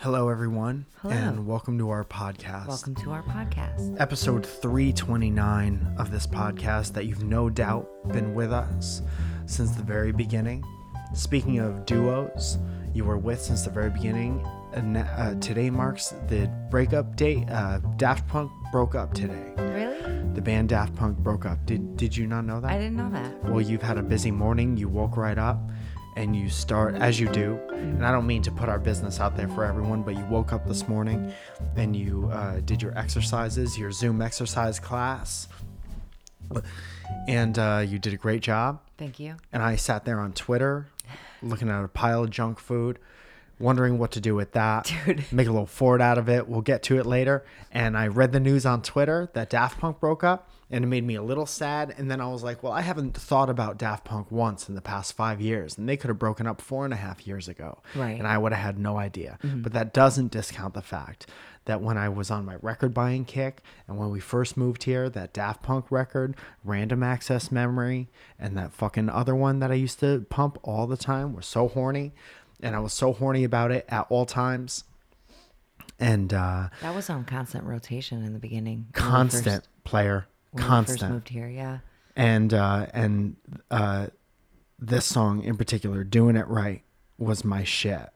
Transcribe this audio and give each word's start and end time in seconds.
Hello, 0.00 0.30
everyone, 0.30 0.86
Hello. 1.02 1.12
and 1.14 1.46
welcome 1.46 1.76
to 1.76 1.90
our 1.90 2.04
podcast. 2.04 2.66
Welcome 2.68 2.94
to 2.96 3.10
our 3.10 3.22
podcast. 3.22 4.00
Episode 4.00 4.46
329 4.46 5.94
of 5.98 6.10
this 6.10 6.26
podcast 6.26 6.94
that 6.94 7.04
you've 7.04 7.22
no 7.22 7.50
doubt 7.50 7.86
been 8.08 8.34
with 8.34 8.50
us 8.52 9.02
since 9.46 9.72
the 9.72 9.82
very 9.82 10.12
beginning. 10.12 10.64
Speaking 11.14 11.58
of 11.58 11.84
duos 11.84 12.56
you 12.94 13.04
were 13.04 13.18
with 13.18 13.40
since 13.40 13.62
the 13.64 13.70
very 13.70 13.90
beginning, 13.90 14.44
and 14.72 14.96
uh, 14.96 15.34
today 15.40 15.68
marks 15.70 16.14
the 16.28 16.50
breakup 16.70 17.14
date. 17.16 17.48
Uh, 17.50 17.78
Daft 17.98 18.26
Punk 18.26 18.50
broke 18.72 18.94
up 18.94 19.12
today. 19.12 19.52
Really? 19.58 20.32
The 20.34 20.40
band 20.40 20.70
Daft 20.70 20.94
Punk 20.96 21.18
broke 21.18 21.44
up. 21.44 21.64
Did, 21.66 21.96
did 21.96 22.16
you 22.16 22.26
not 22.26 22.46
know 22.46 22.60
that? 22.60 22.70
I 22.70 22.78
didn't 22.78 22.96
know 22.96 23.10
that. 23.10 23.44
well, 23.44 23.60
you've 23.60 23.82
had 23.82 23.98
a 23.98 24.02
busy 24.02 24.30
morning. 24.30 24.76
You 24.76 24.88
woke 24.88 25.16
right 25.16 25.38
up 25.38 25.58
and 26.16 26.34
you 26.34 26.48
start, 26.48 26.94
as 26.96 27.18
you 27.20 27.28
do, 27.28 27.58
and 27.72 28.04
I 28.04 28.12
don't 28.12 28.26
mean 28.26 28.42
to 28.42 28.52
put 28.52 28.68
our 28.68 28.78
business 28.78 29.20
out 29.20 29.36
there 29.36 29.48
for 29.48 29.64
everyone, 29.64 30.02
but 30.02 30.16
you 30.16 30.24
woke 30.26 30.52
up 30.52 30.66
this 30.66 30.88
morning 30.88 31.32
and 31.76 31.94
you 31.94 32.28
uh, 32.32 32.60
did 32.60 32.82
your 32.82 32.96
exercises, 32.98 33.78
your 33.78 33.92
Zoom 33.92 34.20
exercise 34.20 34.78
class, 34.80 35.48
and 37.28 37.58
uh, 37.58 37.84
you 37.86 37.98
did 37.98 38.12
a 38.12 38.16
great 38.16 38.42
job. 38.42 38.80
Thank 38.98 39.20
you. 39.20 39.36
And 39.52 39.62
I 39.62 39.76
sat 39.76 40.04
there 40.04 40.20
on 40.20 40.32
Twitter 40.32 40.88
looking 41.42 41.68
at 41.68 41.84
a 41.84 41.88
pile 41.88 42.24
of 42.24 42.30
junk 42.30 42.58
food. 42.58 42.98
Wondering 43.58 43.98
what 43.98 44.12
to 44.12 44.22
do 44.22 44.34
with 44.34 44.52
that. 44.52 44.90
Dude. 45.04 45.30
Make 45.30 45.46
a 45.46 45.50
little 45.50 45.66
Ford 45.66 46.00
out 46.00 46.16
of 46.16 46.30
it. 46.30 46.48
We'll 46.48 46.62
get 46.62 46.82
to 46.84 46.98
it 46.98 47.04
later. 47.04 47.44
And 47.70 47.94
I 47.94 48.06
read 48.06 48.32
the 48.32 48.40
news 48.40 48.64
on 48.64 48.80
Twitter 48.80 49.28
that 49.34 49.50
Daft 49.50 49.78
Punk 49.78 50.00
broke 50.00 50.24
up 50.24 50.50
and 50.70 50.84
it 50.84 50.86
made 50.88 51.04
me 51.04 51.16
a 51.16 51.22
little 51.22 51.46
sad. 51.46 51.94
And 51.98 52.10
then 52.10 52.20
I 52.20 52.28
was 52.28 52.42
like, 52.42 52.62
well, 52.62 52.72
I 52.72 52.80
haven't 52.82 53.16
thought 53.16 53.50
about 53.50 53.76
Daft 53.78 54.04
Punk 54.04 54.30
once 54.30 54.68
in 54.68 54.74
the 54.74 54.80
past 54.80 55.14
five 55.14 55.40
years. 55.40 55.76
And 55.76 55.88
they 55.88 55.96
could 55.96 56.08
have 56.08 56.18
broken 56.18 56.46
up 56.46 56.60
four 56.60 56.84
and 56.84 56.94
a 56.94 56.96
half 56.96 57.26
years 57.26 57.48
ago. 57.48 57.78
Right. 57.94 58.18
And 58.18 58.26
I 58.26 58.38
would 58.38 58.52
have 58.52 58.62
had 58.64 58.78
no 58.78 58.96
idea. 58.96 59.38
But 59.42 59.72
that 59.72 59.92
doesn't 59.92 60.30
discount 60.30 60.74
the 60.74 60.82
fact 60.82 61.26
that 61.66 61.80
when 61.82 61.98
I 61.98 62.08
was 62.08 62.30
on 62.30 62.44
my 62.44 62.56
record 62.62 62.94
buying 62.94 63.24
kick 63.24 63.62
and 63.86 63.98
when 63.98 64.10
we 64.10 64.20
first 64.20 64.56
moved 64.56 64.84
here, 64.84 65.10
that 65.10 65.32
Daft 65.32 65.62
Punk 65.62 65.90
record, 65.90 66.36
Random 66.64 67.02
Access 67.02 67.50
Memory, 67.52 68.08
and 68.38 68.56
that 68.56 68.72
fucking 68.72 69.08
other 69.10 69.34
one 69.34 69.58
that 69.58 69.70
I 69.70 69.74
used 69.74 70.00
to 70.00 70.24
pump 70.30 70.56
all 70.62 70.86
the 70.86 70.96
time 70.96 71.34
were 71.34 71.42
so 71.42 71.68
horny. 71.68 72.12
And 72.62 72.76
I 72.76 72.78
was 72.78 72.92
so 72.92 73.12
horny 73.12 73.42
about 73.44 73.70
it 73.72 73.84
at 73.88 74.06
all 74.08 74.24
times. 74.26 74.84
And 75.98 76.32
uh, 76.32 76.68
That 76.80 76.94
was 76.94 77.10
on 77.10 77.24
constant 77.24 77.64
rotation 77.64 78.24
in 78.24 78.32
the 78.32 78.38
beginning. 78.38 78.86
constant 78.92 79.44
first- 79.64 79.68
player, 79.84 80.26
when 80.50 80.62
we 80.62 80.68
constant. 80.68 81.00
first 81.00 81.10
moved 81.10 81.28
here, 81.28 81.48
yeah. 81.48 81.78
and 82.16 82.52
uh, 82.52 82.86
and 82.92 83.36
uh, 83.70 84.08
this 84.78 85.04
song 85.04 85.42
in 85.42 85.56
particular, 85.56 86.04
"Doing 86.04 86.36
It 86.36 86.48
Right," 86.48 86.82
was 87.18 87.44
my 87.44 87.64
shit. 87.64 88.08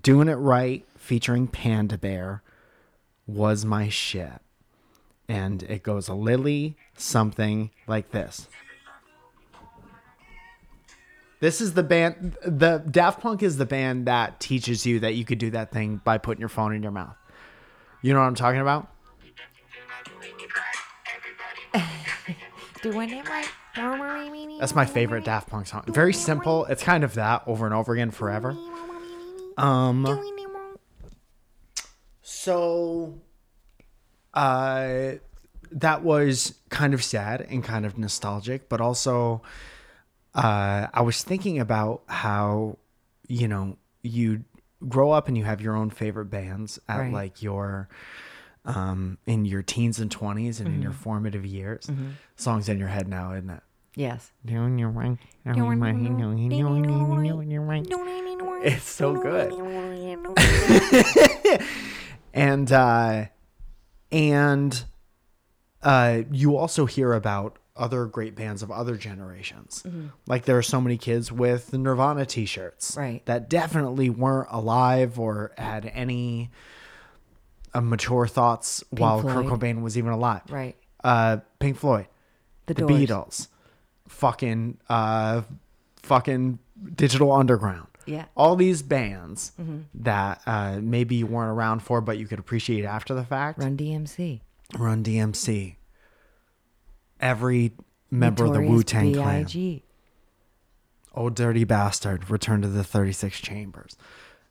"Doing 0.00 0.28
It 0.28 0.34
Right" 0.34 0.84
featuring 0.96 1.46
Panda 1.48 1.98
Bear 1.98 2.42
was 3.26 3.64
my 3.64 3.88
shit, 3.88 4.40
and 5.28 5.62
it 5.64 5.82
goes 5.82 6.08
a 6.08 6.14
lily 6.14 6.76
something 6.96 7.70
like 7.86 8.10
this. 8.10 8.48
This 11.40 11.60
is 11.60 11.74
the 11.74 11.82
band. 11.82 12.36
The 12.44 12.78
Daft 12.88 13.20
Punk 13.20 13.42
is 13.42 13.56
the 13.56 13.66
band 13.66 14.06
that 14.06 14.38
teaches 14.38 14.86
you 14.86 15.00
that 15.00 15.16
you 15.16 15.24
could 15.24 15.38
do 15.38 15.50
that 15.50 15.72
thing 15.72 16.00
by 16.04 16.18
putting 16.18 16.38
your 16.38 16.48
phone 16.48 16.72
in 16.72 16.84
your 16.84 16.92
mouth. 16.92 17.16
You 18.00 18.12
know 18.12 18.20
what 18.20 18.26
I'm 18.26 18.36
talking 18.36 18.60
about? 18.60 18.91
Doing 22.82 23.10
it 23.10 23.28
right. 23.28 23.48
That's 24.60 24.74
my 24.74 24.84
favorite 24.84 25.24
Daft 25.24 25.48
Punk 25.48 25.66
song. 25.66 25.84
Very 25.86 26.12
simple. 26.12 26.64
It's 26.66 26.82
kind 26.82 27.04
of 27.04 27.14
that 27.14 27.42
over 27.46 27.64
and 27.66 27.74
over 27.74 27.92
again 27.94 28.10
forever. 28.10 28.56
Um 29.56 30.04
so 32.22 33.20
uh 34.34 35.12
that 35.70 36.02
was 36.02 36.54
kind 36.68 36.92
of 36.94 37.02
sad 37.02 37.40
and 37.48 37.62
kind 37.64 37.86
of 37.86 37.96
nostalgic, 37.98 38.68
but 38.68 38.80
also 38.80 39.42
uh 40.34 40.88
I 40.92 41.02
was 41.02 41.22
thinking 41.22 41.58
about 41.58 42.02
how 42.06 42.78
you 43.28 43.48
know 43.48 43.76
you 44.02 44.44
grow 44.88 45.12
up 45.12 45.28
and 45.28 45.38
you 45.38 45.44
have 45.44 45.60
your 45.60 45.76
own 45.76 45.90
favorite 45.90 46.26
bands 46.26 46.78
at 46.88 46.98
Right. 46.98 47.12
like 47.12 47.42
your 47.42 47.88
um 48.64 49.18
in 49.26 49.44
your 49.44 49.62
teens 49.62 49.98
and 49.98 50.10
20s 50.10 50.60
and 50.60 50.68
in 50.68 50.82
your 50.82 50.92
formative 50.92 51.44
years. 51.44 51.88
Songs 52.36 52.68
in 52.68 52.78
your 52.78 52.88
head 52.88 53.08
now, 53.08 53.32
isn't 53.32 53.50
it? 53.50 53.62
Yes. 53.94 54.30
Doing 54.44 54.78
your 54.78 54.88
right. 54.90 55.18
It's 58.64 58.88
so 58.88 59.14
good. 59.20 59.52
And 62.34 62.72
uh 62.72 63.26
and 64.10 64.84
uh 65.82 66.22
you 66.30 66.56
also 66.56 66.86
hear 66.86 67.12
about 67.12 67.58
other 67.76 68.06
great 68.06 68.34
bands 68.34 68.62
of 68.62 68.70
other 68.70 68.96
generations. 68.96 69.84
Like 70.26 70.46
there 70.46 70.56
are 70.56 70.62
so 70.62 70.80
many 70.80 70.96
kids 70.96 71.30
with 71.30 71.70
the 71.70 71.78
Nirvana 71.78 72.24
t-shirts 72.26 72.94
Right. 72.96 73.24
that 73.26 73.48
definitely 73.50 74.08
weren't 74.10 74.48
alive 74.50 75.18
or 75.18 75.52
had 75.58 75.84
any 75.92 76.50
mature 77.80 78.26
thoughts 78.26 78.84
while 78.90 79.22
Kurt 79.22 79.46
Floyd. 79.46 79.60
Cobain 79.60 79.82
was 79.82 79.96
even 79.96 80.12
alive. 80.12 80.42
Right. 80.50 80.76
Uh 81.02 81.38
Pink 81.58 81.76
Floyd 81.78 82.06
The, 82.66 82.74
the 82.74 82.82
Doors. 82.82 82.92
Beatles, 83.00 83.48
fucking 84.08 84.78
uh, 84.88 85.42
fucking 86.02 86.58
Digital 86.94 87.32
Underground. 87.32 87.86
Yeah. 88.06 88.24
All 88.36 88.56
these 88.56 88.82
bands 88.82 89.52
Mm-hmm. 89.60 89.78
that 90.02 90.42
uh, 90.46 90.78
maybe 90.82 91.14
you 91.16 91.26
weren't 91.26 91.50
around 91.56 91.80
for, 91.80 92.00
but 92.00 92.18
you 92.18 92.26
could 92.26 92.38
appreciate 92.40 92.84
after 92.84 93.14
the 93.14 93.24
fact. 93.24 93.58
Run 93.60 93.76
DMC. 93.76 94.40
Run 94.76 95.02
DMC. 95.04 95.76
Every 97.20 97.72
member 98.10 98.44
of 98.46 98.52
the 98.54 98.60
Wu 98.60 98.82
Tang 98.82 99.12
Clan. 99.14 99.46
Old 101.14 101.34
Dirty 101.36 101.64
Bastard. 101.64 102.28
Return 102.30 102.62
to 102.62 102.68
the 102.68 102.82
36 102.84 103.40
Chambers. 103.40 103.96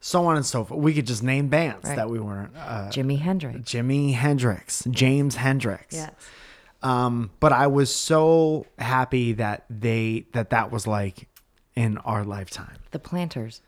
So 0.03 0.25
on 0.25 0.35
and 0.35 0.45
so 0.45 0.63
forth. 0.65 0.81
We 0.81 0.93
could 0.95 1.05
just 1.07 1.21
name 1.23 1.47
bands 1.47 1.85
Right. 1.85 1.95
that 1.95 2.09
we 2.09 2.19
weren't. 2.19 2.51
Uh, 2.57 2.89
Jimi 2.89 3.19
Hendrix. 3.19 3.59
Jimi 3.71 4.13
Hendrix, 4.15 4.83
James 4.89 5.35
Hendrix. 5.35 5.95
Yes. 5.95 6.11
Um, 6.81 7.29
but 7.39 7.53
I 7.53 7.67
was 7.67 7.93
so 7.93 8.65
happy 8.79 9.33
that 9.33 9.65
they 9.69 10.25
that 10.33 10.49
that 10.49 10.71
was 10.71 10.87
like 10.87 11.27
in 11.75 11.97
our 11.99 12.23
lifetime. 12.23 12.77
The 12.89 12.99
Planters. 12.99 13.61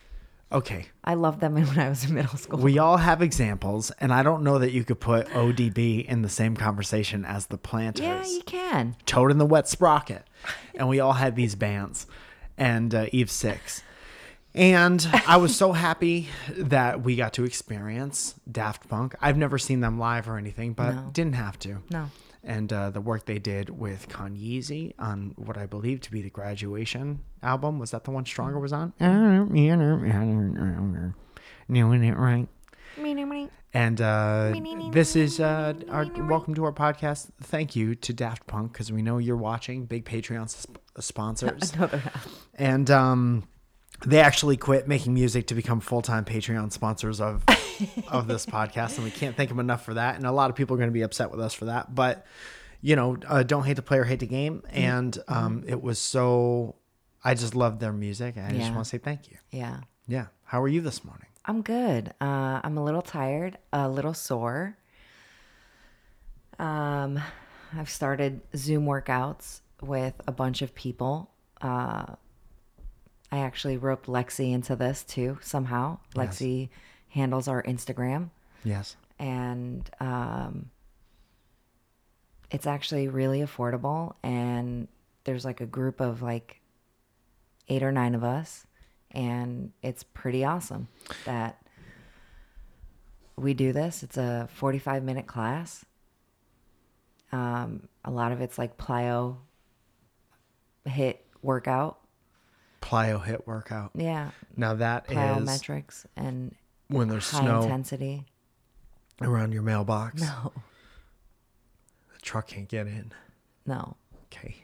Okay, 0.52 0.86
I 1.04 1.14
loved 1.16 1.40
them 1.40 1.54
when 1.56 1.80
I 1.80 1.90
was 1.90 2.04
in 2.06 2.14
middle 2.16 2.38
school. 2.38 2.60
we 2.60 2.78
all 2.80 2.98
have 2.98 3.22
examples, 3.22 3.92
and 4.00 4.12
I 4.14 4.22
don't 4.24 4.44
know 4.44 4.60
that 4.60 4.72
you 4.72 4.84
could 4.84 5.00
put 5.00 5.28
ODB 5.30 6.06
in 6.06 6.22
the 6.24 6.30
same 6.30 6.56
conversation 6.56 7.26
as 7.26 7.48
the 7.48 7.58
Planters. 7.58 8.04
yeah, 8.06 8.26
you 8.26 8.42
can. 8.44 8.96
Toad 9.08 9.30
in 9.32 9.38
the 9.40 9.46
Wet 9.48 9.68
Sprocket, 9.68 10.24
and 10.76 10.88
we 10.90 11.00
all 11.00 11.14
had 11.14 11.36
these 11.36 11.56
bands, 11.56 12.06
and 12.58 12.94
uh, 12.94 13.06
Eve 13.12 13.32
Six, 13.32 13.84
and 14.56 15.08
I 15.28 15.38
was 15.38 15.56
so 15.56 15.72
happy 15.72 16.30
that 16.58 17.02
we 17.04 17.16
got 17.16 17.34
to 17.34 17.44
experience 17.46 18.36
Daft 18.52 18.88
Punk. 18.90 19.16
I've 19.22 19.38
never 19.38 19.58
seen 19.58 19.80
them 19.82 19.98
live 20.00 20.28
or 20.30 20.38
anything, 20.38 20.74
but 20.74 20.94
No. 20.94 21.10
didn't 21.12 21.36
have 21.36 21.58
to. 21.60 21.78
No. 21.90 22.10
and 22.44 22.72
uh, 22.74 22.90
the 22.90 23.00
work 23.02 23.26
they 23.26 23.40
did 23.40 23.70
with 23.70 24.10
Kanye 24.10 24.94
on 25.00 25.34
what 25.38 25.58
I 25.58 25.66
believe 25.66 26.02
to 26.02 26.12
be 26.12 26.22
the 26.22 26.30
graduation 26.30 27.22
album. 27.42 27.80
Was 27.80 27.92
that 27.92 28.04
the 28.04 28.12
one 28.12 28.26
Stronger 28.26 28.60
was 28.60 28.74
on? 28.74 28.92
Doing 31.72 32.04
it 32.04 32.18
right. 32.18 32.48
Me, 32.98 33.14
me, 33.16 33.26
me. 33.26 33.50
And 33.74 34.00
uh, 34.02 34.54
this 34.92 35.16
is 35.16 35.40
uh, 35.40 35.74
our 35.90 36.06
welcome 36.28 36.54
to 36.56 36.64
our 36.66 36.72
podcast. 36.74 37.30
Thank 37.42 37.76
you 37.76 37.96
to 37.96 38.14
Daft 38.14 38.46
Punk 38.46 38.74
because 38.74 38.92
we 38.92 39.02
know 39.02 39.18
you're 39.18 39.36
watching. 39.38 39.86
Big 39.86 40.06
Patreon 40.06 40.48
sp- 40.54 40.78
sponsors. 41.00 41.74
And 42.56 42.92
um, 42.92 43.48
they 44.06 44.20
actually 44.20 44.58
quit 44.58 44.88
making 44.88 45.14
music 45.14 45.48
to 45.48 45.56
become 45.56 45.80
full 45.80 46.02
time 46.02 46.26
Patreon 46.26 46.72
sponsors 46.72 47.22
of 47.22 47.44
of 48.08 48.28
this 48.28 48.46
podcast, 48.46 48.96
and 48.96 49.04
we 49.04 49.12
can't 49.12 49.36
thank 49.36 49.50
them 49.50 49.60
enough 49.60 49.84
for 49.84 49.94
that. 49.96 50.16
And 50.16 50.26
a 50.26 50.32
lot 50.32 50.50
of 50.50 50.56
people 50.56 50.76
are 50.76 50.78
going 50.78 50.90
to 50.90 50.94
be 50.94 51.02
upset 51.02 51.32
with 51.32 51.40
us 51.40 51.54
for 51.54 51.66
that, 51.66 51.94
but 51.94 52.26
you 52.82 52.96
know, 52.98 53.18
uh, 53.28 53.44
don't 53.44 53.64
hate 53.64 53.78
the 53.78 53.82
player, 53.82 54.04
hate 54.04 54.20
the 54.20 54.28
game. 54.28 54.62
And 54.70 55.18
um, 55.28 55.64
it 55.68 55.82
was 55.82 56.00
so. 56.00 56.76
I 57.24 57.34
just 57.34 57.56
loved 57.56 57.80
their 57.80 57.94
music, 57.94 58.36
and 58.36 58.46
I 58.46 58.52
just 58.52 58.74
want 58.74 58.84
to 58.84 58.90
say 58.90 58.98
thank 58.98 59.32
you. 59.32 59.38
Yeah. 59.50 59.80
Yeah, 60.08 60.26
how 60.44 60.62
are 60.62 60.68
you 60.68 60.82
this 60.82 61.06
morning? 61.06 61.28
I'm 61.46 61.62
good. 61.62 62.14
Uh, 62.20 62.60
I'm 62.64 62.78
a 62.78 62.84
little 62.84 63.02
tired, 63.02 63.58
a 63.72 63.88
little 63.88 64.14
sore. 64.14 64.78
Um, 66.60 67.22
I've 67.76 67.90
started 67.90 68.42
Zoom 68.56 68.86
workouts 68.86 69.62
with 69.82 70.14
a 70.28 70.32
bunch 70.32 70.62
of 70.62 70.76
people. 70.76 71.32
Uh, 71.62 72.16
I 73.34 73.40
actually 73.40 73.78
roped 73.78 74.06
Lexi 74.06 74.52
into 74.54 74.76
this 74.76 75.04
too 75.04 75.40
somehow. 75.42 75.98
Yes. 76.16 76.38
Lexi 76.40 76.70
handles 77.10 77.48
our 77.48 77.64
Instagram, 77.64 78.30
Yes. 78.64 78.96
and 79.18 79.90
um, 80.00 80.70
it's 82.52 82.68
actually 82.68 83.08
really 83.08 83.40
affordable. 83.40 84.14
And 84.22 84.88
there's 85.24 85.46
like 85.46 85.62
a 85.62 85.66
group 85.66 86.00
of 86.00 86.22
like 86.22 86.62
eight 87.70 87.82
or 87.82 87.92
nine 87.92 88.14
of 88.14 88.24
us, 88.24 88.68
and 89.10 89.72
it's 89.82 90.04
pretty 90.04 90.46
awesome 90.46 90.88
that 91.26 91.60
we 93.36 93.56
do 93.56 93.74
this. 93.74 94.04
It's 94.04 94.18
a 94.18 94.48
45 94.54 95.04
minute 95.04 95.26
class. 95.26 95.84
Um, 97.32 97.88
a 98.06 98.12
lot 98.12 98.32
of 98.32 98.42
it's 98.42 98.60
like 98.60 98.78
plyo 98.78 99.38
HIIT 100.88 101.18
workout. 101.42 101.98
Plyo 102.84 103.24
HIIT 103.26 103.48
workout. 103.48 103.92
Yeah. 103.96 104.32
Now 104.58 104.74
that 104.76 105.06
is 105.10 105.16
Plyometrics 105.18 106.06
and 106.18 106.54
when 106.90 107.08
there's 107.08 107.30
high 107.32 107.40
snow 107.40 107.62
intensity. 107.64 108.26
around 109.22 109.54
your 109.54 109.62
mailbox. 109.64 110.22
No. 110.22 110.52
The 112.14 112.22
truck 112.22 112.48
can't 112.48 112.68
get 112.68 112.88
in. 112.88 113.14
No. 113.66 113.96
Okay. 114.26 114.58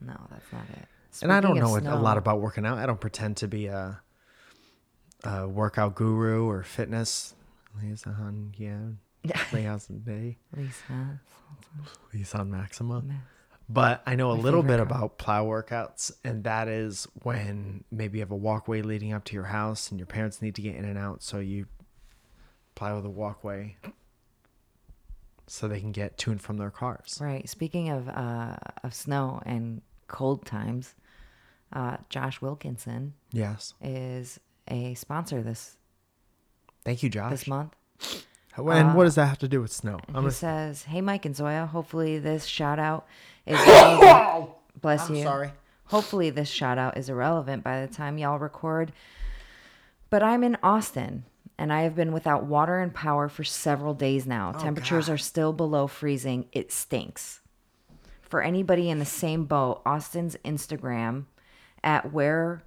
No, 0.00 0.14
that's 0.30 0.52
not 0.52 0.62
it. 0.70 0.86
and 1.22 1.32
I 1.32 1.40
don't 1.40 1.58
know 1.58 1.74
of 1.76 1.84
a- 1.84 1.96
lot 1.96 2.16
about 2.16 2.40
working 2.40 2.64
out. 2.64 2.78
I 2.78 2.86
don't 2.86 3.00
pretend 3.00 3.38
to 3.38 3.48
be 3.48 3.66
a, 3.66 4.00
a 5.24 5.48
workout 5.48 5.94
guru 5.96 6.48
or 6.48 6.62
fitness 6.62 7.34
liaison. 7.82 8.52
Yeah, 8.56 9.40
liaison 9.52 10.00
day. 10.00 10.38
Lisa. 10.56 11.20
Liaison 12.12 12.50
maxima. 12.50 13.02
But 13.68 14.02
I 14.06 14.14
know 14.14 14.30
a 14.30 14.36
My 14.36 14.42
little 14.42 14.62
bit 14.62 14.78
about 14.80 15.16
plow 15.18 15.46
workouts, 15.46 16.12
and 16.22 16.44
that 16.44 16.68
is 16.68 17.08
when 17.22 17.84
maybe 17.90 18.18
you 18.18 18.22
have 18.22 18.30
a 18.30 18.36
walkway 18.36 18.82
leading 18.82 19.12
up 19.12 19.24
to 19.26 19.34
your 19.34 19.44
house, 19.44 19.90
and 19.90 19.98
your 19.98 20.06
parents 20.06 20.42
need 20.42 20.54
to 20.56 20.62
get 20.62 20.74
in 20.76 20.84
and 20.84 20.98
out, 20.98 21.22
so 21.22 21.38
you 21.38 21.66
plow 22.74 23.00
the 23.00 23.08
walkway 23.08 23.76
so 25.46 25.66
they 25.68 25.80
can 25.80 25.92
get 25.92 26.18
to 26.18 26.30
and 26.30 26.40
from 26.42 26.58
their 26.58 26.70
cars. 26.70 27.18
Right. 27.22 27.48
Speaking 27.48 27.88
of 27.90 28.08
uh, 28.08 28.56
of 28.82 28.92
snow 28.94 29.40
and 29.46 29.80
cold 30.08 30.44
times, 30.44 30.94
uh, 31.72 31.96
Josh 32.10 32.40
Wilkinson 32.42 33.14
Yes. 33.32 33.72
is 33.80 34.38
a 34.68 34.94
sponsor 34.94 35.42
this 35.42 35.76
Thank 36.84 37.02
you, 37.02 37.08
Josh. 37.08 37.30
this 37.30 37.46
month. 37.46 37.74
And 38.56 38.94
what 38.94 39.04
does 39.04 39.18
uh, 39.18 39.22
that 39.22 39.28
have 39.28 39.38
to 39.38 39.48
do 39.48 39.60
with 39.60 39.72
snow? 39.72 39.98
And 40.08 40.16
I'm 40.16 40.22
he 40.22 40.26
gonna- 40.26 40.30
says, 40.32 40.82
"Hey, 40.84 41.00
Mike 41.00 41.24
and 41.24 41.34
Zoya. 41.34 41.66
Hopefully 41.66 42.18
this 42.18 42.44
shout 42.46 42.78
out 42.78 43.06
is 43.46 43.58
relevant. 43.66 44.50
bless 44.80 45.08
I'm 45.08 45.16
you. 45.16 45.22
sorry. 45.24 45.50
Hopefully 45.86 46.30
this 46.30 46.48
shout 46.48 46.78
out 46.78 46.96
is 46.96 47.08
irrelevant 47.08 47.62
by 47.64 47.84
the 47.84 47.92
time 47.92 48.16
y'all 48.18 48.38
record. 48.38 48.92
But 50.10 50.22
I'm 50.22 50.44
in 50.44 50.56
Austin." 50.62 51.24
And 51.56 51.72
I 51.72 51.82
have 51.82 51.94
been 51.94 52.10
without 52.12 52.42
water 52.46 52.80
and 52.80 52.92
power 52.92 53.28
for 53.28 53.44
several 53.44 53.94
days 53.94 54.26
now. 54.26 54.52
Oh, 54.56 54.58
Temperatures 54.60 55.06
God. 55.06 55.12
are 55.12 55.18
still 55.18 55.52
below 55.52 55.86
freezing. 55.86 56.46
It 56.50 56.72
stinks. 56.72 57.42
For 58.22 58.42
anybody 58.42 58.90
in 58.90 58.98
the 58.98 59.04
same 59.04 59.44
boat, 59.44 59.80
Austin's 59.86 60.34
Instagram 60.44 61.26
at 61.84 62.12
where 62.12 62.64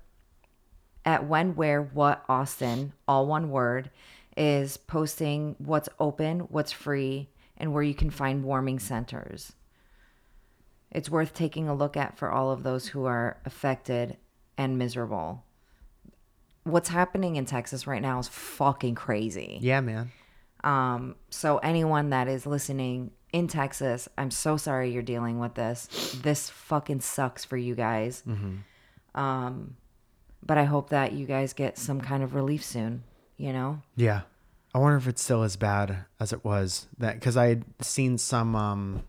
at 1.03 1.25
when 1.27 1.53
where 1.55 1.81
what 1.81 2.23
Austin, 2.29 2.93
all 3.09 3.27
one 3.27 3.49
word, 3.49 3.89
is 4.37 4.77
posting 4.77 5.55
what's 5.57 5.89
open, 5.99 6.41
what's 6.41 6.71
free, 6.71 7.29
and 7.57 7.73
where 7.73 7.83
you 7.83 7.95
can 7.95 8.11
find 8.11 8.43
warming 8.43 8.79
centers. 8.79 9.53
It's 10.91 11.09
worth 11.09 11.33
taking 11.33 11.67
a 11.67 11.75
look 11.75 11.97
at 11.97 12.17
for 12.17 12.31
all 12.31 12.51
of 12.51 12.63
those 12.63 12.87
who 12.87 13.05
are 13.05 13.37
affected 13.45 14.17
and 14.57 14.77
miserable. 14.77 15.43
What's 16.63 16.89
happening 16.89 17.35
in 17.35 17.45
Texas 17.45 17.87
right 17.87 18.01
now 18.01 18.19
is 18.19 18.27
fucking 18.27 18.95
crazy. 18.95 19.57
Yeah, 19.61 19.81
man. 19.81 20.11
Um, 20.63 21.15
so 21.29 21.57
anyone 21.57 22.11
that 22.11 22.27
is 22.27 22.45
listening 22.45 23.11
in 23.33 23.47
Texas, 23.47 24.07
I'm 24.17 24.31
so 24.31 24.55
sorry 24.57 24.91
you're 24.91 25.01
dealing 25.01 25.39
with 25.39 25.55
this. 25.55 26.17
This 26.21 26.49
fucking 26.49 27.01
sucks 27.01 27.43
for 27.43 27.57
you 27.57 27.75
guys. 27.75 28.23
Um, 29.15 29.77
but 30.45 30.57
I 30.57 30.63
hope 30.65 30.89
that 30.89 31.13
you 31.13 31.25
guys 31.25 31.53
get 31.53 31.77
some 31.77 32.01
kind 32.01 32.23
of 32.23 32.35
relief 32.35 32.63
soon. 32.63 33.03
You 33.37 33.53
know, 33.53 33.81
Yeah. 33.95 34.21
I 34.75 34.79
wonder 34.79 34.97
if 34.97 35.07
it's 35.07 35.21
still 35.23 35.41
as 35.43 35.55
bad 35.55 36.05
as 36.19 36.31
it 36.33 36.43
was 36.43 36.87
that 36.99 37.15
because 37.15 37.35
I 37.37 37.47
had 37.47 37.63
seen 37.81 38.17
some 38.19 38.55
um 38.55 39.03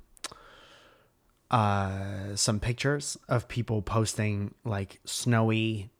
uh 1.50 2.36
some 2.36 2.60
pictures 2.60 3.18
of 3.28 3.48
people 3.48 3.82
posting 3.82 4.54
like 4.64 5.00
snowy 5.04 5.90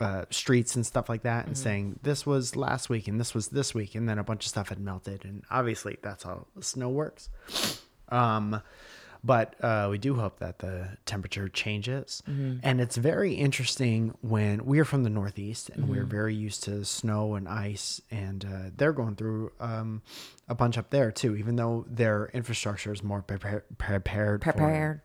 uh, 0.00 0.24
streets 0.30 0.74
and 0.74 0.84
stuff 0.84 1.08
like 1.08 1.22
that 1.22 1.46
and 1.46 1.56
saying 1.56 2.00
this 2.02 2.26
was 2.26 2.56
last 2.56 2.88
week 2.88 3.06
and 3.06 3.20
this 3.20 3.34
was 3.34 3.48
this 3.48 3.72
week 3.72 3.94
and 3.94 4.08
then 4.08 4.18
a 4.18 4.24
bunch 4.24 4.44
of 4.44 4.48
stuff 4.48 4.68
had 4.70 4.80
melted 4.80 5.24
and 5.24 5.44
obviously 5.48 5.96
that's 6.02 6.24
how 6.24 6.46
snow 6.60 6.88
works. 6.88 7.28
Um 8.08 8.60
but 9.24 9.54
uh, 9.62 9.86
we 9.90 9.98
do 9.98 10.14
hope 10.14 10.38
that 10.40 10.58
the 10.58 10.88
temperature 11.06 11.48
changes 11.48 12.22
and 12.62 12.80
it's 12.80 12.96
very 12.96 13.34
interesting 13.34 14.14
when 14.20 14.64
we're 14.64 14.84
from 14.84 15.02
the 15.04 15.10
northeast 15.10 15.70
and 15.70 15.88
we're 15.88 16.04
very 16.04 16.34
used 16.34 16.64
to 16.64 16.84
snow 16.84 17.34
and 17.34 17.48
ice 17.48 18.00
and 18.10 18.44
uh, 18.44 18.70
they're 18.76 18.92
going 18.92 19.14
through 19.14 19.52
um, 19.60 20.02
a 20.48 20.54
bunch 20.54 20.76
up 20.78 20.90
there 20.90 21.10
too 21.12 21.36
even 21.36 21.56
though 21.56 21.84
their 21.88 22.30
infrastructure 22.34 22.92
is 22.92 23.02
more 23.02 23.22
prepared 23.22 23.64
prepared 23.78 24.42
for 24.42 24.50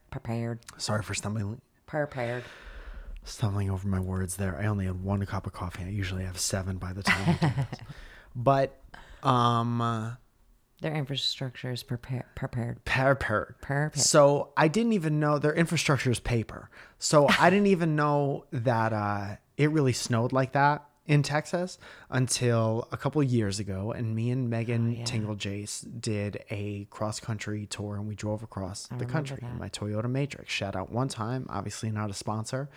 prepared, 0.09 0.59
sorry 0.77 1.03
for 1.03 1.13
stumbling 1.13 1.61
prepared. 1.85 2.43
stumbling 3.23 3.69
over 3.69 3.87
my 3.87 3.99
words 3.99 4.35
there. 4.37 4.57
I 4.57 4.65
only 4.67 4.85
had 4.85 5.03
one 5.03 5.25
cup 5.25 5.45
of 5.45 5.53
coffee. 5.53 5.83
I 5.83 5.89
usually 5.89 6.23
have 6.23 6.39
seven 6.39 6.77
by 6.77 6.93
the 6.93 7.03
time. 7.03 7.27
we 7.27 7.33
do 7.33 7.53
this. 7.55 7.79
But 8.35 8.79
um, 9.23 10.17
Their 10.81 10.94
infrastructure 10.94 11.71
is 11.71 11.81
prepared. 11.81 12.25
Prepared. 12.35 12.85
prepared. 12.85 13.56
Prepared. 13.62 13.97
So 13.97 14.50
I 14.56 14.68
didn't 14.68 14.94
even 14.94 15.19
know 15.19 15.39
their 15.39 15.53
infrastructure 15.56 16.12
is 16.12 16.19
paper. 16.19 16.69
So 17.00 17.27
I 17.39 17.50
didn't 17.50 17.68
even 17.77 17.95
know 17.95 18.45
that 18.51 18.94
uh, 18.94 19.38
it 19.57 19.71
really 19.71 19.94
snowed 19.94 20.33
like 20.33 20.51
that 20.51 20.83
in 21.07 21.24
Texas 21.24 21.79
until 22.12 22.88
a 22.91 22.97
couple 22.97 23.21
of 23.21 23.27
years 23.27 23.59
ago. 23.59 23.91
And 23.91 24.15
me 24.15 24.29
and 24.29 24.50
Megan 24.50 25.03
Tingle 25.06 25.35
Jace 25.35 25.85
did 26.00 26.44
a 26.51 26.85
cross 26.91 27.19
country 27.19 27.65
tour 27.65 27.95
and 27.95 28.07
we 28.07 28.13
drove 28.13 28.44
across 28.44 28.88
the 28.97 29.06
country 29.06 29.39
in 29.41 29.57
my 29.57 29.69
Toyota 29.69 30.09
Matrix. 30.09 30.53
Shout 30.53 30.75
out 30.75 30.91
one 30.91 31.07
time, 31.07 31.47
obviously 31.50 31.89
not 31.89 32.09
a 32.12 32.13
sponsor. 32.13 32.69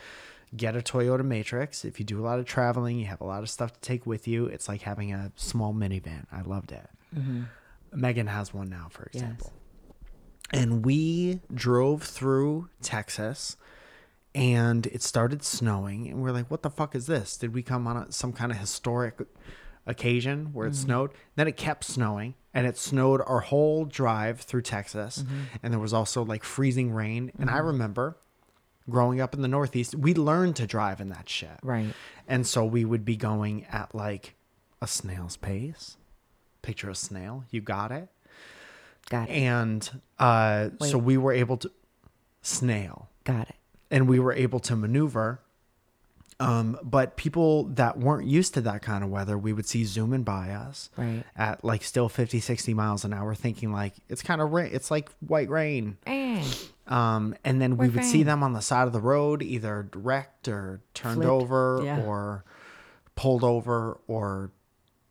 Get 0.56 0.75
a 0.75 0.81
Toyota 0.81 1.25
Matrix. 1.25 1.85
If 1.85 2.00
you 2.00 2.06
do 2.06 2.19
a 2.20 2.25
lot 2.25 2.38
of 2.38 2.44
traveling, 2.47 2.99
you 2.99 3.06
have 3.06 3.20
a 3.20 3.26
lot 3.26 3.43
of 3.43 3.50
stuff 3.50 3.73
to 3.75 3.81
take 3.81 4.06
with 4.06 4.26
you. 4.26 4.47
It's 4.47 4.69
like 4.69 4.82
having 4.82 5.12
a 5.12 5.32
small 5.37 5.75
minivan. 5.75 6.25
I 6.32 6.41
loved 6.43 6.73
it. 6.73 6.88
Megan 7.92 8.26
has 8.26 8.54
one 8.54 8.69
now, 8.69 8.88
for 8.90 9.04
example. 9.04 9.52
Yes. 10.52 10.62
and 10.62 10.84
we 10.84 11.40
drove 11.54 12.02
through 12.02 12.69
Texas 12.82 13.56
and 14.34 14.87
it 14.87 15.02
started 15.02 15.42
snowing 15.42 16.08
and 16.08 16.22
we're 16.22 16.32
like 16.32 16.50
what 16.50 16.62
the 16.62 16.70
fuck 16.70 16.94
is 16.94 17.06
this? 17.06 17.37
Did 17.37 17.54
we 17.54 17.62
come 17.62 17.87
on 17.87 17.96
a, 17.96 18.12
some 18.12 18.32
kind 18.32 18.50
of 18.52 18.58
historic 18.58 19.20
occasion 19.87 20.52
where 20.52 20.66
it 20.66 20.70
mm-hmm. 20.70 20.84
snowed? 20.84 21.10
Then 21.37 21.48
it 21.48 21.56
kept 21.56 21.84
snowing 21.84 22.34
and 22.52 22.66
it 22.66 22.76
snowed 22.76 23.20
our 23.26 23.40
whole 23.40 23.85
drive 23.85 24.40
through 24.40 24.62
Texas 24.62 25.23
mm-hmm. 25.23 25.42
and 25.62 25.73
there 25.73 25.80
was 25.80 25.92
also 25.92 26.25
like 26.25 26.44
freezing 26.44 26.92
rain. 26.92 27.32
And 27.38 27.50
I 27.50 27.54
mm-hmm. 27.54 27.66
remember 27.66 28.16
growing 28.88 29.20
up 29.20 29.35
in 29.35 29.42
the 29.42 29.49
northeast 29.49 29.94
we 29.94 30.14
learned 30.14 30.56
to 30.56 30.66
drive 30.66 31.00
in 31.00 31.11
that 31.11 31.28
shit. 31.28 31.59
Right. 31.62 31.92
and 32.26 32.47
so 32.47 32.64
we 32.64 32.85
would 32.85 33.04
be 33.04 33.16
going 33.16 33.66
at 33.66 33.94
like 33.94 34.35
a 34.82 34.87
snail's 34.87 35.37
pace 35.37 35.97
picture 36.62 36.90
a 36.90 36.95
snail 36.95 37.45
you 37.50 37.61
got 37.61 37.90
it 37.93 38.09
Got 39.09 39.29
it. 39.29 39.33
and 39.33 39.90
uh, 40.19 40.71
so 40.81 40.99
we 40.99 41.17
were 41.17 41.33
able 41.33 41.57
to 41.59 41.71
snail 42.43 43.09
Got 43.25 43.49
it. 43.49 43.57
and 43.90 44.09
we 44.09 44.19
were 44.19 44.33
able 44.33 44.61
to 44.61 44.76
maneuver 44.76 45.40
um, 46.38 46.79
but 46.83 47.17
people 47.19 47.64
that 47.64 47.99
weren't 47.99 48.26
used 48.26 48.55
to 48.55 48.62
that 48.62 48.81
kind 48.81 49.05
of 49.05 49.11
weather 49.11 49.37
we 49.37 49.52
would 49.52 49.67
see 49.67 49.85
zooming 49.85 50.23
by 50.23 50.50
us 50.50 50.88
Right. 50.97 51.23
at 51.37 51.62
like 51.64 51.83
still 51.85 52.09
50 52.09 52.40
60 52.40 52.73
miles 52.73 53.05
an 53.05 53.12
hour 53.12 53.35
thinking 53.35 53.73
like 53.73 53.93
it's 54.09 54.23
kind 54.23 54.40
of 54.40 54.50
rain 54.52 54.71
it's 54.73 54.90
like 54.90 55.11
white 55.26 55.50
rain 55.50 55.99
Eh. 56.07 56.43
um, 56.87 57.35
and 57.45 57.61
then 57.61 57.76
we 57.76 57.88
White 57.88 57.97
would 57.97 58.05
see 58.05 58.23
them 58.23 58.43
on 58.43 58.55
the 58.55 58.62
side 58.62 58.87
of 58.87 58.93
the 58.95 59.00
road 59.00 59.43
either 59.43 59.88
wrecked 59.95 60.49
or 60.49 60.81
turned 60.95 61.17
Flipped. 61.17 61.31
over 61.31 61.83
Yeah. 61.85 62.00
or 62.07 62.45
pulled 63.17 63.45
over 63.45 64.00
or 64.07 64.50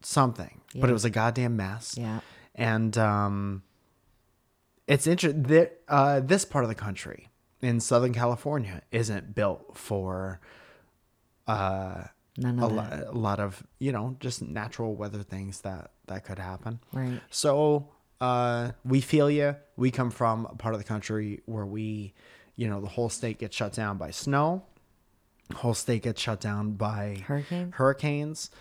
something 0.01 0.61
but 0.79 0.89
it 0.89 0.93
was 0.93 1.05
a 1.05 1.09
goddamn 1.09 1.55
mess 1.57 1.95
Yeah. 1.97 2.19
and 2.55 2.97
um, 2.97 3.63
it's 4.87 5.07
interesting 5.07 5.43
that 5.43 5.79
uh, 5.87 6.19
this 6.19 6.45
part 6.45 6.63
of 6.63 6.69
the 6.69 6.75
country 6.75 7.29
in 7.61 7.79
Southern 7.79 8.13
California 8.13 8.81
isn't 8.91 9.35
built 9.35 9.75
for 9.77 10.39
uh, 11.47 12.03
None 12.37 12.59
a, 12.59 12.65
of 12.65 12.71
lo- 12.71 13.03
a 13.09 13.17
lot 13.17 13.39
of 13.39 13.63
you 13.79 13.91
know 13.91 14.15
just 14.19 14.41
natural 14.41 14.95
weather 14.95 15.23
things 15.23 15.61
that 15.61 15.91
that 16.07 16.23
could 16.23 16.39
happen. 16.39 16.79
Right. 16.93 17.19
So 17.29 17.89
uh, 18.21 18.71
we 18.85 19.01
feel 19.01 19.29
you. 19.29 19.55
We 19.75 19.91
come 19.91 20.09
from 20.11 20.45
a 20.45 20.55
part 20.55 20.73
of 20.73 20.79
the 20.79 20.85
country 20.85 21.41
where 21.45 21.65
we, 21.65 22.13
you 22.55 22.67
know, 22.69 22.79
the 22.81 22.87
whole 22.87 23.09
state 23.09 23.39
gets 23.39 23.55
shut 23.55 23.73
down 23.73 23.97
by 23.97 24.11
snow. 24.11 24.63
Whole 25.55 25.73
state 25.73 26.03
gets 26.03 26.21
shut 26.21 26.39
down 26.39 26.73
by 26.73 27.23
Hurricanes? 27.25 27.73
Hurricanes. 27.75 28.51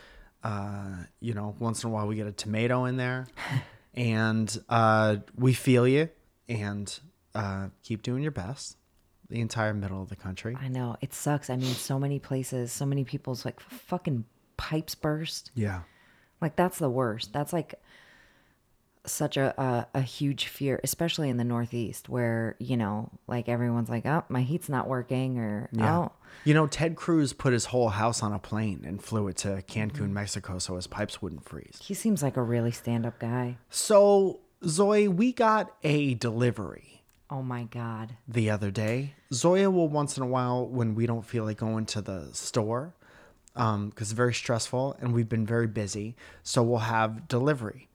Uh, 0.42 1.04
you 1.20 1.34
know, 1.34 1.54
once 1.58 1.82
in 1.82 1.90
a 1.90 1.92
while 1.92 2.06
we 2.06 2.16
get 2.16 2.26
a 2.26 2.32
tomato 2.32 2.84
in 2.84 2.96
there, 2.96 3.26
and 3.94 4.62
uh, 4.68 5.16
we 5.36 5.52
feel 5.52 5.86
you. 5.86 6.08
And 6.48 6.98
uh, 7.34 7.68
keep 7.82 8.02
doing 8.02 8.22
your 8.22 8.32
best. 8.32 8.76
The 9.28 9.40
entire 9.40 9.74
middle 9.74 10.00
of 10.00 10.08
the 10.08 10.16
country. 10.16 10.56
I 10.58 10.68
know 10.68 10.96
it 11.02 11.12
sucks. 11.12 11.50
I 11.50 11.56
mean, 11.56 11.74
so 11.74 11.98
many 11.98 12.18
places, 12.18 12.72
so 12.72 12.86
many 12.86 13.04
people's 13.04 13.44
like 13.44 13.60
fucking 13.60 14.24
pipes 14.56 14.94
burst. 14.94 15.50
Yeah. 15.54 15.82
Like 16.40 16.56
that's 16.56 16.78
the 16.78 16.88
worst. 16.88 17.34
That's 17.34 17.52
like 17.52 17.74
such 19.12 19.36
a, 19.36 19.54
a 19.60 19.86
a 19.98 20.02
huge 20.02 20.46
fear, 20.46 20.80
especially 20.84 21.28
in 21.28 21.36
the 21.36 21.44
Northeast, 21.44 22.08
where 22.08 22.56
you 22.58 22.76
know, 22.76 23.10
like 23.26 23.48
everyone's 23.48 23.88
like, 23.90 24.06
"Oh, 24.06 24.24
my 24.28 24.42
heat's 24.42 24.68
not 24.68 24.88
working," 24.88 25.38
or 25.38 25.68
"Oh, 25.78 26.12
You 26.44 26.54
know, 26.54 26.66
Ted 26.66 26.96
Cruz 26.96 27.32
put 27.32 27.52
his 27.52 27.66
whole 27.66 27.88
house 27.90 28.22
on 28.22 28.32
a 28.32 28.38
plane 28.38 28.84
and 28.86 29.02
flew 29.02 29.28
it 29.28 29.36
to 29.38 29.62
Cancun, 29.66 29.92
mm-hmm. 29.92 30.12
Mexico, 30.14 30.58
so 30.58 30.76
his 30.76 30.86
pipes 30.86 31.20
wouldn't 31.22 31.44
freeze. 31.44 31.78
he 31.82 31.94
seems 31.94 32.22
like 32.22 32.36
a 32.36 32.42
really 32.42 32.70
stand-up 32.72 33.18
guy." 33.18 33.56
So, 33.70 34.40
Zoe, 34.66 35.08
we 35.08 35.32
got 35.32 35.74
a 35.82 36.14
delivery 36.14 37.02
Oh 37.30 37.42
my 37.42 37.64
god. 37.64 38.16
the 38.26 38.50
other 38.50 38.70
day. 38.70 39.14
Zoya 39.32 39.70
will 39.70 39.88
once 39.88 40.16
in 40.16 40.22
a 40.22 40.26
while, 40.26 40.66
when 40.66 40.94
we 40.94 41.06
don't 41.06 41.24
feel 41.26 41.44
like 41.44 41.58
going 41.58 41.86
to 41.86 42.00
the 42.00 42.28
store, 42.32 42.94
um, 43.54 43.90
because 43.90 44.08
it's 44.08 44.16
very 44.16 44.32
stressful 44.34 44.96
and 45.00 45.12
we've 45.12 45.28
been 45.28 45.44
very 45.46 45.66
busy, 45.66 46.16
so 46.42 46.62
we'll 46.62 46.78
have 46.78 47.28
delivery 47.28 47.88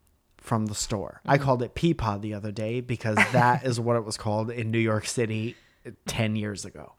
from 0.44 0.66
the 0.68 0.76
store. 0.76 1.22
I 1.26 1.36
Mm-hmm. 1.38 1.44
called 1.46 1.64
it 1.64 1.74
Peapod 1.74 2.22
the 2.22 2.34
other 2.36 2.52
day 2.52 2.82
because 2.82 3.16
that 3.32 3.66
is 3.66 3.80
what 3.80 3.96
it 3.96 4.04
was 4.06 4.18
called 4.18 4.52
in 4.52 4.70
New 4.72 4.78
York 4.80 5.08
City 5.08 5.56
10 6.06 6.36
years 6.36 6.66
ago. 6.66 6.94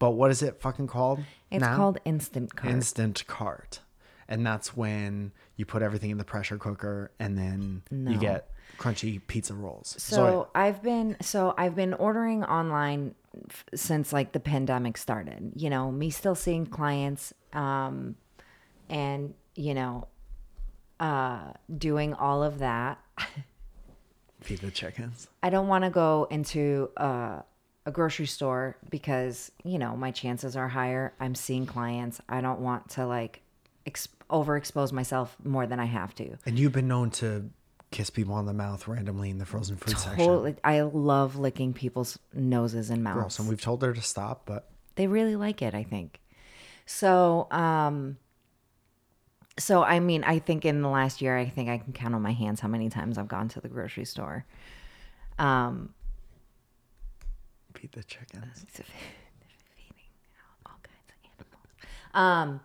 But 0.00 0.10
what 0.12 0.30
is 0.30 0.42
it 0.42 0.60
fucking 0.60 0.88
called? 0.88 1.20
It's 1.50 1.60
now? 1.62 1.76
called 1.76 1.98
instant 2.04 2.54
cart. 2.56 2.72
instant 2.74 3.26
cart 3.26 3.80
and 4.28 4.46
that's 4.46 4.76
when 4.76 5.32
you 5.56 5.66
put 5.66 5.82
everything 5.82 6.10
in 6.10 6.16
the 6.18 6.24
pressure 6.24 6.56
cooker 6.56 7.10
and 7.18 7.36
then 7.36 7.82
No. 7.90 8.12
you 8.12 8.18
get 8.18 8.48
crunchy 8.78 9.20
pizza 9.26 9.54
rolls 9.54 9.96
So 9.98 10.48
I've 10.54 10.82
been 10.82 11.16
so 11.20 11.52
I've 11.58 11.74
been 11.74 11.94
ordering 11.94 12.44
online 12.44 13.14
f- 13.50 13.64
since 13.74 14.12
like 14.12 14.30
the 14.32 14.38
pandemic 14.40 14.96
started. 14.96 15.52
You 15.56 15.68
know, 15.70 15.90
me 15.90 16.10
still 16.10 16.34
seeing 16.36 16.66
clients 16.66 17.34
um 17.52 18.14
and 18.88 19.34
you 19.56 19.74
know 19.74 20.06
uh 21.00 21.52
doing 21.76 22.14
all 22.14 22.42
of 22.42 22.58
that. 22.60 22.98
feed 24.40 24.58
the 24.60 24.70
chickens 24.70 25.28
I 25.42 25.50
don't 25.50 25.68
want 25.68 25.84
to 25.84 25.90
go 25.90 26.26
into 26.30 26.90
uh, 26.96 27.42
a 27.86 27.90
grocery 27.90 28.26
store 28.26 28.76
because 28.90 29.50
you 29.64 29.78
know 29.78 29.96
my 29.96 30.10
chances 30.10 30.56
are 30.56 30.68
higher. 30.68 31.12
I'm 31.20 31.34
seeing 31.34 31.66
clients. 31.66 32.20
I 32.28 32.40
don't 32.40 32.60
want 32.60 32.90
to 32.90 33.06
like 33.06 33.42
ex- 33.86 34.08
overexpose 34.30 34.92
myself 34.92 35.36
more 35.44 35.66
than 35.66 35.80
I 35.80 35.86
have 35.86 36.14
to. 36.16 36.36
and 36.46 36.58
you've 36.58 36.72
been 36.72 36.88
known 36.88 37.10
to 37.12 37.50
kiss 37.90 38.08
people 38.08 38.34
on 38.34 38.46
the 38.46 38.52
mouth 38.54 38.86
randomly 38.86 39.30
in 39.30 39.38
the 39.38 39.44
frozen 39.44 39.76
food 39.76 39.98
section 39.98 40.24
Totally, 40.24 40.54
I 40.62 40.82
love 40.82 41.34
licking 41.36 41.72
people's 41.72 42.18
noses 42.32 42.88
and 42.90 43.02
mouths. 43.02 43.14
gross 43.18 43.38
and 43.40 43.48
we've 43.48 43.60
told 43.60 43.82
her 43.82 43.92
to 43.92 44.00
stop 44.00 44.42
but 44.46 44.68
they 44.94 45.08
really 45.08 45.34
like 45.34 45.60
it 45.60 45.74
i 45.74 45.82
think 45.82 46.20
so 46.86 47.48
um 47.50 48.16
so 49.58 49.82
i 49.82 50.00
mean 50.00 50.24
i 50.24 50.38
think 50.38 50.64
in 50.64 50.80
the 50.82 50.88
last 50.88 51.20
year 51.20 51.36
i 51.36 51.46
think 51.48 51.68
i 51.68 51.78
can 51.78 51.92
count 51.92 52.14
on 52.14 52.22
my 52.22 52.32
hands 52.32 52.60
how 52.60 52.68
many 52.68 52.88
times 52.88 53.18
i've 53.18 53.28
gone 53.28 53.48
to 53.48 53.60
the 53.60 53.68
grocery 53.68 54.04
store. 54.04 54.44
Um 55.38 55.94
feed 57.74 57.92
the 57.92 58.02
chickens. 58.04 58.66
feeding 58.72 58.84
all 60.66 60.78
kinds 60.82 61.08
of 61.08 61.16
animals. 62.14 62.50
Um 62.52 62.60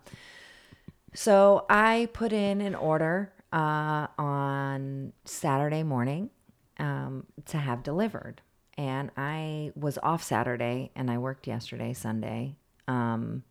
so 1.14 1.64
i 1.70 2.08
put 2.12 2.32
in 2.32 2.60
an 2.60 2.74
order 2.74 3.32
uh 3.52 4.06
on 4.18 5.12
saturday 5.24 5.82
morning 5.82 6.30
um 6.78 7.24
to 7.46 7.56
have 7.58 7.82
delivered. 7.82 8.42
And 8.78 9.10
i 9.16 9.72
was 9.74 9.98
off 10.02 10.22
saturday 10.22 10.90
and 10.94 11.10
i 11.10 11.18
worked 11.18 11.46
yesterday 11.46 11.92
sunday. 11.94 12.56
Um 12.86 13.42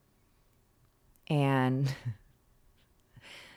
and 1.28 1.92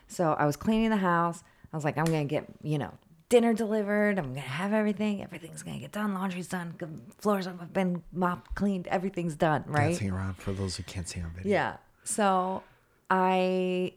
so 0.08 0.32
I 0.32 0.46
was 0.46 0.56
cleaning 0.56 0.90
the 0.90 0.96
house. 0.96 1.42
I 1.72 1.76
was 1.76 1.84
like, 1.84 1.98
I'm 1.98 2.04
gonna 2.04 2.24
get 2.24 2.46
you 2.62 2.78
know 2.78 2.92
dinner 3.28 3.52
delivered. 3.52 4.18
I'm 4.18 4.28
gonna 4.28 4.40
have 4.40 4.72
everything. 4.72 5.22
Everything's 5.22 5.62
gonna 5.62 5.78
get 5.78 5.92
done. 5.92 6.14
Laundry's 6.14 6.48
done. 6.48 6.74
the 6.78 6.88
Floors 7.18 7.46
have 7.46 7.72
been 7.72 8.02
mopped, 8.12 8.54
cleaned. 8.54 8.86
Everything's 8.88 9.36
done. 9.36 9.64
Right? 9.66 9.88
dancing 9.88 10.10
around 10.10 10.36
for 10.36 10.52
those 10.52 10.76
who 10.76 10.82
can't 10.82 11.08
see 11.08 11.20
on 11.20 11.30
video 11.30 11.52
Yeah. 11.52 11.76
So 12.04 12.62
I 13.10 13.92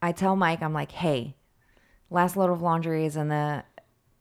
I 0.00 0.12
tell 0.12 0.36
Mike, 0.36 0.62
I'm 0.62 0.72
like, 0.72 0.92
hey, 0.92 1.36
last 2.10 2.36
load 2.36 2.50
of 2.50 2.60
laundry 2.60 3.06
is 3.06 3.16
in 3.16 3.28
the 3.28 3.64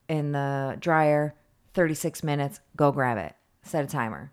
in 0.08 0.32
the 0.32 0.78
dryer. 0.80 1.36
36 1.74 2.22
minutes. 2.24 2.60
Go 2.76 2.92
grab 2.92 3.18
it. 3.18 3.34
Set 3.64 3.84
a 3.86 3.88
timer. 3.88 4.32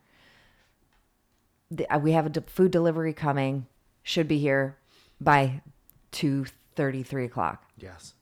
The, 1.71 1.89
uh, 1.95 1.99
we 1.99 2.13
have 2.13 2.27
a 2.27 2.31
de- 2.31 2.41
food 2.41 2.73
delivery 2.73 3.13
coming. 3.13 3.67
Should 4.03 4.27
be 4.27 4.39
here 4.39 4.77
by 5.21 5.63
two 6.11 6.47
thirty, 6.79 7.03
three 7.03 7.25
o'clock, 7.27 7.65
yes 7.77 8.15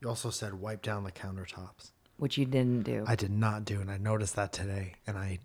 you 0.00 0.08
also 0.08 0.30
said 0.30 0.54
wipe 0.54 0.82
down 0.82 1.02
the 1.04 1.10
countertops 1.24 1.90
which 2.18 2.38
you 2.38 2.44
didn't 2.46 2.82
do. 2.82 3.04
i 3.08 3.16
did 3.16 3.30
not 3.46 3.64
do 3.64 3.80
and 3.80 3.90
i 3.90 3.96
noticed 3.96 4.36
that 4.36 4.52
today 4.52 4.94
and 5.06 5.16
i 5.18 5.38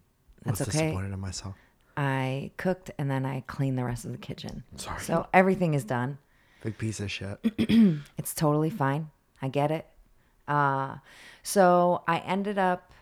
was 0.45 0.59
That's 0.59 0.69
okay. 0.69 0.85
disappointed 0.85 1.11
in 1.13 1.19
myself 1.19 1.55
I 1.97 2.51
cooked 2.55 2.89
and 2.97 3.11
then 3.11 3.25
I 3.25 3.41
cleaned 3.47 3.77
the 3.77 3.83
rest 3.83 4.05
of 4.05 4.13
the 4.13 4.17
kitchen. 4.17 4.63
Sorry. 4.77 5.01
So 5.01 5.27
everything 5.33 5.73
is 5.73 5.83
done. 5.83 6.17
big 6.63 6.77
piece 6.77 6.99
of 7.01 7.11
shit 7.11 7.37
It's 8.17 8.33
totally 8.33 8.69
fine. 8.69 9.09
I 9.41 9.49
get 9.49 9.71
it. 9.71 9.85
Uh, 10.47 10.95
so 11.43 12.01
I 12.07 12.19
ended 12.19 12.57
up 12.57 12.93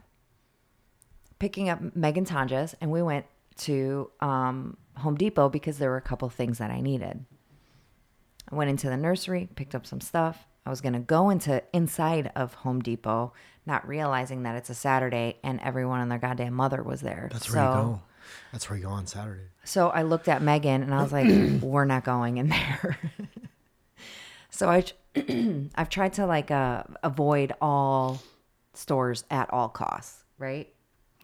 picking 1.38 1.70
up 1.70 1.80
Megan 1.96 2.26
Tanjas 2.26 2.74
and 2.82 2.92
we 2.92 3.02
went 3.04 3.26
to 3.58 4.10
um, 4.22 4.76
Home 4.98 5.16
Depot 5.16 5.50
because 5.50 5.78
there 5.78 5.92
were 5.92 5.98
a 6.06 6.08
couple 6.12 6.28
things 6.30 6.58
that 6.58 6.72
I 6.72 6.82
needed. 6.82 7.26
I 8.52 8.56
went 8.56 8.70
into 8.70 8.90
the 8.90 8.98
nursery, 8.98 9.48
picked 9.56 9.76
up 9.76 9.86
some 9.86 10.02
stuff. 10.02 10.48
I 10.66 10.70
was 10.70 10.82
going 10.82 10.94
to 10.94 11.00
go 11.00 11.30
into 11.30 11.64
inside 11.74 12.32
of 12.36 12.54
Home 12.56 12.82
Depot, 12.82 13.34
not 13.66 13.88
realizing 13.88 14.44
that 14.44 14.56
it's 14.56 14.70
a 14.70 14.76
Saturday 14.76 15.38
and 15.44 15.60
everyone 15.62 16.02
and 16.02 16.12
their 16.12 16.20
goddamn 16.20 16.54
mother 16.54 16.84
was 16.84 17.02
there. 17.02 17.30
that's 17.32 17.48
so, 17.48 17.54
where 17.54 17.64
you 17.64 17.72
go 17.72 18.02
that's 18.52 18.70
where 18.70 18.78
you 18.78 18.84
go 18.86 18.92
on 18.92 19.08
saturday 19.08 19.50
so 19.64 19.90
I 19.90 20.02
looked 20.02 20.28
at 20.28 20.42
Megan 20.42 20.82
and 20.82 20.94
I 20.94 21.02
was 21.04 21.12
like, 21.12 21.28
we're 21.62 21.86
not 21.86 22.04
going 22.04 22.38
in 22.38 22.50
there. 22.50 22.98
so 24.50 24.68
I, 24.68 24.84
I've 25.76 25.90
tried 25.90 26.14
to 26.14 26.26
like 26.26 26.50
uh, 26.50 26.84
avoid 27.04 27.54
all 27.62 28.20
stores 28.74 29.26
at 29.30 29.52
all 29.54 29.70
costs, 29.70 30.24
right? 30.38 30.68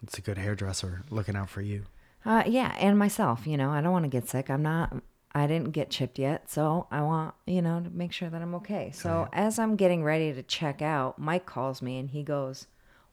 it's 0.02 0.18
a 0.18 0.20
good 0.20 0.38
hairdresser 0.38 1.02
looking 1.10 1.34
out 1.34 1.48
for 1.48 1.62
you 1.62 1.82
Uh, 2.24 2.44
yeah, 2.46 2.76
and 2.78 2.98
myself, 2.98 3.46
you 3.46 3.56
know, 3.56 3.70
I 3.70 3.80
don't 3.80 3.92
want 3.92 4.04
to 4.04 4.10
get 4.10 4.28
sick. 4.28 4.50
I'm 4.50 4.62
not, 4.62 4.94
I 5.36 5.46
didn't 5.46 5.72
get 5.72 5.90
chipped 5.90 6.18
yet. 6.18 6.50
So 6.50 6.86
I 6.90 7.02
want, 7.02 7.34
you 7.46 7.60
know, 7.60 7.78
to 7.78 7.90
make 7.90 8.10
sure 8.10 8.30
that 8.30 8.40
I'm 8.40 8.54
okay. 8.54 8.90
So 8.94 9.28
as 9.34 9.58
I'm 9.58 9.76
getting 9.76 10.02
ready 10.02 10.32
to 10.32 10.42
check 10.42 10.80
out, 10.80 11.18
Mike 11.18 11.44
calls 11.44 11.82
me 11.82 11.98
and 11.98 12.08
he 12.08 12.22
goes, 12.22 12.68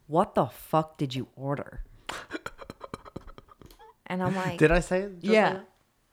What 0.08 0.34
the 0.34 0.46
fuck 0.46 0.98
did 0.98 1.14
you 1.14 1.28
order? 1.36 1.84
and 4.08 4.24
I'm 4.24 4.34
like, 4.34 4.58
did 4.58 4.72
i 4.72 4.80
say 4.80 5.02
it 5.02 5.20
just 5.20 5.26
yeah. 5.34 5.44
like 5.50 5.54
that? 5.58 5.70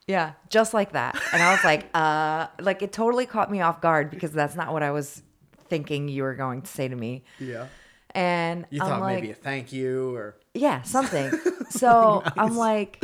Yeah, 0.08 0.32
just 0.48 0.74
like 0.74 0.92
that. 0.92 1.16
And 1.32 1.40
I 1.40 1.52
was 1.52 1.62
like, 1.62 1.88
uh, 1.94 2.48
like 2.60 2.82
it 2.82 2.92
totally 2.92 3.26
caught 3.26 3.48
me 3.48 3.60
off 3.60 3.80
guard 3.80 4.10
because 4.10 4.32
that's 4.32 4.56
not 4.56 4.72
what 4.72 4.82
I 4.82 4.90
was 4.90 5.22
thinking 5.68 6.08
you 6.08 6.24
were 6.24 6.34
going 6.34 6.62
to 6.62 6.68
say 6.68 6.88
to 6.88 6.96
me. 6.96 7.22
yeah 7.38 7.68
And 8.16 8.66
You 8.70 8.82
I'm 8.82 8.88
thought 8.88 9.00
like, 9.02 9.20
maybe 9.20 9.30
a 9.30 9.34
thank 9.36 9.72
you 9.72 10.16
or 10.16 10.36
yeah, 10.54 10.82
something. 10.82 11.30
So 11.70 12.24
I'm 12.36 12.56
like, 12.56 13.00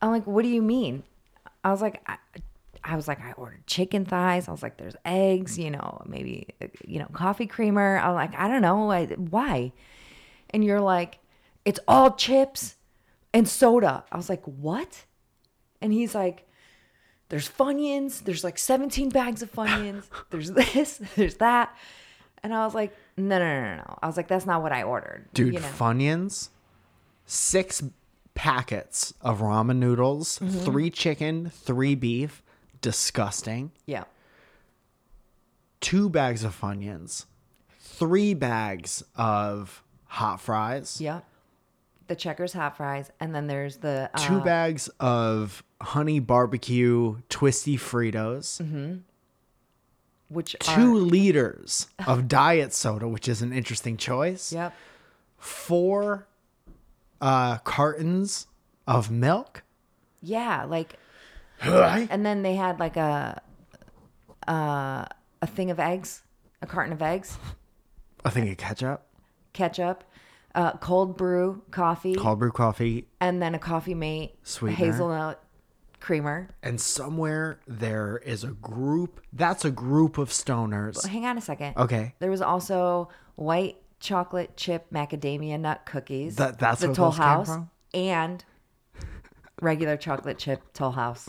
I'm 0.00 0.12
like, 0.12 0.28
what 0.28 0.42
do 0.42 0.48
you 0.48 0.62
mean? 0.62 1.02
I 1.66 1.72
was 1.72 1.82
like, 1.82 2.00
I, 2.06 2.16
I 2.84 2.94
was 2.94 3.08
like, 3.08 3.20
I 3.20 3.32
ordered 3.32 3.66
chicken 3.66 4.04
thighs. 4.04 4.46
I 4.46 4.52
was 4.52 4.62
like, 4.62 4.76
there's 4.76 4.94
eggs, 5.04 5.58
you 5.58 5.72
know, 5.72 6.00
maybe, 6.06 6.46
you 6.86 7.00
know, 7.00 7.08
coffee 7.12 7.48
creamer. 7.48 7.98
I'm 7.98 8.14
like, 8.14 8.38
I 8.38 8.46
don't 8.46 8.62
know. 8.62 8.88
I, 8.92 9.06
why? 9.06 9.72
And 10.50 10.64
you're 10.64 10.80
like, 10.80 11.18
it's 11.64 11.80
all 11.88 12.14
chips 12.14 12.76
and 13.34 13.48
soda. 13.48 14.04
I 14.12 14.16
was 14.16 14.28
like, 14.28 14.44
what? 14.44 15.06
And 15.82 15.92
he's 15.92 16.14
like, 16.14 16.46
there's 17.30 17.48
Funyuns. 17.48 18.22
There's 18.22 18.44
like 18.44 18.58
17 18.58 19.08
bags 19.08 19.42
of 19.42 19.50
Funyuns. 19.52 20.04
There's 20.30 20.52
this, 20.52 21.00
there's 21.16 21.34
that. 21.38 21.76
And 22.44 22.54
I 22.54 22.64
was 22.64 22.76
like, 22.76 22.94
no, 23.16 23.40
no, 23.40 23.44
no, 23.44 23.60
no, 23.62 23.76
no. 23.78 23.98
I 24.00 24.06
was 24.06 24.16
like, 24.16 24.28
that's 24.28 24.46
not 24.46 24.62
what 24.62 24.70
I 24.70 24.84
ordered. 24.84 25.26
dude 25.34 25.54
you 25.54 25.58
know? 25.58 25.66
funyuns 25.66 26.50
six 27.24 27.82
packets 28.36 29.12
of 29.20 29.40
ramen 29.40 29.78
noodles 29.78 30.38
Mm-hmm. 30.38 30.58
three 30.64 30.90
chicken 30.90 31.50
three 31.50 31.94
beef 31.96 32.42
disgusting 32.80 33.72
Yeah. 33.86 34.04
two 35.80 36.08
bags 36.08 36.44
of 36.44 36.58
funyuns 36.58 37.24
three 37.80 38.34
bags 38.34 39.02
of 39.16 39.82
hot 40.04 40.40
fries 40.40 41.00
Yeah. 41.00 41.20
The 42.08 42.14
Chester's 42.14 42.52
hot 42.52 42.76
fries. 42.76 43.10
And 43.18 43.34
then 43.34 43.48
there's 43.48 43.78
the 43.78 44.08
uh, 44.14 44.18
two 44.18 44.40
bags 44.40 44.86
of 45.00 45.64
honey 45.82 46.20
barbecue 46.20 47.16
twisty 47.28 47.76
fritos 47.76 48.60
which 50.28 50.54
two 50.60 50.96
are, 50.96 51.00
liters 51.00 51.88
of 52.06 52.28
diet 52.28 52.72
soda 52.72 53.08
which 53.08 53.26
is 53.28 53.42
an 53.42 53.52
interesting 53.52 53.96
choice 53.96 54.52
Yep. 54.52 54.72
four 55.38 56.26
uh 57.20 57.58
cartons 57.58 58.46
of 58.86 59.10
milk 59.10 59.62
Yeah, 60.20 60.64
like 60.64 60.98
and 61.62 62.24
then 62.26 62.42
they 62.42 62.54
had 62.54 62.78
like 62.78 62.96
a 62.96 63.40
uh 64.46 65.04
a 65.42 65.46
thing 65.46 65.70
of 65.70 65.78
eggs, 65.78 66.22
a 66.62 66.66
carton 66.66 66.92
of 66.92 67.02
eggs. 67.02 67.36
I 68.24 68.30
think 68.30 68.50
of 68.50 68.56
ketchup, 68.56 69.06
ketchup, 69.52 70.02
uh, 70.54 70.72
cold 70.78 71.16
brew 71.16 71.62
coffee, 71.70 72.14
cold 72.14 72.38
brew 72.38 72.50
coffee, 72.50 73.06
and 73.20 73.40
then 73.42 73.54
a 73.54 73.58
coffee 73.58 73.94
mate 73.94 74.34
Sweetener. 74.42 74.76
hazelnut 74.76 75.42
creamer. 76.00 76.48
and 76.62 76.80
somewhere 76.80 77.58
there 77.66 78.18
is 78.24 78.44
a 78.44 78.48
group. 78.52 79.20
That's 79.32 79.64
a 79.64 79.70
group 79.70 80.18
of 80.18 80.30
stoners. 80.30 81.06
Hang 81.06 81.26
on 81.26 81.36
a 81.38 81.40
second. 81.40 81.76
Okay. 81.76 82.14
There 82.18 82.30
was 82.30 82.42
also 82.42 83.08
white 83.36 83.76
chocolate 84.00 84.56
chip 84.56 84.86
macadamia 84.92 85.58
nut 85.58 85.82
cookies. 85.86 86.36
That- 86.36 86.58
that's 86.58 86.80
the 86.80 86.92
Toll 86.94 87.10
House 87.12 87.50
and 87.94 88.44
regular 89.60 89.96
chocolate 89.96 90.38
chip 90.38 90.62
Toll 90.72 90.92
House 90.92 91.28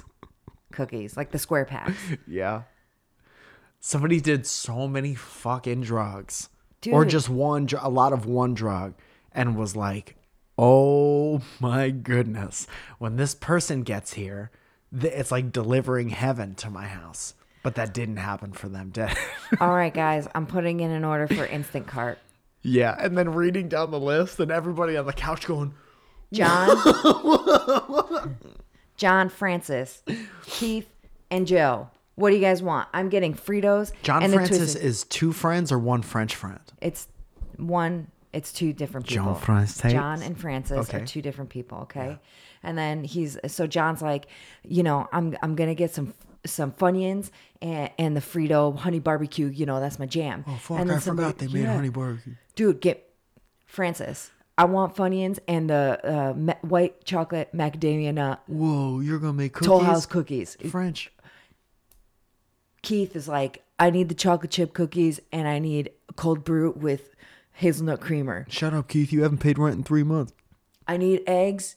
cookies, 0.72 1.16
like 1.18 1.32
the 1.32 1.40
square 1.40 1.66
packs. 1.66 1.98
Yeah. 2.28 2.64
Somebody 3.80 4.20
did 4.20 4.46
so 4.46 4.88
many 4.88 5.14
fucking 5.16 5.82
drugs. 5.82 6.50
Or 6.92 7.06
just 7.06 7.30
one, 7.30 7.68
a 7.80 7.90
lot 7.90 8.12
of 8.14 8.26
one 8.26 8.54
drug, 8.54 8.94
and 9.32 9.56
was 9.58 9.76
like, 9.76 10.16
oh 10.58 11.42
my 11.60 11.90
goodness. 11.90 12.68
When 12.98 13.16
this 13.18 13.36
person 13.36 13.84
gets 13.84 14.14
here, 14.14 14.52
it's 14.92 15.32
like 15.32 15.52
delivering 15.52 16.10
heaven 16.10 16.56
to 16.56 16.70
my 16.70 16.86
house. 16.88 17.34
But 17.64 17.76
that 17.76 17.94
didn't 17.94 18.18
happen 18.18 18.54
for 18.54 18.70
them, 18.70 18.90
did? 18.92 19.10
All 19.60 19.74
right, 19.74 19.94
guys, 19.94 20.28
I'm 20.34 20.46
putting 20.48 20.80
in 20.80 20.92
an 20.92 21.04
order 21.04 21.28
for 21.28 21.46
Instant 21.46 21.88
Cart. 21.88 22.20
Yeah. 22.68 22.96
And 23.00 23.18
then 23.18 23.34
reading 23.34 23.70
down 23.70 23.92
the 23.92 24.00
list, 24.00 24.40
and 24.40 24.52
everybody 24.52 24.98
on 24.98 25.06
the 25.06 25.14
couch 25.14 25.46
going, 25.46 25.74
John, 26.34 26.78
John 28.98 29.30
Francis, 29.30 30.04
Keith, 30.46 30.90
and 31.32 31.48
Joe. 31.48 31.90
What 32.16 32.32
do 32.32 32.36
you 32.36 32.42
guys 32.42 32.64
want? 32.64 32.90
I'm 32.94 33.10
getting 33.10 33.34
Fritos. 33.34 33.92
John 34.02 34.24
and 34.24 34.34
the 34.34 34.38
Francis 34.38 34.58
Twisted- 34.58 34.84
is 34.84 35.04
two 35.06 35.32
friends 35.32 35.72
or 35.72 35.78
one 35.80 36.02
French 36.02 36.36
friend? 36.36 36.60
It's 36.82 37.08
one. 37.58 38.08
It's 38.34 38.52
two 38.52 38.74
different 38.74 39.08
people. 39.08 39.26
John 39.26 39.36
Francis? 39.42 39.92
John 39.92 40.22
and 40.22 40.38
Francis 40.40 40.90
Okay. 40.90 41.02
are 41.02 41.06
two 41.06 41.22
different 41.22 41.50
people. 41.50 41.80
Okay, 41.80 42.18
and 42.64 42.78
then 42.78 43.04
he's 43.04 43.38
so 43.48 43.68
John's 43.68 44.02
like, 44.02 44.28
you 44.64 44.84
know, 44.84 45.08
I'm 45.12 45.38
I'm 45.42 45.56
gonna 45.56 45.76
get 45.76 45.92
some 45.94 46.14
some 46.46 46.72
Funyuns 46.72 47.30
and 47.62 47.90
and 47.98 48.16
the 48.18 48.22
Frito 48.22 48.78
honey 48.78 49.00
barbecue. 49.00 49.48
You 49.48 49.66
know, 49.66 49.80
that's 49.80 49.98
my 50.00 50.06
jam. 50.08 50.44
Oh, 50.48 50.56
fuck, 50.56 50.80
and 50.80 50.90
then 50.90 50.98
I 50.98 51.00
forgot 51.00 51.38
they 51.38 51.48
made 51.48 51.64
yeah. 51.64 51.76
honey 51.76 51.90
barbecue. 51.90 52.34
Dude, 52.58 52.82
get 52.82 53.14
Francis. 53.68 54.32
I 54.58 54.66
want 54.66 54.96
Funyuns 54.96 55.38
and 55.48 55.70
the 55.70 56.00
uh, 56.04 56.34
ma- 56.36 56.56
white 56.62 57.06
chocolate 57.06 57.56
macadamia 57.56 58.12
nut 58.12 58.42
Whoa, 58.48 59.00
you're 59.00 59.20
going 59.20 59.34
to 59.34 59.38
make 59.38 59.54
cookies? 59.54 59.68
Toll 59.68 59.80
House 59.82 60.08
cookies. 60.08 60.58
French. 60.72 61.12
Keith 62.82 63.16
is 63.16 63.28
like, 63.28 63.64
I 63.78 63.92
need 63.92 64.10
the 64.10 64.16
chocolate 64.16 64.50
chip 64.50 64.74
cookies 64.74 65.20
and 65.32 65.48
I 65.48 65.60
need 65.60 65.92
cold 66.16 66.44
brew 66.44 66.72
with 66.76 67.16
hazelnut 67.54 68.02
creamer. 68.02 68.48
Shut 68.50 68.74
up, 68.74 68.88
Keith. 68.88 69.14
You 69.14 69.22
haven't 69.22 69.38
paid 69.38 69.60
rent 69.60 69.76
in 69.76 69.84
three 69.84 70.02
months. 70.04 70.34
I 70.88 70.98
need 70.98 71.22
eggs. 71.28 71.76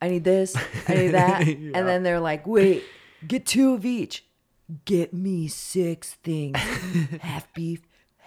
I 0.00 0.08
need 0.08 0.24
this. 0.24 0.56
I 0.88 0.94
need 0.94 1.08
that. 1.08 1.46
Yeah. 1.46 1.72
And 1.74 1.86
then 1.86 2.02
they're 2.02 2.20
like, 2.20 2.46
wait, 2.46 2.82
get 3.26 3.44
two 3.44 3.74
of 3.74 3.84
each. 3.84 4.24
Get 4.86 5.12
me 5.12 5.48
six 5.48 6.14
things 6.24 6.56
half 7.20 7.52
beef, 7.52 7.82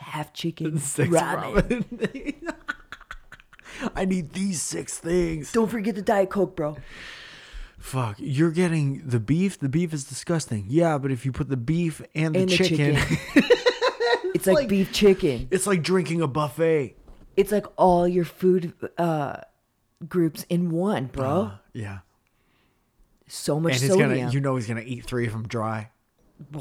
half 0.05 0.33
chicken, 0.33 0.77
Six 0.79 1.09
ramen. 1.09 1.83
ramen. 1.83 2.53
I 3.95 4.05
need 4.05 4.31
these 4.33 4.61
six 4.61 4.97
things. 4.97 5.51
Don't 5.51 5.69
forget 5.69 5.95
the 5.95 6.01
Diet 6.01 6.29
Coke, 6.29 6.55
bro. 6.55 6.77
Fuck, 7.77 8.15
you're 8.19 8.51
getting 8.51 9.03
the 9.05 9.19
beef. 9.19 9.59
The 9.59 9.69
beef 9.69 9.93
is 9.93 10.05
disgusting. 10.05 10.65
Yeah, 10.69 10.97
but 10.97 11.11
if 11.11 11.25
you 11.25 11.31
put 11.31 11.49
the 11.49 11.57
beef 11.57 12.01
and 12.15 12.33
the, 12.33 12.39
And 12.39 12.49
the 12.49 12.55
chicken, 12.57 12.95
chicken. 12.95 13.43
It's 14.33 14.47
like, 14.47 14.55
like- 14.55 14.67
beef 14.67 14.91
chicken. 14.91 15.47
it's 15.51 15.65
like 15.65 15.81
drinking 15.81 16.21
a 16.21 16.27
buffet. 16.27 16.95
It's 17.37 17.51
like 17.51 17.65
all 17.77 18.05
your 18.07 18.25
food 18.25 18.73
uh, 18.97 19.37
groups 20.07 20.45
in 20.49 20.69
one, 20.71 21.05
bro. 21.07 21.25
Uh, 21.43 21.51
yeah, 21.73 21.99
so 23.27 23.59
much 23.59 23.73
and 23.73 23.81
sodium. 23.91 24.09
gonna, 24.13 24.31
you 24.31 24.39
know, 24.41 24.55
he's 24.55 24.67
gonna 24.67 24.81
eat 24.81 25.05
three 25.05 25.25
of 25.27 25.31
them 25.33 25.47
dry. 25.47 25.89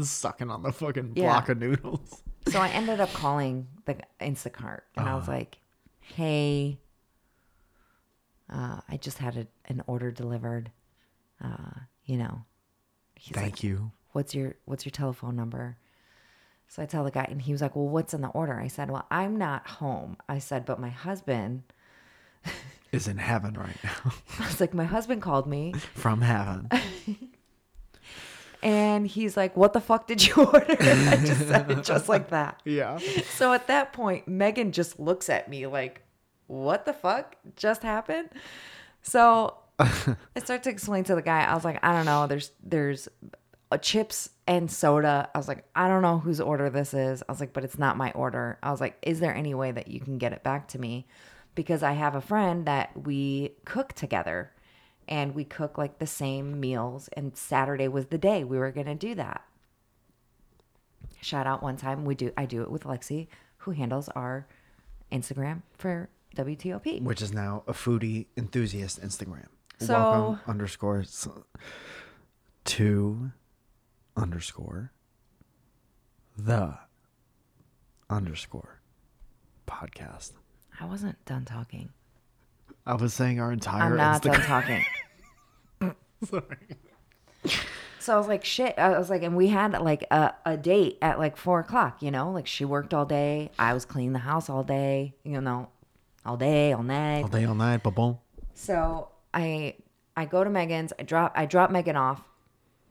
sucking 0.00 0.50
on 0.50 0.62
the 0.62 0.72
fucking 0.72 1.12
Yeah. 1.14 1.32
block 1.32 1.48
of 1.48 1.58
noodles. 1.58 2.22
So 2.46 2.58
I 2.60 2.68
ended 2.68 3.00
up 3.00 3.12
calling 3.12 3.68
the 3.84 3.96
Instacart 4.20 4.80
and 4.96 5.08
I 5.08 5.14
was 5.14 5.24
Uh-huh. 5.24 5.32
like, 5.32 5.58
"Hey, 6.00 6.78
uh, 8.50 8.80
I 8.88 8.96
just 8.96 9.18
had 9.18 9.36
a, 9.36 9.46
an 9.66 9.82
order 9.86 10.10
delivered. 10.10 10.70
Uh, 11.42 11.80
you 12.04 12.16
know, 12.16 12.44
he's 13.14 13.34
Thank 13.34 13.54
like, 13.58 13.62
you. 13.64 13.92
what's 14.12 14.34
your 14.34 14.54
what's 14.64 14.84
your 14.84 14.90
telephone 14.90 15.36
number?" 15.36 15.76
So 16.68 16.82
I 16.82 16.86
tell 16.86 17.04
the 17.04 17.10
guy, 17.10 17.26
and 17.30 17.42
he 17.42 17.52
was 17.52 17.60
like, 17.62 17.76
"Well, 17.76 17.88
what's 17.88 18.14
in 18.14 18.22
the 18.22 18.28
order?" 18.28 18.58
I 18.58 18.68
said, 18.68 18.90
"Well, 18.90 19.06
I'm 19.10 19.36
not 19.36 19.66
home." 19.66 20.16
I 20.28 20.38
said, 20.38 20.64
"But 20.64 20.80
my 20.80 20.90
husband." 20.90 21.62
Is 22.92 23.08
in 23.08 23.16
heaven 23.18 23.54
right 23.54 23.76
now, 23.84 24.12
I 24.40 24.46
was 24.46 24.60
like, 24.60 24.74
"My 24.74 24.84
husband 24.84 25.22
called 25.22 25.46
me, 25.46 25.72
from 25.94 26.20
heaven. 26.22 26.68
and 28.62 29.06
he's 29.06 29.36
like, 29.36 29.56
"What 29.56 29.72
the 29.72 29.80
fuck 29.80 30.06
did 30.06 30.26
you 30.26 30.34
order?" 30.52 30.76
I 30.78 31.16
just 31.24 31.48
said 31.48 31.70
it 31.70 31.84
just 31.84 32.08
like 32.08 32.30
that. 32.30 32.60
yeah. 32.64 32.98
So 33.36 33.52
at 33.52 33.66
that 33.66 33.92
point, 33.92 34.28
Megan 34.28 34.72
just 34.72 35.00
looks 35.00 35.28
at 35.28 35.48
me 35.48 35.66
like, 35.66 36.02
what 36.46 36.84
the 36.84 36.92
fuck 36.92 37.36
just 37.56 37.82
happened? 37.82 38.28
So 39.02 39.56
I 39.78 40.16
start 40.38 40.62
to 40.64 40.70
explain 40.70 41.04
to 41.04 41.14
the 41.14 41.22
guy, 41.22 41.42
I 41.44 41.54
was 41.54 41.64
like, 41.64 41.78
I 41.82 41.92
don't 41.92 42.04
know, 42.04 42.26
there's 42.26 42.52
there's 42.62 43.08
chips 43.80 44.28
and 44.46 44.70
soda. 44.70 45.30
I 45.34 45.38
was 45.38 45.48
like, 45.48 45.64
I 45.74 45.88
don't 45.88 46.02
know 46.02 46.18
whose 46.18 46.40
order 46.40 46.68
this 46.68 46.92
is. 46.92 47.22
I 47.26 47.32
was 47.32 47.40
like, 47.40 47.52
but 47.52 47.64
it's 47.64 47.78
not 47.78 47.96
my 47.96 48.12
order. 48.12 48.58
I 48.62 48.70
was 48.70 48.80
like, 48.80 48.98
is 49.02 49.18
there 49.18 49.34
any 49.34 49.54
way 49.54 49.72
that 49.72 49.88
you 49.88 49.98
can 50.00 50.18
get 50.18 50.32
it 50.32 50.42
back 50.42 50.68
to 50.68 50.78
me? 50.78 51.06
Because 51.54 51.82
I 51.82 51.92
have 51.92 52.14
a 52.14 52.20
friend 52.20 52.66
that 52.66 52.90
we 53.04 53.52
cook 53.64 53.94
together 53.94 54.52
and 55.08 55.34
we 55.34 55.44
cook 55.44 55.76
like 55.78 55.98
the 55.98 56.06
same 56.06 56.58
meals 56.60 57.08
and 57.16 57.36
Saturday 57.36 57.88
was 57.88 58.06
the 58.06 58.18
day 58.18 58.44
we 58.44 58.58
were 58.58 58.70
going 58.72 58.86
to 58.86 58.94
do 58.94 59.14
that 59.14 59.44
shout 61.20 61.46
out 61.46 61.62
one 61.62 61.76
time 61.76 62.04
we 62.04 62.14
do 62.14 62.32
i 62.36 62.44
do 62.44 62.62
it 62.62 62.70
with 62.70 62.82
lexi 62.84 63.28
who 63.58 63.70
handles 63.70 64.08
our 64.10 64.46
instagram 65.12 65.62
for 65.78 66.08
wtop 66.36 67.02
Which 67.02 67.22
is 67.22 67.32
now 67.32 67.62
a 67.66 67.72
foodie 67.72 68.26
enthusiast 68.36 69.00
Instagram. 69.02 69.46
So- 69.78 69.92
Welcome 69.94 70.40
underscore 70.48 71.04
to 72.64 73.32
underscore 74.16 74.92
the 76.36 76.78
underscore 78.08 78.80
podcast. 79.66 80.32
i 80.80 80.84
wasn't 80.84 81.22
done 81.24 81.44
talking 81.44 81.90
I 82.86 82.94
was 82.94 83.14
saying 83.14 83.40
our 83.40 83.52
entire 83.52 83.82
i'm 83.82 83.96
not 83.96 84.22
done 84.22 84.40
talking 84.40 84.84
Sorry. 86.24 86.44
so 87.98 88.14
i 88.14 88.18
was 88.18 88.28
like 88.28 88.44
shit 88.44 88.78
i 88.78 88.96
was 88.98 89.10
like 89.10 89.22
and 89.22 89.36
we 89.36 89.48
had 89.48 89.72
like 89.80 90.04
a, 90.10 90.32
a 90.44 90.56
date 90.56 90.98
at 91.02 91.18
like 91.18 91.36
four 91.36 91.60
o'clock 91.60 92.02
you 92.02 92.10
know 92.10 92.30
like 92.30 92.46
she 92.46 92.64
worked 92.64 92.92
all 92.94 93.04
day 93.04 93.50
i 93.58 93.72
was 93.74 93.84
cleaning 93.84 94.12
the 94.12 94.18
house 94.20 94.48
all 94.48 94.62
day 94.64 95.14
you 95.24 95.40
know 95.40 95.68
all 96.24 96.36
day 96.36 96.72
all 96.72 96.82
night 96.84 97.22
All 97.22 97.28
day, 97.28 97.44
all 97.44 97.54
night, 97.54 97.82
ba-boom. 97.82 98.18
So 98.54 99.08
I 99.34 99.74
I 100.16 100.24
go 100.26 100.44
to 100.44 100.50
Megan's. 100.50 100.92
I 100.98 101.02
drop 101.02 101.32
I 101.34 101.46
drop 101.46 101.70
Megan 101.72 101.96
off. 101.96 102.22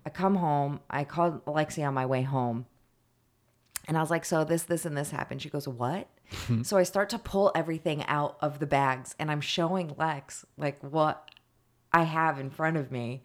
I 0.06 0.10
come 0.10 0.36
home. 0.36 0.82
I 0.90 1.06
called 1.06 1.46
Alexi 1.46 1.88
on 1.88 1.94
my 1.94 2.06
way 2.06 2.24
home. 2.24 2.66
And 3.88 3.96
I 3.98 4.02
was 4.02 4.10
like, 4.10 4.26
so 4.26 4.44
this, 4.44 4.64
this, 4.64 4.86
and 4.86 4.98
this 4.98 5.12
happened. 5.12 5.42
She 5.42 5.50
goes, 5.50 5.68
what? 5.68 6.08
so 6.64 6.78
I 6.78 6.84
start 6.84 7.10
to 7.10 7.20
pull 7.20 7.52
everything 7.56 8.04
out 8.06 8.38
of 8.42 8.60
the 8.60 8.68
bags 8.68 9.16
and 9.20 9.32
I'm 9.32 9.42
showing 9.42 9.96
Lex 9.98 10.46
like 10.58 10.80
what 10.82 11.30
I 11.92 12.04
have 12.04 12.40
in 12.40 12.50
front 12.50 12.78
of 12.78 12.92
me. 12.92 13.24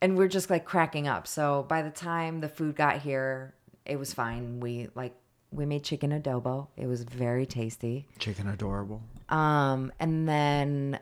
And 0.00 0.18
we're 0.18 0.28
just 0.28 0.50
like 0.50 0.64
cracking 0.64 1.08
up. 1.08 1.26
So 1.26 1.64
by 1.68 1.82
the 1.82 1.90
time 1.90 2.40
the 2.40 2.48
food 2.48 2.76
got 2.76 2.98
here, 2.98 3.54
it 3.86 3.98
was 3.98 4.12
fine. 4.12 4.60
We 4.60 4.88
like 4.94 5.14
we 5.50 5.66
made 5.66 5.84
chicken 5.84 6.10
adobo. 6.10 6.68
It 6.76 6.86
was 6.86 7.04
very 7.04 7.46
tasty. 7.46 8.06
Chicken 8.18 8.48
adorable. 8.48 9.02
Um, 9.28 9.92
and 10.00 10.28
then 10.28 10.98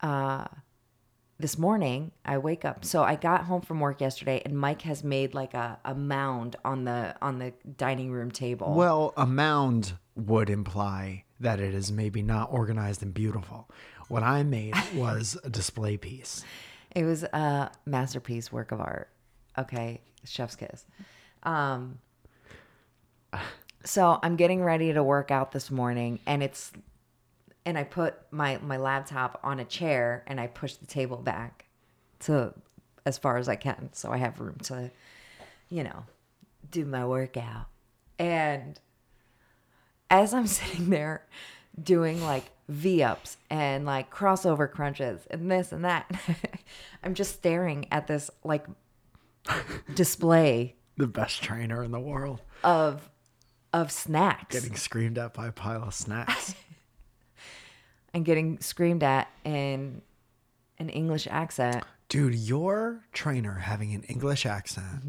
uh, 0.00 0.46
this 1.40 1.56
morning 1.56 2.10
I 2.24 2.38
wake 2.38 2.64
up. 2.64 2.84
So 2.84 3.02
I 3.02 3.14
got 3.14 3.44
home 3.44 3.62
from 3.62 3.80
work 3.80 4.00
yesterday, 4.00 4.42
and 4.44 4.58
Mike 4.58 4.82
has 4.82 5.04
made 5.04 5.34
like 5.34 5.54
a, 5.54 5.78
a 5.84 5.94
mound 5.94 6.56
on 6.64 6.84
the 6.84 7.14
on 7.22 7.38
the 7.38 7.52
dining 7.76 8.10
room 8.10 8.30
table. 8.30 8.74
Well, 8.74 9.12
a 9.16 9.26
mound 9.26 9.92
would 10.16 10.50
imply 10.50 11.24
that 11.40 11.60
it 11.60 11.74
is 11.74 11.92
maybe 11.92 12.22
not 12.22 12.52
organized 12.52 13.02
and 13.02 13.14
beautiful. 13.14 13.68
What 14.08 14.22
I 14.22 14.42
made 14.42 14.74
was 14.94 15.38
a 15.44 15.50
display 15.50 15.96
piece. 15.96 16.44
It 16.94 17.04
was 17.04 17.22
a 17.22 17.70
masterpiece 17.86 18.50
work 18.50 18.72
of 18.72 18.80
art. 18.80 19.08
Okay, 19.56 20.00
chef's 20.24 20.56
kiss. 20.56 20.84
Um, 21.44 21.98
so 23.84 24.18
I'm 24.22 24.36
getting 24.36 24.62
ready 24.62 24.92
to 24.92 25.04
work 25.04 25.30
out 25.30 25.52
this 25.52 25.70
morning, 25.70 26.18
and 26.26 26.42
it's 26.42 26.72
and 27.68 27.76
I 27.76 27.84
put 27.84 28.14
my 28.30 28.58
my 28.62 28.78
laptop 28.78 29.38
on 29.44 29.60
a 29.60 29.64
chair 29.64 30.24
and 30.26 30.40
I 30.40 30.46
push 30.46 30.72
the 30.76 30.86
table 30.86 31.18
back 31.18 31.66
to 32.20 32.54
as 33.04 33.18
far 33.18 33.36
as 33.36 33.46
I 33.46 33.56
can, 33.56 33.90
so 33.92 34.10
I 34.10 34.16
have 34.16 34.40
room 34.40 34.56
to, 34.64 34.90
you 35.68 35.84
know, 35.84 36.04
do 36.70 36.86
my 36.86 37.04
workout. 37.04 37.66
And 38.18 38.80
as 40.08 40.32
I'm 40.32 40.46
sitting 40.60 40.88
there 40.88 41.26
doing 41.80 42.22
like 42.22 42.44
V 42.70 43.02
ups 43.02 43.36
and 43.50 43.84
like 43.84 44.10
crossover 44.10 44.70
crunches 44.70 45.26
and 45.30 45.50
this 45.50 45.70
and 45.70 45.84
that, 45.84 46.10
I'm 47.02 47.12
just 47.12 47.34
staring 47.34 47.86
at 47.92 48.06
this 48.06 48.30
like 48.44 48.64
display 49.94 50.74
The 50.96 51.06
best 51.06 51.42
trainer 51.42 51.84
in 51.84 51.90
the 51.90 52.00
world. 52.00 52.40
of 52.64 53.10
of 53.74 53.92
snacks 53.92 54.58
Getting 54.58 54.74
screamed 54.74 55.18
at 55.18 55.34
by 55.34 55.48
a 55.48 55.52
pile 55.52 55.82
of 55.82 55.92
snacks. 55.92 56.54
And 58.14 58.24
getting 58.24 58.58
screamed 58.60 59.02
at 59.02 59.28
in 59.44 60.02
an 60.78 60.88
English 60.88 61.26
accent. 61.30 61.84
Dude, 62.08 62.34
your 62.34 63.04
trainer 63.12 63.54
having 63.54 63.92
an 63.94 64.02
English 64.04 64.46
accent 64.46 65.02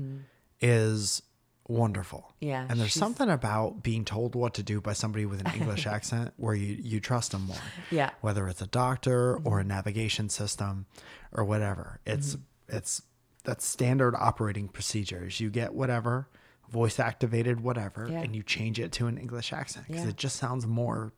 is 0.62 1.22
wonderful. 1.68 2.20
Mm-hmm. 2.42 2.48
Yeah, 2.50 2.66
And 2.70 2.80
there's 2.80 2.92
she's- 2.92 3.00
something 3.00 3.30
about 3.30 3.84
being 3.84 4.04
told 4.04 4.36
what 4.36 4.56
to 4.56 4.64
do 4.64 4.82
by 4.82 4.94
somebody 4.94 5.26
with 5.26 5.46
an 5.46 5.52
English 5.54 5.86
accent 5.96 6.34
where 6.38 6.56
you, 6.56 6.78
you 6.82 7.00
trust 7.00 7.32
them 7.32 7.44
more. 7.46 7.58
Yeah. 7.92 8.08
Mm-hmm. 8.08 8.16
Whether 8.22 8.48
it's 8.48 8.62
a 8.62 8.68
doctor 8.68 9.38
or 9.44 9.60
a 9.60 9.64
navigation 9.64 10.30
system 10.30 10.88
or 11.32 11.44
whatever. 11.46 12.00
It's 12.06 12.36
Mm-hmm. 12.36 12.76
it's 12.78 13.02
that's 13.46 13.66
standard 13.66 14.16
operating 14.16 14.68
procedures. 14.68 15.40
You 15.40 15.50
get 15.50 15.74
whatever, 15.74 16.28
voice 16.70 17.00
activated 17.00 17.62
whatever, 17.62 18.08
Yeah. 18.12 18.20
and 18.20 18.36
you 18.36 18.44
change 18.44 18.80
it 18.80 18.92
to 18.94 19.08
an 19.08 19.18
English 19.18 19.54
accent 19.54 19.88
because 19.88 20.04
Yeah. 20.04 20.10
it 20.10 20.18
just 20.18 20.36
sounds 20.36 20.68
more 20.68 21.14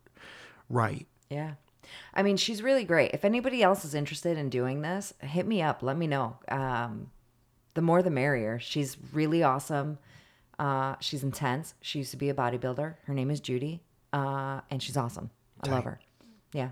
right. 0.70 1.08
Yeah. 1.30 1.54
I 2.14 2.24
mean, 2.24 2.38
she's 2.38 2.62
really 2.62 2.84
great. 2.84 3.12
If 3.14 3.24
anybody 3.26 3.62
else 3.64 3.84
is 3.86 3.94
interested 3.96 4.38
in 4.38 4.50
doing 4.50 4.82
this, 4.82 5.14
hit 5.20 5.46
me 5.48 5.62
up. 5.62 5.82
Let 5.84 5.98
me 5.98 6.08
know. 6.08 6.38
Um, 6.50 7.12
the 7.74 7.82
more 7.82 8.02
the 8.04 8.10
merrier. 8.10 8.60
She's 8.60 8.98
really 9.14 9.44
awesome. 9.44 9.98
Uh, 10.60 10.96
she's 11.00 11.24
intense. 11.24 11.74
She 11.82 12.00
used 12.00 12.12
to 12.12 12.18
be 12.18 12.30
a 12.30 12.34
bodybuilder. 12.34 12.96
Her 13.06 13.14
name 13.14 13.32
is 13.32 13.40
Judy. 13.40 13.82
Uh, 14.14 14.62
and 14.70 14.84
she's 14.84 14.98
awesome. 14.98 15.30
I 15.64 15.70
love 15.70 15.86
her. 15.86 16.00
Yeah. 16.54 16.72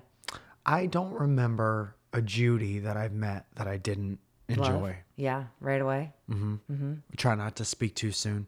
I 0.65 0.85
don't 0.87 1.13
remember 1.13 1.95
a 2.13 2.21
Judy 2.21 2.79
that 2.79 2.97
I've 2.97 3.13
met 3.13 3.45
that 3.55 3.67
I 3.67 3.77
didn't 3.77 4.19
Love. 4.49 4.57
enjoy. 4.73 4.97
Yeah. 5.15 5.45
Right 5.61 5.81
away. 5.81 6.11
Mm-hmm. 6.29 6.55
Mm-hmm. 6.71 6.93
Try 7.17 7.35
not 7.35 7.55
to 7.57 7.65
speak 7.65 7.95
too 7.95 8.11
soon, 8.11 8.47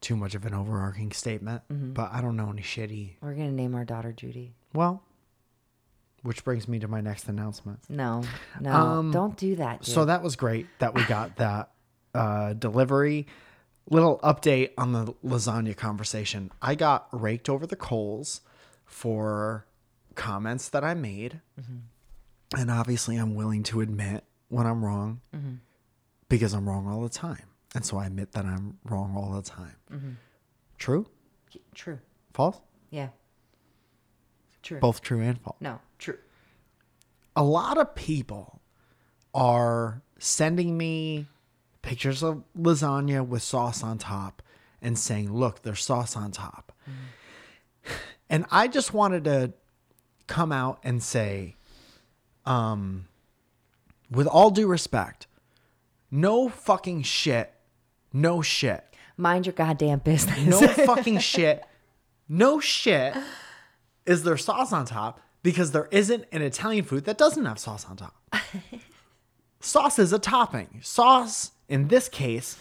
too 0.00 0.16
much 0.16 0.34
of 0.34 0.44
an 0.46 0.52
overarching 0.54 1.12
statement, 1.12 1.62
Mm-hmm. 1.72 1.92
but 1.92 2.10
I 2.12 2.20
don't 2.20 2.36
know 2.36 2.50
any 2.50 2.62
shitty. 2.62 3.12
We're 3.20 3.34
going 3.34 3.50
to 3.50 3.54
name 3.54 3.74
our 3.74 3.84
daughter 3.84 4.12
Judy. 4.12 4.54
Well, 4.74 5.02
which 6.24 6.42
brings 6.42 6.66
me 6.66 6.80
to 6.80 6.88
my 6.88 7.00
next 7.00 7.28
announcement. 7.28 7.78
No, 7.88 8.24
no. 8.60 8.72
Um, 8.72 9.10
don't 9.12 9.36
do 9.36 9.54
that. 9.56 9.82
Dude. 9.82 9.94
So 9.94 10.04
that 10.06 10.22
was 10.22 10.34
great 10.36 10.66
that 10.80 10.94
we 10.94 11.04
got 11.04 11.36
that 11.36 11.70
uh, 12.14 12.54
delivery. 12.54 13.26
Little 13.90 14.18
update 14.24 14.70
on 14.78 14.92
the 14.92 15.12
lasagna 15.24 15.76
conversation. 15.76 16.50
I 16.62 16.74
got 16.74 17.06
raked 17.12 17.48
over 17.50 17.66
the 17.66 17.76
coals 17.76 18.40
for 18.86 19.66
comments 20.14 20.68
that 20.70 20.82
I 20.82 20.94
made. 20.94 21.40
And 22.56 22.70
obviously, 22.70 23.16
I'm 23.16 23.34
willing 23.34 23.62
to 23.64 23.80
admit 23.82 24.24
when 24.48 24.66
I'm 24.66 24.84
wrong 24.84 25.20
because 26.28 26.54
I'm 26.54 26.66
wrong 26.68 26.88
all 26.88 27.02
the 27.02 27.08
time. 27.10 27.44
And 27.74 27.84
so 27.84 27.98
I 27.98 28.06
admit 28.06 28.32
that 28.32 28.44
I'm 28.46 28.78
wrong 28.84 29.14
all 29.16 29.32
the 29.32 29.42
time. 29.42 30.16
True? 30.78 31.06
True. 31.74 31.98
False? 32.32 32.58
Yeah. 32.90 33.08
True. 34.62 34.78
Both 34.80 35.02
true 35.02 35.20
and 35.20 35.38
false. 35.40 35.56
No. 35.60 35.80
A 37.36 37.42
lot 37.42 37.78
of 37.78 37.94
people 37.94 38.60
are 39.32 40.02
sending 40.18 40.76
me 40.76 41.26
pictures 41.82 42.22
of 42.22 42.42
lasagna 42.58 43.26
with 43.26 43.42
sauce 43.42 43.82
on 43.82 43.98
top 43.98 44.42
and 44.80 44.98
saying, 44.98 45.32
look, 45.32 45.62
there's 45.62 45.82
sauce 45.82 46.16
on 46.16 46.30
top. 46.30 46.72
And 48.30 48.46
I 48.50 48.68
just 48.68 48.94
wanted 48.94 49.24
to 49.24 49.52
come 50.26 50.50
out 50.50 50.80
and 50.82 51.02
say, 51.02 51.56
um, 52.46 53.06
with 54.10 54.26
all 54.26 54.50
due 54.50 54.66
respect, 54.66 55.26
no 56.10 56.48
fucking 56.48 57.02
shit, 57.02 57.52
no 58.14 58.40
shit, 58.40 58.82
Mind 59.16 59.46
your 59.46 59.52
goddamn 59.52 60.00
business. 60.00 60.38
no 60.38 60.66
fucking 60.86 61.18
shit, 61.18 61.64
no 62.28 62.60
shit 62.60 63.14
is 64.06 64.22
there 64.22 64.36
sauce 64.36 64.72
on 64.72 64.86
top 64.86 65.20
because 65.44 65.72
there 65.72 65.88
isn't 65.92 66.24
an 66.32 66.42
Italian 66.42 66.84
food 66.84 67.04
that 67.04 67.18
doesn't 67.18 67.44
have 67.44 67.58
sauce 67.58 67.84
on 67.84 67.96
top. 67.96 68.16
sauce 69.60 69.98
is 70.00 70.12
a 70.12 70.18
topping. 70.18 70.80
Sauce, 70.82 71.52
in 71.68 71.88
this 71.88 72.08
case, 72.08 72.58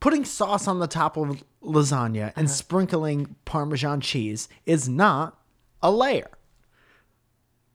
putting 0.00 0.24
sauce 0.24 0.68
on 0.68 0.78
the 0.78 0.86
top 0.86 1.16
of 1.16 1.42
lasagna 1.62 2.32
and 2.36 2.48
sprinkling 2.48 3.34
Parmesan 3.46 4.02
cheese 4.02 4.48
is 4.66 4.86
not 4.86 5.40
a 5.82 5.90
layer. 5.90 6.28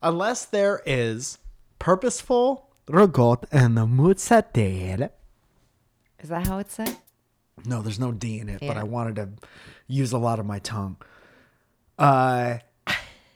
Unless 0.04 0.46
there 0.46 0.82
is 0.86 1.40
purposeful 1.80 2.70
ricotta 2.88 3.48
and 3.52 3.76
the 3.76 3.88
mozzarella. 3.88 5.10
Is 6.20 6.30
that 6.30 6.46
how 6.46 6.60
it's 6.60 6.76
said? 6.76 6.98
No, 7.66 7.82
there's 7.82 8.00
no 8.00 8.12
D 8.12 8.40
in 8.40 8.48
it, 8.48 8.60
but 8.62 8.78
I 8.78 8.84
wanted 8.84 9.16
to 9.16 9.30
use 9.88 10.12
a 10.12 10.20
lot 10.20 10.40
of 10.40 10.46
my 10.46 10.60
tongue. 10.60 10.98
Uh, 11.98 12.60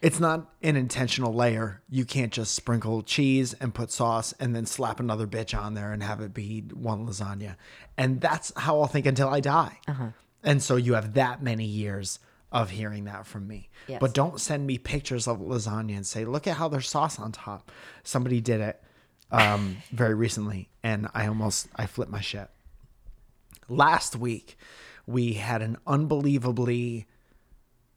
it's 0.05 0.19
not 0.19 0.53
an 0.61 0.75
intentional 0.75 1.33
layer. 1.33 1.81
You 1.89 2.05
can't 2.05 2.31
just 2.31 2.53
sprinkle 2.53 3.01
cheese 3.01 3.53
and 3.53 3.73
put 3.73 3.91
sauce 3.91 4.33
and 4.39 4.55
then 4.55 4.65
slap 4.65 4.99
another 4.99 5.27
bitch 5.27 5.57
on 5.57 5.73
there 5.73 5.91
and 5.91 6.03
have 6.03 6.21
it 6.21 6.33
be 6.33 6.61
one 6.73 7.07
lasagna. 7.07 7.55
And 7.97 8.21
that's 8.21 8.53
how 8.55 8.79
I'll 8.79 8.87
think 8.87 9.05
until 9.05 9.29
I 9.29 9.39
die. 9.39 9.79
Uh-huh. 9.87 10.09
And 10.43 10.61
so 10.61 10.75
you 10.75 10.93
have 10.93 11.13
that 11.15 11.41
many 11.41 11.65
years 11.65 12.19
of 12.51 12.69
hearing 12.69 13.05
that 13.05 13.25
from 13.25 13.47
me. 13.47 13.69
Yes. 13.87 13.99
But 13.99 14.13
don't 14.13 14.39
send 14.39 14.65
me 14.65 14.77
pictures 14.77 15.27
of 15.27 15.39
lasagna 15.39 15.95
and 15.95 16.05
say, 16.05 16.23
look 16.23 16.47
at 16.47 16.57
how 16.57 16.67
there's 16.67 16.87
sauce 16.87 17.19
on 17.19 17.31
top. 17.31 17.71
Somebody 18.03 18.41
did 18.41 18.61
it 18.61 18.83
um, 19.31 19.77
very 19.91 20.13
recently, 20.13 20.69
and 20.83 21.09
I 21.13 21.27
almost 21.27 21.67
I 21.75 21.87
flipped 21.87 22.11
my 22.11 22.21
shit 22.21 22.49
last 23.67 24.15
week 24.15 24.57
we 25.07 25.33
had 25.33 25.61
an 25.61 25.77
unbelievably 25.85 27.05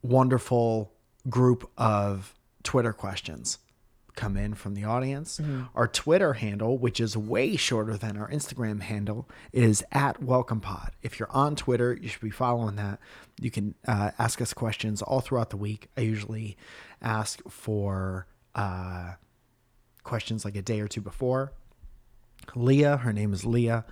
wonderful 0.01 0.93
group 1.27 1.69
of 1.77 2.33
Twitter 2.63 2.93
questions 2.93 3.57
come 4.15 4.35
in 4.35 4.53
from 4.53 4.73
the 4.73 4.83
audience. 4.83 5.39
Our 5.73 5.87
Twitter 5.87 6.33
handle, 6.33 6.77
which 6.77 6.99
is 6.99 7.15
way 7.15 7.55
shorter 7.55 7.95
than 7.95 8.17
our 8.17 8.29
Instagram 8.29 8.81
handle, 8.81 9.29
is 9.53 9.81
at 9.93 10.19
WelcomePod. 10.19 10.89
If 11.01 11.19
you're 11.19 11.31
on 11.31 11.55
Twitter, 11.55 11.97
you 11.99 12.09
should 12.09 12.21
be 12.21 12.29
following 12.29 12.75
that. 12.75 12.99
You 13.39 13.49
can 13.49 13.75
uh, 13.87 14.11
ask 14.19 14.41
us 14.41 14.53
questions 14.53 15.01
all 15.01 15.21
throughout 15.21 15.51
the 15.51 15.57
week. 15.57 15.89
I 15.95 16.01
usually 16.01 16.57
ask 17.01 17.41
for 17.49 18.27
uh, 18.55 19.13
questions 20.03 20.43
like 20.43 20.57
a 20.57 20.61
day 20.61 20.81
or 20.81 20.89
two 20.89 21.01
before. 21.01 21.53
Leah, 22.55 22.97
her 22.97 23.13
name 23.13 23.31
is 23.31 23.45
Leah, 23.45 23.85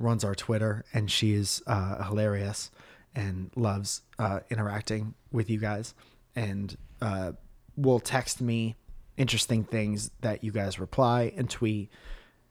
runs 0.00 0.24
our 0.24 0.34
Twitter, 0.34 0.84
and 0.92 1.08
she's 1.08 1.62
uh, 1.68 2.02
hilarious 2.02 2.72
and 3.14 3.50
loves 3.54 4.02
uh, 4.18 4.40
interacting 4.50 5.14
with 5.30 5.48
you 5.48 5.58
guys. 5.58 5.94
And 6.38 6.76
uh, 7.00 7.32
will 7.76 8.00
text 8.00 8.40
me 8.40 8.76
interesting 9.16 9.64
things 9.64 10.10
that 10.20 10.44
you 10.44 10.52
guys 10.52 10.78
reply 10.78 11.32
and 11.36 11.50
tweet 11.50 11.90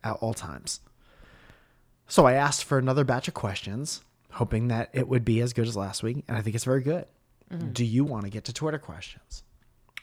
at 0.04 0.13
all 0.13 0.34
times. 0.34 0.82
So 2.08 2.26
I 2.26 2.34
asked 2.34 2.63
for 2.63 2.78
another 2.78 3.04
batch 3.04 3.28
of 3.28 3.34
questions, 3.34 4.02
hoping 4.32 4.67
that 4.69 4.89
it 4.93 5.08
would 5.08 5.23
be 5.26 5.41
as 5.41 5.54
good 5.54 5.67
as 5.67 5.76
last 5.76 6.04
week, 6.04 6.23
and 6.28 6.38
I 6.38 6.41
think 6.41 6.56
it's 6.56 6.65
very 6.65 6.82
good. 6.82 7.06
Do 7.73 7.86
you 7.86 8.04
want 8.04 8.26
to 8.26 8.30
get 8.30 8.43
to 8.45 8.54
Twitter 8.54 8.78
questions? 8.78 9.43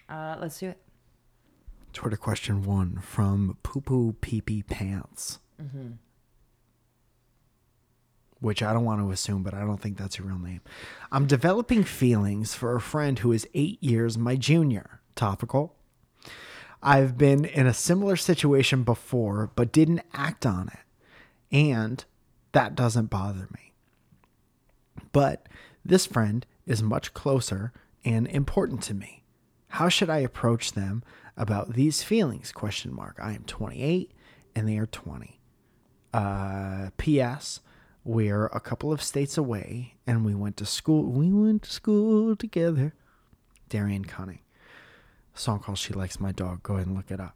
Uh, 0.09 0.37
let's 0.41 0.59
do 0.59 0.69
it. 0.69 0.79
Twitter 1.93 2.17
question 2.17 2.63
one 2.63 2.99
from 3.01 3.59
Poo 3.63 3.81
Poo 3.83 4.13
Pee 4.21 4.41
Pee 4.41 4.63
Pants. 4.63 5.39
Which 8.45 8.63
I 8.63 8.75
don't 8.75 8.85
want 8.85 9.01
to 9.01 9.11
assume, 9.11 9.43
but 9.43 9.55
I 9.55 9.61
don't 9.61 9.81
think 9.81 9.97
that's 9.97 10.17
her 10.17 10.25
real 10.25 10.39
name. 10.39 10.61
I'm 11.11 11.27
developing 11.27 11.83
feelings 11.83 12.55
for 12.55 12.77
a 12.77 12.81
friend 12.81 13.19
who 13.19 13.33
is 13.33 13.49
eight 13.55 13.83
years 13.83 14.19
my 14.19 14.37
junior. 14.37 15.01
Topical. 15.15 15.75
I've 16.83 17.17
been 17.17 17.47
in 17.47 17.67
a 17.67 17.73
similar 17.73 18.17
situation 18.17 18.83
before, 18.83 19.51
but 19.57 19.73
didn't 19.73 20.03
act 20.13 20.45
on 20.45 20.69
it. 20.69 21.57
And 21.57 22.05
that 22.53 22.75
doesn't 22.75 23.07
bother 23.07 23.49
me. 23.51 23.73
But 25.13 25.49
this 25.83 26.05
friend 26.05 26.45
is 26.67 26.83
much 26.83 27.15
closer 27.15 27.73
and 28.05 28.27
important 28.27 28.83
to 28.83 28.93
me. 28.93 29.25
How 29.69 29.89
should 29.89 30.11
I 30.11 30.19
approach 30.19 30.73
them 30.73 31.03
about 31.35 31.73
these 31.73 32.03
feelings? 32.03 32.53
Question 32.53 32.95
mark. 32.95 33.19
I 33.23 33.33
am 33.33 33.45
28 33.45 34.13
and 34.55 34.69
they 34.69 34.77
are 34.77 34.85
20. 34.85 35.41
Uh, 36.13 36.91
P.S. 36.99 37.61
We're 38.05 38.47
a 38.47 38.61
couple 38.61 38.93
of 38.93 39.03
states 39.03 39.39
away 39.39 39.95
and 40.07 40.25
we 40.25 40.35
went 40.35 40.59
to 40.59 40.67
school. 40.67 41.05
We 41.11 41.33
went 41.33 41.63
to 41.63 41.71
school 41.71 42.37
together. 42.37 42.95
Darian 43.71 44.05
Cunning. 44.05 44.41
song 45.33 45.61
called 45.61 45.79
She 45.79 45.95
Likes 45.95 46.21
My 46.21 46.31
Dog. 46.31 46.63
Go 46.63 46.75
ahead 46.75 46.87
and 46.87 46.97
look 46.97 47.11
it 47.11 47.19
up. 47.19 47.35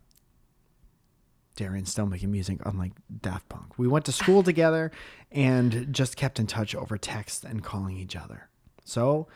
Darian's 1.57 1.91
still 1.91 2.07
making 2.07 2.31
music, 2.31 2.59
unlike 2.65 2.93
Daft 3.23 3.49
Punk. 3.49 3.79
We 3.79 3.89
went 3.89 4.05
to 4.05 4.13
school 4.13 4.43
together 4.45 4.93
and 5.33 5.89
just 5.93 6.17
kept 6.17 6.39
in 6.39 6.47
touch 6.47 6.75
over 6.75 6.97
text 6.97 7.45
and 7.45 7.65
calling 7.65 7.97
each 7.97 8.15
other. 8.15 8.49
So 8.85 9.27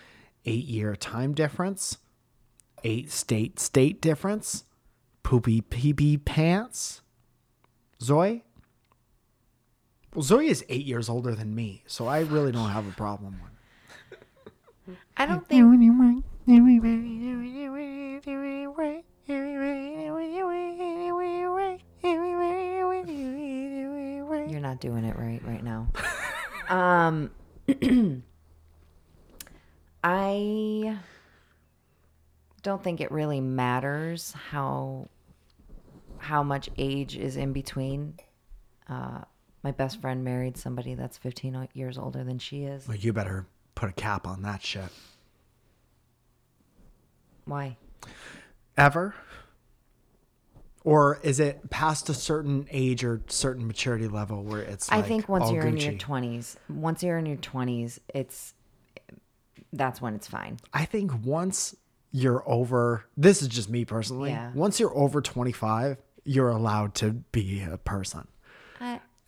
eight 0.45 0.67
year 0.67 0.95
time 0.95 1.33
difference, 1.33 1.99
eight 2.85 3.11
state 3.11 3.59
state 3.59 4.01
difference, 4.01 4.65
poopy 5.23 5.63
pee 5.63 5.95
pee 5.95 6.19
pants. 6.19 7.01
Zoe? 8.01 8.45
Well, 10.15 10.23
Zoe 10.23 10.49
is 10.49 10.65
eight 10.69 10.85
years 10.85 11.09
older 11.09 11.35
than 11.35 11.55
me, 11.55 11.83
so 11.87 12.07
I 12.07 12.21
really 12.21 12.53
don't 12.53 12.69
have 12.69 12.87
a 12.87 12.93
problem 12.93 13.41
with 13.43 14.97
I 15.17 15.25
don't 15.25 15.47
think 15.49 15.63
you're 24.49 24.61
not 24.61 24.81
doing 24.81 25.05
it 25.05 25.17
right 25.19 25.41
right 25.45 25.65
now. 25.65 25.89
um, 26.69 27.31
I 30.05 30.99
don't 32.63 32.83
think 32.83 33.01
it 33.01 33.11
really 33.11 33.41
matters 33.41 34.33
how 34.51 35.09
how 36.19 36.43
much 36.43 36.69
age 36.77 37.17
is 37.17 37.37
in 37.37 37.53
between. 37.55 38.19
Uh, 38.89 39.23
my 39.63 39.71
best 39.71 40.01
friend 40.01 40.25
married 40.25 40.57
somebody 40.57 40.95
that's 40.95 41.17
15 41.19 41.69
years 41.75 41.99
older 41.99 42.25
than 42.25 42.39
she 42.39 42.65
is. 42.65 42.87
Well, 42.89 42.97
you 42.97 43.13
better 43.13 43.47
put 43.75 43.89
a 43.89 43.93
cap 43.93 44.27
on 44.27 44.43
that 44.43 44.63
shit. 44.63 44.89
Why? 47.45 47.77
Ever? 48.77 49.15
Or 50.85 51.21
is 51.23 51.39
it 51.39 51.71
past 51.71 52.09
a 52.09 52.15
certain 52.15 52.67
age 52.71 53.05
or 53.05 53.23
certain 53.29 53.67
maturity 53.67 54.09
level 54.09 54.43
where 54.43 54.63
it's 54.63 54.91
I 54.91 55.03
think 55.03 55.29
once 55.29 55.51
you're 55.51 55.67
in 55.67 55.77
your 55.77 55.93
20s, 55.93 56.57
once 56.69 57.05
you're 57.05 57.19
in 57.19 57.27
your 57.27 57.37
20s, 57.37 58.01
it's 58.13 58.55
that's 59.73 60.01
when 60.03 60.15
it's 60.15 60.27
fine. 60.27 60.59
I 60.73 60.85
think 60.85 61.13
once 61.25 61.77
you're 62.11 62.43
over, 62.47 63.05
this 63.17 63.43
is 63.43 63.49
just 63.49 63.71
me 63.71 63.85
personally. 63.85 64.31
Yeah. 64.31 64.51
Once 64.55 64.81
you're 64.81 64.97
over 64.97 65.23
25, 65.23 65.99
you're 66.25 66.51
allowed 66.51 66.95
to 66.97 67.11
be 67.13 67.63
a 67.63 67.79
person. 67.79 68.27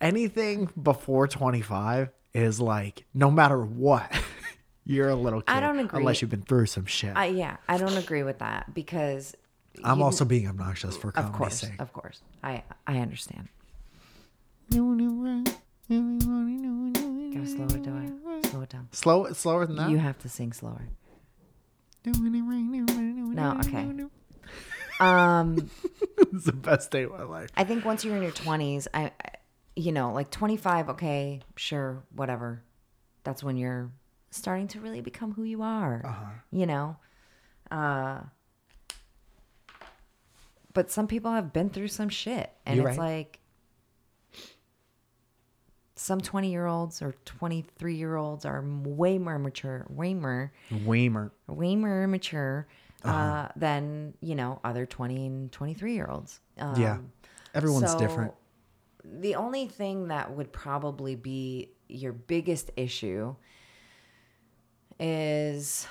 Anything 0.01 0.69
before 0.81 1.27
25 1.27 2.09
is 2.33 2.59
like, 2.59 3.05
no 3.13 3.31
matter 3.31 3.61
what, 3.63 4.11
you're 4.85 5.09
a 5.09 5.15
little 5.15 5.41
kid. 5.41 5.53
I 5.53 5.59
don't 5.61 5.79
agree. 5.79 5.99
Unless 5.99 6.21
you've 6.21 6.31
been 6.31 6.41
through 6.41 6.65
some 6.67 6.85
shit. 6.85 7.13
I 7.15 7.25
yeah, 7.27 7.57
I 7.67 7.77
don't 7.77 7.97
agree 7.97 8.23
with 8.23 8.39
that 8.39 8.73
because 8.73 9.35
I'm 9.83 9.99
you- 9.99 10.05
also 10.05 10.25
being 10.25 10.47
obnoxious 10.47 10.95
for 10.97 11.09
of 11.09 11.13
comedy's 11.15 11.37
course, 11.37 11.59
sake. 11.61 11.79
of 11.79 11.93
course. 11.93 12.21
I 12.43 12.63
I 12.85 12.99
understand. 12.99 13.47
Gotta 14.69 15.43
slow 17.47 17.65
it 17.65 17.83
down. 17.83 18.21
Slow 18.45 18.61
it 18.61 18.69
down. 18.69 18.87
Slow, 18.91 19.31
slower 19.33 19.65
than 19.65 19.75
that. 19.77 19.89
You 19.89 19.97
have 19.97 20.19
to 20.19 20.29
sing 20.29 20.53
slower. 20.53 20.83
No, 22.05 23.57
okay. 23.61 23.87
Um, 24.99 25.69
it's 26.17 26.45
the 26.45 26.53
best 26.53 26.91
day 26.91 27.03
of 27.03 27.11
my 27.11 27.23
life. 27.23 27.49
I 27.57 27.63
think 27.63 27.83
once 27.83 28.05
you're 28.05 28.15
in 28.15 28.21
your 28.23 28.31
20s, 28.31 28.87
I, 28.93 29.05
I 29.05 29.11
you 29.75 29.91
know, 29.91 30.13
like 30.13 30.31
25, 30.31 30.89
okay, 30.89 31.41
sure, 31.55 32.03
whatever. 32.15 32.63
That's 33.23 33.43
when 33.43 33.57
you're 33.57 33.91
starting 34.31 34.67
to 34.69 34.79
really 34.79 35.01
become 35.01 35.33
who 35.33 35.43
you 35.43 35.61
are. 35.61 36.01
Uh-huh. 36.05 36.25
You 36.51 36.65
know. 36.65 36.97
Uh 37.71 38.21
but 40.73 40.91
some 40.91 41.07
people 41.07 41.31
have 41.31 41.53
been 41.53 41.69
through 41.69 41.87
some 41.87 42.09
shit 42.09 42.51
and 42.65 42.77
You're 42.77 42.89
it's 42.89 42.97
right. 42.97 43.17
like 43.21 43.39
some 45.95 46.19
20 46.19 46.51
year 46.51 46.65
olds 46.65 47.01
or 47.01 47.15
23 47.23 47.95
year 47.95 48.15
olds 48.17 48.43
are 48.45 48.61
way 48.83 49.17
more 49.17 49.39
mature, 49.39 49.85
way 49.89 50.13
more 50.13 50.51
Weimer. 50.83 51.31
way 51.47 51.75
more 51.75 52.05
mature 52.07 52.67
uh, 53.03 53.07
Uh-huh. 53.07 53.47
than 53.55 54.13
you 54.21 54.35
know 54.35 54.59
other 54.63 54.85
20 54.85 55.25
and 55.25 55.51
23 55.51 55.93
year 55.93 56.07
olds 56.09 56.41
um, 56.59 56.79
Yeah. 56.81 56.97
Everyone's 57.53 57.91
so 57.91 57.97
different. 57.99 58.33
The 59.19 59.35
only 59.35 59.67
thing 59.67 60.07
that 60.07 60.35
would 60.35 60.51
probably 60.51 61.15
be 61.15 61.71
your 61.87 62.13
biggest 62.13 62.71
issue 62.75 63.35
is 64.99 65.87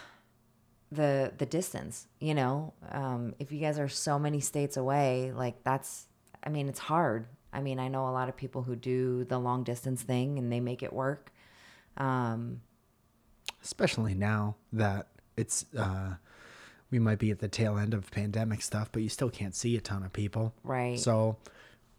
the 0.90 1.32
the 1.38 1.46
distance 1.46 2.06
you 2.20 2.34
know? 2.34 2.72
Um, 2.90 3.34
if 3.38 3.52
you 3.52 3.60
guys 3.60 3.78
are 3.78 3.88
so 3.88 4.18
many 4.18 4.40
states 4.40 4.76
away 4.76 5.32
like 5.34 5.62
that's 5.64 6.06
i 6.42 6.48
mean 6.48 6.68
it's 6.68 6.78
hard. 6.78 7.26
I 7.52 7.60
mean 7.60 7.78
i 7.78 7.88
know 7.88 8.08
a 8.08 8.10
lot 8.10 8.28
of 8.28 8.36
people 8.36 8.62
who 8.62 8.76
do 8.76 9.24
the 9.24 9.38
long 9.38 9.64
distance 9.64 10.02
thing 10.02 10.38
and 10.38 10.50
they 10.50 10.60
make 10.60 10.82
it 10.82 10.92
work. 10.92 11.32
Um, 11.96 12.62
especially 13.62 14.14
now 14.14 14.56
that 14.72 15.08
it's 15.36 15.66
uh 15.76 16.14
we 16.90 16.98
might 16.98 17.18
be 17.18 17.30
at 17.30 17.40
the 17.40 17.48
tail 17.48 17.76
end 17.78 17.94
of 17.94 18.10
pandemic 18.10 18.62
stuff 18.62 18.90
but 18.92 19.02
you 19.02 19.08
still 19.08 19.30
can't 19.30 19.54
see 19.54 19.76
a 19.76 19.80
ton 19.80 20.02
of 20.02 20.12
people. 20.12 20.54
Right. 20.64 20.98
so 20.98 21.36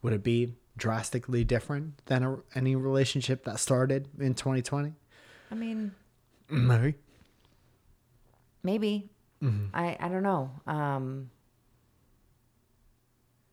would 0.01 0.13
it 0.13 0.23
be 0.23 0.53
drastically 0.77 1.43
different 1.43 2.05
than 2.07 2.23
a, 2.23 2.37
any 2.53 2.75
relationship 2.75 3.43
that 3.45 3.59
started 3.59 4.07
in 4.19 4.33
2020 4.33 4.93
i 5.51 5.55
mean 5.55 5.91
maybe 6.49 6.95
maybe 8.63 9.09
I, 9.73 9.95
I 9.99 10.07
don't 10.09 10.23
know 10.23 10.49
um 10.65 11.29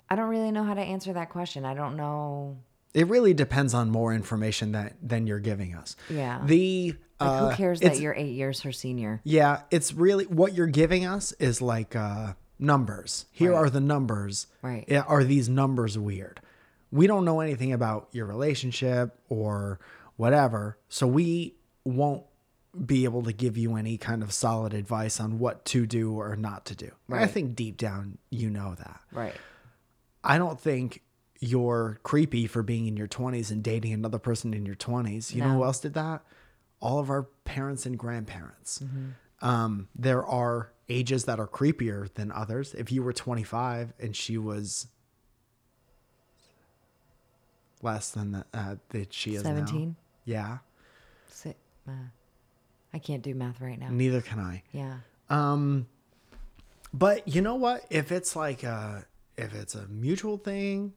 i 0.08 0.16
don't 0.16 0.28
really 0.28 0.50
know 0.50 0.64
how 0.64 0.74
to 0.74 0.80
answer 0.80 1.12
that 1.12 1.30
question 1.30 1.64
i 1.64 1.74
don't 1.74 1.96
know 1.96 2.58
it 2.94 3.06
really 3.08 3.34
depends 3.34 3.72
on 3.74 3.90
more 3.90 4.12
information 4.14 4.72
that 4.72 4.94
than 5.02 5.26
you're 5.26 5.38
giving 5.40 5.74
us 5.74 5.96
Yeah. 6.10 6.40
the 6.44 6.94
like 7.20 7.30
uh, 7.30 7.50
who 7.50 7.56
cares 7.56 7.80
it's- 7.80 7.96
that 7.98 8.02
you're 8.02 8.14
eight 8.14 8.32
years 8.34 8.62
her 8.62 8.72
senior 8.72 9.20
Yeah, 9.24 9.62
it's 9.70 9.92
really 9.94 10.24
what 10.26 10.54
you're 10.54 10.66
giving 10.66 11.06
us 11.06 11.30
is 11.32 11.62
like 11.62 11.94
uh, 11.94 12.32
numbers. 12.58 13.26
Here 13.30 13.52
Right. 13.52 13.58
are 13.58 13.70
the 13.70 13.80
numbers. 13.80 14.48
Right. 14.60 14.84
Yeah, 14.88 15.02
Are 15.02 15.22
these 15.22 15.48
numbers 15.48 15.96
weird? 15.96 16.40
We 16.92 17.06
don't 17.06 17.24
know 17.24 17.40
anything 17.40 17.72
about 17.72 18.08
your 18.12 18.26
relationship 18.26 19.18
or 19.28 19.80
whatever, 20.16 20.78
so 20.88 21.06
we 21.06 21.56
won't 21.84 22.24
be 22.86 23.04
able 23.04 23.22
to 23.24 23.32
give 23.32 23.58
you 23.58 23.76
any 23.76 23.98
kind 23.98 24.22
of 24.22 24.32
solid 24.32 24.72
advice 24.72 25.20
on 25.20 25.38
what 25.38 25.64
to 25.66 25.86
do 25.86 26.12
or 26.12 26.36
not 26.36 26.66
to 26.66 26.76
do. 26.76 26.90
I 27.10 27.26
think 27.26 27.56
deep 27.56 27.76
down 27.76 28.18
you 28.30 28.48
know 28.48 28.74
that. 28.76 29.00
right 29.10 29.34
I 30.24 30.38
don't 30.38 30.60
think 30.60 31.02
you're 31.40 31.98
creepy 32.04 32.46
for 32.46 32.62
being 32.62 32.86
in 32.86 32.96
your 32.96 33.08
20s 33.08 33.50
and 33.50 33.62
dating 33.62 33.92
another 33.92 34.18
person 34.18 34.54
in 34.54 34.64
your 34.64 34.76
20s. 34.76 35.34
You 35.34 35.42
know 35.42 35.54
who 35.54 35.64
else 35.64 35.80
did 35.80 35.94
that? 35.94 36.22
All 36.80 36.98
of 36.98 37.10
our 37.10 37.24
parents 37.44 37.84
and 37.84 37.98
grandparents. 37.98 38.78
Mm-hmm. 38.78 39.46
Um, 39.46 39.88
there 39.96 40.24
are 40.24 40.72
ages 40.88 41.24
that 41.24 41.40
are 41.40 41.48
creepier 41.48 42.12
than 42.14 42.30
others. 42.30 42.74
If 42.74 42.92
you 42.92 43.02
were 43.02 43.12
25 43.12 43.92
and 43.98 44.14
she 44.14 44.38
was 44.38 44.86
less 47.82 48.10
than 48.10 48.32
the, 48.32 48.46
uh, 48.54 48.76
that 48.90 49.12
she 49.12 49.34
is 49.34 49.44
now. 49.44 49.50
17 49.50 49.96
Yeah, 50.24 50.58
uh, 51.88 51.92
i 52.94 52.98
can't 52.98 53.22
do 53.22 53.34
math 53.34 53.60
right 53.60 53.78
now 53.78 53.88
neither 53.90 54.20
can 54.20 54.38
I. 54.38 54.62
yeah 54.72 54.98
Um, 55.30 55.86
but 56.94 57.26
you 57.26 57.40
know 57.40 57.54
what? 57.54 57.84
If 57.90 58.12
it's 58.12 58.36
like 58.36 58.62
a, 58.64 59.06
if 59.36 59.54
it's 59.54 59.74
a 59.74 59.86
mutual 59.88 60.36
thing, 60.36 60.92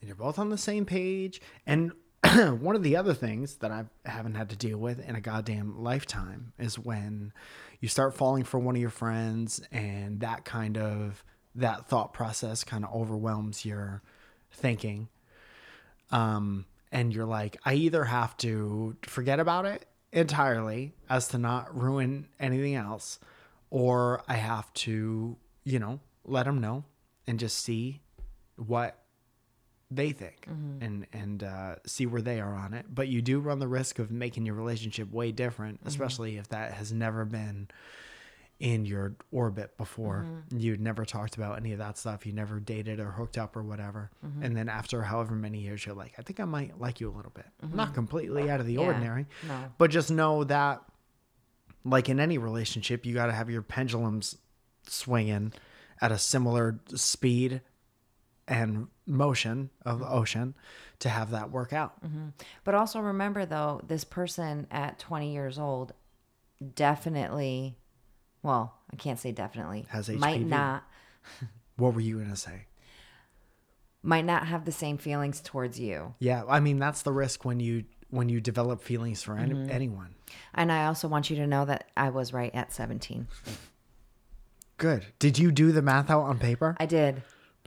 and 0.00 0.08
you're 0.08 0.16
both 0.16 0.38
on 0.38 0.48
the 0.48 0.56
same 0.58 0.86
page, 0.86 1.40
and 1.66 1.92
one 2.60 2.74
of 2.74 2.82
the 2.82 2.96
other 2.96 3.12
things 3.14 3.56
that 3.56 3.70
I 3.70 3.84
haven't 4.06 4.36
had 4.36 4.48
to 4.50 4.56
deal 4.56 4.78
with 4.78 5.06
in 5.06 5.14
a 5.16 5.20
goddamn 5.20 5.82
lifetime 5.82 6.52
is 6.58 6.78
when 6.78 7.32
you 7.80 7.88
start 7.88 8.14
falling 8.16 8.44
for 8.44 8.58
one 8.58 8.74
of 8.74 8.80
your 8.80 8.90
friends, 8.90 9.60
and 9.70 10.20
that 10.20 10.44
kind 10.46 10.78
of 10.78 11.22
that 11.54 11.88
thought 11.88 12.12
process 12.14 12.64
kind 12.64 12.84
of 12.84 12.92
overwhelms 12.94 13.64
your 13.66 14.02
thinking. 14.50 15.08
Um, 16.10 16.64
and 16.90 17.12
you're 17.12 17.26
like, 17.26 17.58
I 17.64 17.74
either 17.74 18.04
have 18.04 18.36
to 18.38 18.96
forget 19.02 19.40
about 19.40 19.66
it 19.66 19.86
entirely 20.12 20.94
as 21.08 21.28
to 21.28 21.38
not 21.38 21.76
ruin 21.76 22.28
anything 22.40 22.74
else, 22.74 23.18
or 23.70 24.22
I 24.26 24.34
have 24.34 24.72
to, 24.74 25.36
you 25.64 25.78
know, 25.78 26.00
let 26.24 26.44
them 26.44 26.60
know 26.60 26.84
and 27.26 27.38
just 27.38 27.58
see 27.58 28.00
what 28.56 28.98
they 29.90 30.12
think 30.12 30.46
and 30.82 31.06
and 31.12 31.42
uh, 31.42 31.76
see 31.86 32.04
where 32.06 32.20
they 32.22 32.40
are 32.40 32.54
on 32.54 32.74
it. 32.74 32.86
But 32.88 33.08
you 33.08 33.22
do 33.22 33.40
run 33.40 33.58
the 33.58 33.68
risk 33.68 33.98
of 33.98 34.10
making 34.10 34.46
your 34.46 34.54
relationship 34.54 35.10
way 35.12 35.32
different, 35.32 35.80
especially 35.84 36.36
if 36.36 36.48
that 36.48 36.72
has 36.72 36.92
never 36.92 37.24
been 37.24 37.68
in 38.60 38.84
your 38.84 39.14
orbit 39.30 39.76
before. 39.78 40.26
Mm-hmm. 40.26 40.58
You'd 40.58 40.80
never 40.80 41.04
talked 41.04 41.36
about 41.36 41.58
any 41.58 41.72
of 41.72 41.78
that 41.78 41.96
stuff. 41.96 42.26
You 42.26 42.32
never 42.32 42.58
dated 42.58 42.98
or 42.98 43.10
hooked 43.12 43.38
up 43.38 43.54
or 43.56 43.62
whatever. 43.62 44.10
Mm-hmm. 44.26 44.42
And 44.42 44.56
then 44.56 44.68
after 44.68 45.02
however 45.02 45.34
many 45.36 45.60
years, 45.60 45.86
you're 45.86 45.94
like, 45.94 46.14
I 46.18 46.22
think 46.22 46.40
I 46.40 46.44
might 46.44 46.80
like 46.80 47.00
you 47.00 47.08
a 47.08 47.14
little 47.14 47.30
bit. 47.32 47.46
Mm-hmm. 47.64 47.76
Not 47.76 47.94
completely 47.94 48.50
out 48.50 48.58
of 48.58 48.66
the 48.66 48.74
Yeah. 48.74 48.80
ordinary, 48.80 49.26
No. 49.46 49.72
but 49.78 49.90
just 49.92 50.10
know 50.10 50.42
that, 50.44 50.82
like 51.84 52.08
in 52.08 52.18
any 52.18 52.36
relationship, 52.38 53.06
you 53.06 53.14
got 53.14 53.26
to 53.26 53.32
have 53.32 53.48
your 53.48 53.62
pendulums 53.62 54.36
swinging 54.88 55.52
at 56.00 56.10
a 56.10 56.18
similar 56.18 56.80
speed 56.94 57.60
and 58.48 58.88
motion 59.06 59.70
of 59.84 60.00
the 60.00 60.08
ocean 60.08 60.54
to 60.98 61.08
have 61.08 61.30
that 61.30 61.50
work 61.52 61.72
out. 61.72 61.94
But 62.64 62.74
also 62.74 62.98
remember 62.98 63.46
though, 63.46 63.82
this 63.86 64.02
person 64.04 64.66
at 64.70 64.98
20 64.98 65.32
years 65.32 65.58
old 65.60 65.92
definitely 66.74 67.76
Well, 68.42 68.74
I 68.92 68.96
can't 68.96 69.18
say 69.18 69.32
definitely. 69.32 69.86
Has 69.90 70.08
might 70.08 70.46
not 70.46 70.84
What 71.76 71.94
were 71.94 72.00
you 72.00 72.18
gonna 72.20 72.36
say? 72.36 72.66
might 74.02 74.24
not 74.24 74.46
have 74.46 74.64
the 74.64 74.72
same 74.72 74.96
feelings 74.96 75.40
towards 75.40 75.78
you. 75.80 76.14
Yeah, 76.20 76.44
I 76.48 76.60
mean 76.60 76.78
that's 76.78 77.02
the 77.02 77.12
risk 77.12 77.44
when 77.44 77.60
you 77.60 77.84
when 78.10 78.28
you 78.30 78.40
develop 78.40 78.80
feelings 78.82 79.22
for 79.22 79.36
any, 79.36 79.52
Mm-hmm. 79.54 79.70
anyone. 79.70 80.14
And 80.54 80.72
I 80.72 80.86
also 80.86 81.08
want 81.08 81.28
you 81.30 81.36
to 81.36 81.46
know 81.46 81.64
that 81.66 81.90
I 81.96 82.08
was 82.10 82.32
right 82.32 82.54
at 82.54 82.72
17. 82.72 83.26
Good. 84.78 85.06
Did 85.18 85.38
you 85.38 85.50
do 85.50 85.72
the 85.72 85.82
math 85.82 86.08
out 86.10 86.22
on 86.22 86.38
paper? 86.38 86.76
I 86.78 86.86
did 86.86 87.22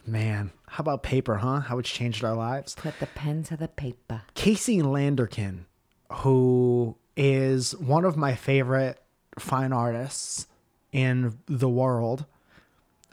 Man, 0.07 0.51
how 0.67 0.81
about 0.81 1.03
paper, 1.03 1.35
huh? 1.35 1.59
How 1.59 1.77
it's 1.77 1.89
changed 1.89 2.23
our 2.23 2.33
lives. 2.33 2.73
put 2.73 2.99
the 2.99 3.05
pen 3.05 3.43
to 3.43 3.55
the 3.57 3.67
paper. 3.67 4.23
Casey 4.33 4.79
Landerkin, 4.81 5.65
who 6.11 6.97
is 7.15 7.75
one 7.77 8.03
of 8.03 8.17
my 8.17 8.33
favorite 8.33 8.99
fine 9.37 9.71
artists 9.71 10.47
in 10.91 11.37
the 11.47 11.69
world, 11.69 12.25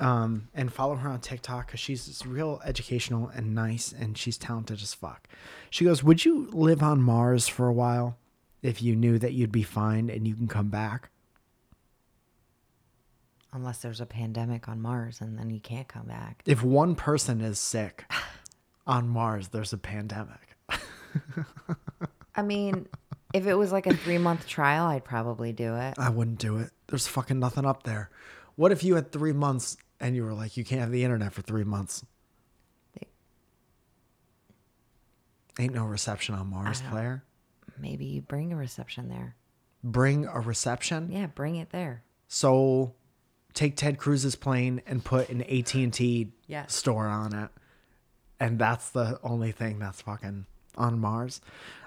um, 0.01 0.49
and 0.55 0.73
follow 0.73 0.97
her 0.97 1.09
on 1.09 1.21
TikTok 1.21 1.67
because 1.67 1.81
she's 1.81 2.25
real 2.27 2.61
educational 2.64 3.29
and 3.29 3.55
nice, 3.55 3.93
and 3.93 4.17
she's 4.17 4.38
talented 4.38 4.81
as 4.81 4.95
fuck. 4.95 5.29
She 5.71 5.85
goes, 5.85 6.03
"Would 6.03 6.25
you 6.25 6.51
live 6.53 6.83
on 6.83 7.03
Mars 7.03 7.49
for 7.49 7.67
a 7.67 7.73
while 7.73 8.17
if 8.62 8.83
you 8.83 8.97
knew 8.97 9.19
that 9.19 9.33
you'd 9.33 9.53
be 9.53 9.62
fine 9.62 10.09
and 10.11 10.27
you 10.27 10.35
can 10.35 10.49
come 10.49 10.69
back?" 10.69 11.11
Unless 13.53 13.79
there's 13.79 14.01
a 14.01 14.07
pandemic 14.07 14.69
on 14.69 14.81
Mars 14.81 15.21
and 15.21 15.38
then 15.38 15.51
you 15.51 15.59
can't 15.59 15.88
come 15.88 16.07
back. 16.07 16.43
If 16.45 16.62
one 16.62 16.95
person 16.95 17.41
is 17.41 17.59
sick 17.59 18.05
on 18.87 19.09
Mars, 19.09 19.49
there's 19.49 19.73
a 19.73 19.79
pandemic. 19.79 20.57
I 22.35 22.43
mean, 22.43 22.87
if 23.35 23.47
it 23.47 23.55
was 23.55 23.73
like 23.73 23.87
a 23.87 23.95
three 23.97 24.19
month 24.19 24.47
trial, 24.47 24.87
I'd 24.87 25.05
probably 25.05 25.53
do 25.53 25.75
it. 25.77 25.95
I 25.99 26.11
wouldn't 26.11 26.38
do 26.38 26.59
it. 26.59 26.71
There's 26.88 27.07
fucking 27.07 27.38
nothing 27.38 27.64
up 27.67 27.83
there. 27.83 28.11
What 28.57 28.73
if 28.73 28.83
you 28.83 28.95
had 28.97 29.12
three 29.12 29.33
months 29.33 29.77
and 30.01 30.17
you 30.17 30.25
were 30.25 30.33
like, 30.35 30.57
you 30.57 30.64
can't 30.64 30.81
have 30.81 30.91
the 30.91 31.05
internet 31.05 31.33
for 31.33 31.43
three 31.43 31.64
months? 31.64 32.05
Ain't 35.61 35.75
no 35.75 35.85
reception 35.87 36.35
on 36.37 36.51
Mars, 36.51 36.81
player. 36.83 37.25
Maybe 37.81 38.05
you 38.05 38.23
bring 38.23 38.53
a 38.53 38.57
reception 38.57 39.09
there. 39.09 39.35
Bring 39.83 40.25
a 40.27 40.38
reception. 40.41 41.11
Yeah, 41.11 41.27
bring 41.27 41.57
it 41.57 41.71
there. 41.71 42.05
So 42.29 42.95
take 43.55 43.77
Ted 43.77 43.99
Cruz's 43.99 44.37
plane 44.37 44.83
and 44.87 45.05
put 45.05 45.29
an 45.31 45.43
AT 45.43 45.75
and 45.75 45.93
T 45.93 46.29
Yes. 46.47 46.75
store 46.75 47.07
on 47.09 47.35
it, 47.35 47.51
and 48.38 48.59
that's 48.59 48.91
the 48.91 49.19
only 49.25 49.51
thing 49.51 49.81
that's 49.81 50.01
fucking 50.03 50.47
on 50.77 51.01
Mars. 51.01 51.41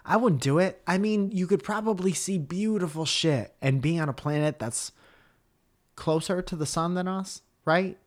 I 0.05 0.17
wouldn't 0.17 0.41
do 0.41 0.59
it. 0.59 0.81
I 0.87 0.97
mean, 0.97 1.31
you 1.31 1.47
could 1.47 1.63
probably 1.63 2.13
see 2.13 2.37
beautiful 2.37 3.05
shit 3.05 3.53
and 3.61 3.81
be 3.81 3.99
on 3.99 4.09
a 4.09 4.13
planet 4.13 4.59
that's 4.59 4.91
closer 5.95 6.41
to 6.41 6.55
the 6.55 6.65
sun 6.65 6.95
than 6.95 7.07
us, 7.07 7.41
right? 7.65 7.97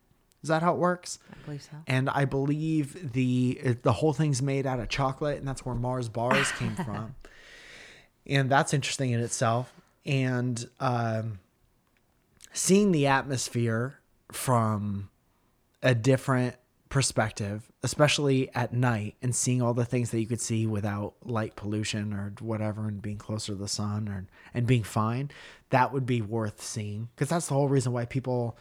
Is 0.43 0.49
that 0.49 0.63
how 0.63 0.75
it 0.75 0.79
works? 0.79 1.19
I 1.33 1.45
believe 1.45 1.63
so. 1.63 1.77
And 1.87 2.11
I 2.11 2.27
believe 2.27 3.13
the 3.13 3.77
the 3.83 3.93
whole 3.93 4.13
thing's 4.13 4.43
made 4.43 4.67
out 4.67 4.79
of 4.79 4.91
chocolate, 4.91 5.39
and 5.39 5.49
that's 5.49 5.65
where 5.65 5.75
Mars 5.75 6.09
bars 6.09 6.53
came 6.53 6.75
from. 6.85 7.15
And 8.27 8.51
that's 8.51 8.75
interesting 8.75 9.13
in 9.13 9.21
itself. 9.21 9.73
And 10.05 10.69
um, 10.81 11.39
seeing 12.53 12.93
the 12.93 13.07
atmosphere 13.07 14.01
from 14.33 15.09
a 15.83 15.95
different 15.95 16.57
perspective, 16.95 17.73
especially 17.83 18.49
at 18.55 18.73
night, 18.73 19.17
and 19.21 19.35
seeing 19.35 19.61
all 19.61 19.75
the 19.75 19.85
things 19.85 20.13
that 20.13 20.21
you 20.21 20.29
could 20.29 20.41
see 20.41 20.65
without 20.65 21.15
light 21.25 21.57
pollution 21.57 22.15
or 22.15 22.33
whatever, 22.39 22.87
and 22.87 23.03
being 23.03 23.19
closer 23.19 23.51
to 23.51 23.59
the 23.59 23.67
sun 23.67 24.09
or 24.09 24.25
and 24.55 24.65
being 24.65 24.85
fine, 24.85 25.29
that 25.71 25.93
would 25.93 26.07
be 26.07 26.23
worth 26.23 26.63
seeing. 26.63 27.09
Because 27.17 27.31
that's 27.31 27.49
the 27.49 27.55
whole 27.55 27.69
reason 27.69 27.91
why 27.91 28.05
people 28.05 28.57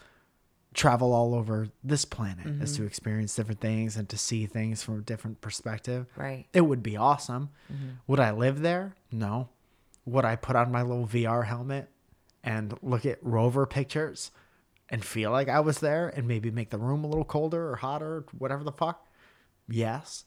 travel 0.73 1.13
all 1.13 1.35
over 1.35 1.67
this 1.83 2.05
planet 2.05 2.47
is 2.47 2.71
mm-hmm. 2.71 2.81
to 2.81 2.87
experience 2.87 3.35
different 3.35 3.61
things 3.61 3.97
and 3.97 4.09
to 4.09 4.17
see 4.17 4.47
things 4.47 4.81
from 4.81 4.97
a 4.97 5.01
different 5.01 5.39
perspective. 5.39 6.07
Right. 6.15 6.47
It 6.53 6.61
would 6.61 6.81
be 6.81 6.97
awesome. 6.97 7.51
Mm-hmm. 7.71 7.89
Would 8.07 8.19
I 8.19 8.31
live 8.31 8.61
there? 8.61 8.95
No. 9.11 9.49
Would 10.07 10.25
I 10.25 10.37
put 10.37 10.55
on 10.55 10.71
my 10.71 10.81
little 10.81 11.05
VR 11.05 11.45
helmet 11.45 11.87
and 12.43 12.75
look 12.81 13.05
at 13.05 13.19
rover 13.21 13.67
pictures 13.67 14.31
and 14.93 15.03
feel 15.03 15.31
like 15.31 15.49
I 15.49 15.59
was 15.59 15.79
there 15.79 16.07
and 16.07 16.27
maybe 16.27 16.51
make 16.51 16.69
the 16.69 16.77
room 16.77 17.03
a 17.03 17.07
little 17.07 17.25
colder 17.25 17.67
or 17.71 17.75
hotter, 17.75 18.17
or 18.17 18.25
whatever 18.37 18.63
the 18.63 18.71
fuck? 18.71 19.03
Yes. 19.67 20.23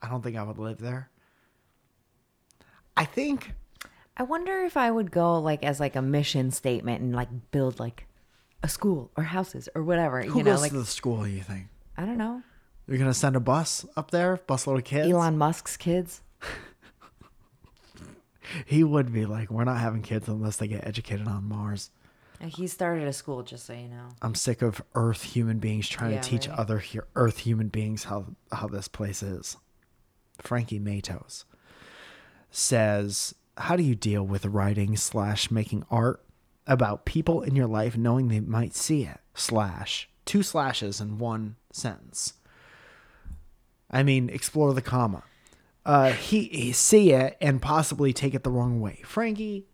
I 0.00 0.08
don't 0.08 0.22
think 0.22 0.36
I 0.36 0.44
would 0.44 0.56
live 0.56 0.78
there. 0.78 1.10
I 2.96 3.04
think 3.04 3.54
I 4.16 4.22
wonder 4.22 4.60
if 4.60 4.76
I 4.76 4.88
would 4.88 5.10
go 5.10 5.40
like 5.40 5.64
as 5.64 5.80
like 5.80 5.96
a 5.96 6.00
mission 6.00 6.52
statement 6.52 7.02
and 7.02 7.12
like 7.12 7.28
build 7.50 7.80
like 7.80 8.06
a 8.62 8.68
school 8.68 9.10
or 9.16 9.24
houses 9.24 9.68
or 9.74 9.82
whatever. 9.82 10.22
who 10.22 10.38
you 10.38 10.44
know, 10.44 10.52
goes 10.52 10.60
like 10.60 10.70
to 10.70 10.78
the 10.78 10.86
school, 10.86 11.26
you 11.26 11.42
think? 11.42 11.66
I 11.96 12.06
don't 12.06 12.18
know. 12.18 12.42
You're 12.86 12.98
gonna 12.98 13.14
send 13.14 13.34
a 13.34 13.40
bus 13.40 13.84
up 13.96 14.12
there, 14.12 14.36
busload 14.48 14.78
of 14.78 14.84
kids. 14.84 15.10
Elon 15.10 15.36
Musk's 15.36 15.76
kids. 15.76 16.22
He 18.64 18.84
would 18.84 19.12
be 19.12 19.26
like, 19.26 19.50
"We're 19.50 19.64
not 19.64 19.78
having 19.78 20.02
kids 20.02 20.28
unless 20.28 20.56
they 20.56 20.68
get 20.68 20.86
educated 20.86 21.26
on 21.26 21.48
Mars." 21.48 21.90
He 22.40 22.66
started 22.66 23.08
a 23.08 23.12
school, 23.12 23.42
just 23.42 23.66
so 23.66 23.72
you 23.72 23.88
know. 23.88 24.08
I'm 24.22 24.34
sick 24.34 24.62
of 24.62 24.82
Earth 24.94 25.22
human 25.22 25.58
beings 25.58 25.88
trying 25.88 26.12
Yeah, 26.12 26.20
to 26.20 26.28
teach 26.28 26.48
right. 26.48 26.58
other 26.58 26.78
hu- 26.78 27.00
Earth 27.14 27.38
human 27.38 27.68
beings 27.68 28.04
how 28.04 28.26
how 28.52 28.68
this 28.68 28.88
place 28.88 29.22
is. 29.22 29.56
Frankie 30.42 30.78
Matos 30.78 31.44
says, 32.50 33.34
"How 33.56 33.76
do 33.76 33.82
you 33.82 33.94
deal 33.94 34.22
with 34.24 34.44
writing 34.46 34.96
slash 34.96 35.50
making 35.50 35.84
art 35.90 36.22
about 36.66 37.04
people 37.04 37.42
in 37.42 37.56
your 37.56 37.66
life, 37.66 37.96
knowing 37.96 38.28
they 38.28 38.40
might 38.40 38.74
see 38.74 39.04
it?" 39.04 39.20
Slash 39.34 40.08
two 40.24 40.42
slashes 40.42 41.00
in 41.00 41.18
one 41.18 41.56
sentence. 41.72 42.34
I 43.90 44.02
mean, 44.02 44.28
explore 44.28 44.74
the 44.74 44.82
comma. 44.82 45.22
Uh, 45.84 46.10
he, 46.10 46.44
he 46.48 46.72
see 46.72 47.12
it 47.12 47.36
and 47.40 47.62
possibly 47.62 48.12
take 48.12 48.34
it 48.34 48.42
the 48.42 48.50
wrong 48.50 48.80
way. 48.80 49.00
Frankie, 49.04 49.66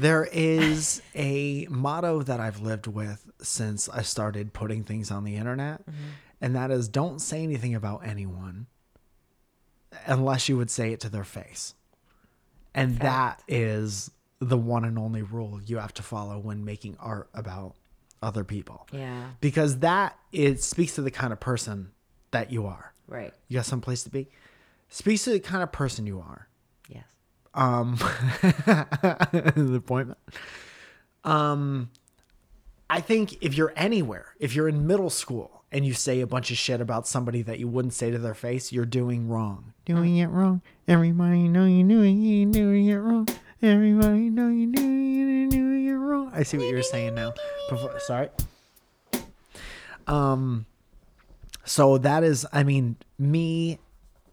There 0.00 0.28
is 0.32 1.02
a 1.14 1.66
motto 1.68 2.22
that 2.22 2.40
I've 2.40 2.60
lived 2.60 2.86
with 2.86 3.30
since 3.42 3.88
I 3.88 4.00
started 4.00 4.54
putting 4.54 4.82
things 4.82 5.10
on 5.10 5.24
the 5.24 5.36
internet, 5.36 5.82
mm-hmm. 5.82 6.10
and 6.40 6.56
that 6.56 6.70
is 6.70 6.88
don't 6.88 7.20
say 7.20 7.42
anything 7.42 7.74
about 7.74 8.06
anyone 8.06 8.66
unless 10.06 10.48
you 10.48 10.56
would 10.56 10.70
say 10.70 10.92
it 10.92 11.00
to 11.00 11.10
their 11.10 11.24
face. 11.24 11.74
And 12.74 12.98
that 13.00 13.42
is 13.46 14.10
the 14.38 14.56
one 14.56 14.84
and 14.84 14.98
only 14.98 15.22
rule 15.22 15.60
you 15.62 15.76
have 15.78 15.92
to 15.94 16.02
follow 16.02 16.38
when 16.38 16.64
making 16.64 16.96
art 16.98 17.28
about 17.34 17.74
other 18.22 18.44
people. 18.44 18.86
Yeah. 18.92 19.24
Because 19.40 19.80
that 19.80 20.18
it 20.32 20.62
speaks 20.62 20.94
to 20.94 21.02
the 21.02 21.10
kind 21.10 21.32
of 21.32 21.40
person 21.40 21.90
that 22.30 22.50
you 22.50 22.66
are. 22.66 22.94
Right. 23.06 23.34
You 23.48 23.58
got 23.58 23.66
some 23.66 23.80
place 23.80 24.04
to 24.04 24.10
be? 24.10 24.28
Speaks 24.88 25.24
to 25.24 25.30
the 25.30 25.40
kind 25.40 25.62
of 25.62 25.72
person 25.72 26.06
you 26.06 26.20
are. 26.20 26.48
Um 27.54 27.96
the 28.42 29.74
appointment 29.76 30.18
um 31.24 31.90
i 32.88 33.00
think 33.00 33.42
if 33.42 33.54
you're 33.54 33.72
anywhere 33.76 34.34
if 34.38 34.54
you're 34.54 34.68
in 34.68 34.86
middle 34.86 35.10
school 35.10 35.60
and 35.72 35.86
you 35.86 35.94
say 35.94 36.20
a 36.20 36.26
bunch 36.26 36.50
of 36.50 36.56
shit 36.56 36.80
about 36.80 37.06
somebody 37.06 37.42
that 37.42 37.58
you 37.58 37.68
wouldn't 37.68 37.94
say 37.94 38.10
to 38.10 38.18
their 38.18 38.34
face 38.34 38.72
you're 38.72 38.84
doing 38.84 39.28
wrong. 39.28 39.72
Doing 39.84 40.16
it 40.16 40.26
wrong. 40.26 40.62
Everybody 40.88 41.48
know 41.48 41.64
you're 41.64 41.86
doing 41.86 42.24
it 42.24 42.52
doing 42.52 42.86
it 42.86 42.96
wrong. 42.96 43.28
Everybody 43.62 44.30
know 44.30 44.48
you're 44.48 44.72
doing 44.72 45.46
it 45.46 45.50
doing 45.50 45.86
it 45.86 45.92
wrong. 45.92 46.32
I 46.34 46.42
see 46.42 46.58
what 46.58 46.68
you're 46.68 46.82
saying 46.82 47.14
now. 47.14 47.34
Before, 47.68 47.98
sorry. 48.00 48.30
Um 50.06 50.66
so 51.64 51.98
that 51.98 52.24
is 52.24 52.46
i 52.52 52.64
mean 52.64 52.96
me 53.18 53.78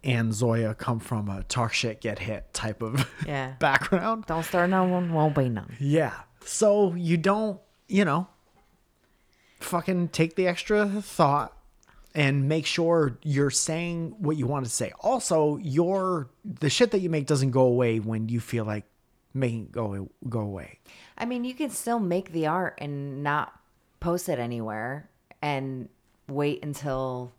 and 0.04 0.32
zoya 0.32 0.74
come 0.74 1.00
from 1.00 1.28
a 1.28 1.42
talk 1.44 1.72
shit 1.72 2.00
get 2.00 2.18
hit 2.18 2.52
type 2.54 2.82
of 2.82 3.08
Yeah. 3.26 3.54
background 3.58 4.26
Don't 4.26 4.44
start 4.44 4.70
no 4.70 4.84
one, 4.84 5.12
won't 5.12 5.34
be 5.34 5.48
none. 5.48 5.74
yeah 5.80 6.14
so 6.44 6.94
you 6.94 7.16
don't 7.16 7.60
you 7.88 8.04
know 8.04 8.28
fucking 9.60 10.08
take 10.08 10.36
the 10.36 10.46
extra 10.46 10.86
thought 11.02 11.52
and 12.14 12.48
make 12.48 12.64
sure 12.64 13.18
you're 13.22 13.50
saying 13.50 14.14
what 14.18 14.36
you 14.36 14.46
want 14.46 14.64
to 14.64 14.70
say 14.70 14.92
also 15.00 15.56
your 15.58 16.30
the 16.44 16.70
shit 16.70 16.90
that 16.92 17.00
you 17.00 17.10
make 17.10 17.26
doesn't 17.26 17.50
go 17.50 17.62
away 17.62 17.98
when 17.98 18.28
you 18.28 18.40
feel 18.40 18.64
like 18.64 18.84
making 19.34 19.64
it 19.64 19.72
go 19.72 20.08
go 20.28 20.40
away 20.40 20.78
I 21.20 21.24
mean, 21.24 21.42
you 21.44 21.52
can 21.52 21.70
still 21.70 21.98
make 21.98 22.30
the 22.30 22.46
art 22.46 22.78
and 22.78 23.24
not 23.24 23.52
post 23.98 24.28
it 24.28 24.38
anywhere 24.38 25.10
and 25.42 25.88
wait 26.28 26.62
until 26.64 27.32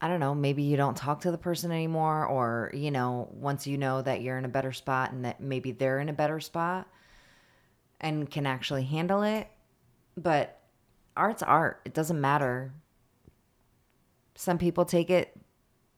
I 0.00 0.08
don't 0.08 0.20
know, 0.20 0.34
maybe 0.34 0.62
you 0.62 0.76
don't 0.76 0.96
talk 0.96 1.22
to 1.22 1.30
the 1.30 1.38
person 1.38 1.72
anymore 1.72 2.24
or, 2.24 2.70
you 2.72 2.90
know, 2.90 3.28
once 3.32 3.66
you 3.66 3.76
know 3.76 4.00
that 4.02 4.22
you're 4.22 4.38
in 4.38 4.44
a 4.44 4.48
better 4.48 4.72
spot 4.72 5.12
and 5.12 5.24
that 5.24 5.40
maybe 5.40 5.72
they're 5.72 5.98
in 5.98 6.08
a 6.08 6.12
better 6.12 6.38
spot 6.38 6.86
and 8.00 8.30
can 8.30 8.46
actually 8.46 8.84
handle 8.84 9.22
it. 9.22 9.48
But 10.16 10.60
art's 11.16 11.42
art. 11.42 11.80
It 11.84 11.94
doesn't 11.94 12.20
matter. 12.20 12.72
Some 14.36 14.58
people 14.58 14.84
take 14.84 15.10
it 15.10 15.36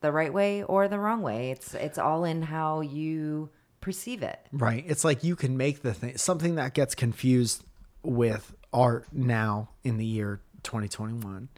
the 0.01 0.11
right 0.11 0.33
way 0.33 0.63
or 0.63 0.89
the 0.89 0.99
wrong 0.99 1.21
way. 1.23 1.51
It's 1.51 1.75
it's 1.75 1.99
all 1.99 2.25
in 2.25 2.43
how 2.43 2.81
you 2.81 3.51
perceive 3.81 4.23
it. 4.23 4.39
Right. 4.51 4.85
It's 4.87 5.05
like 5.05 5.23
you 5.23 5.37
can 5.37 5.57
make 5.57 5.83
the 5.83 5.93
thing 5.93 6.17
something 6.17 6.55
that 6.55 6.73
gets 6.75 6.95
confused 6.95 7.65
with 8.03 8.55
art 8.73 9.07
now 9.13 9.69
in 9.85 9.99
the 9.99 10.07
year 10.07 10.41
2021 10.63 11.49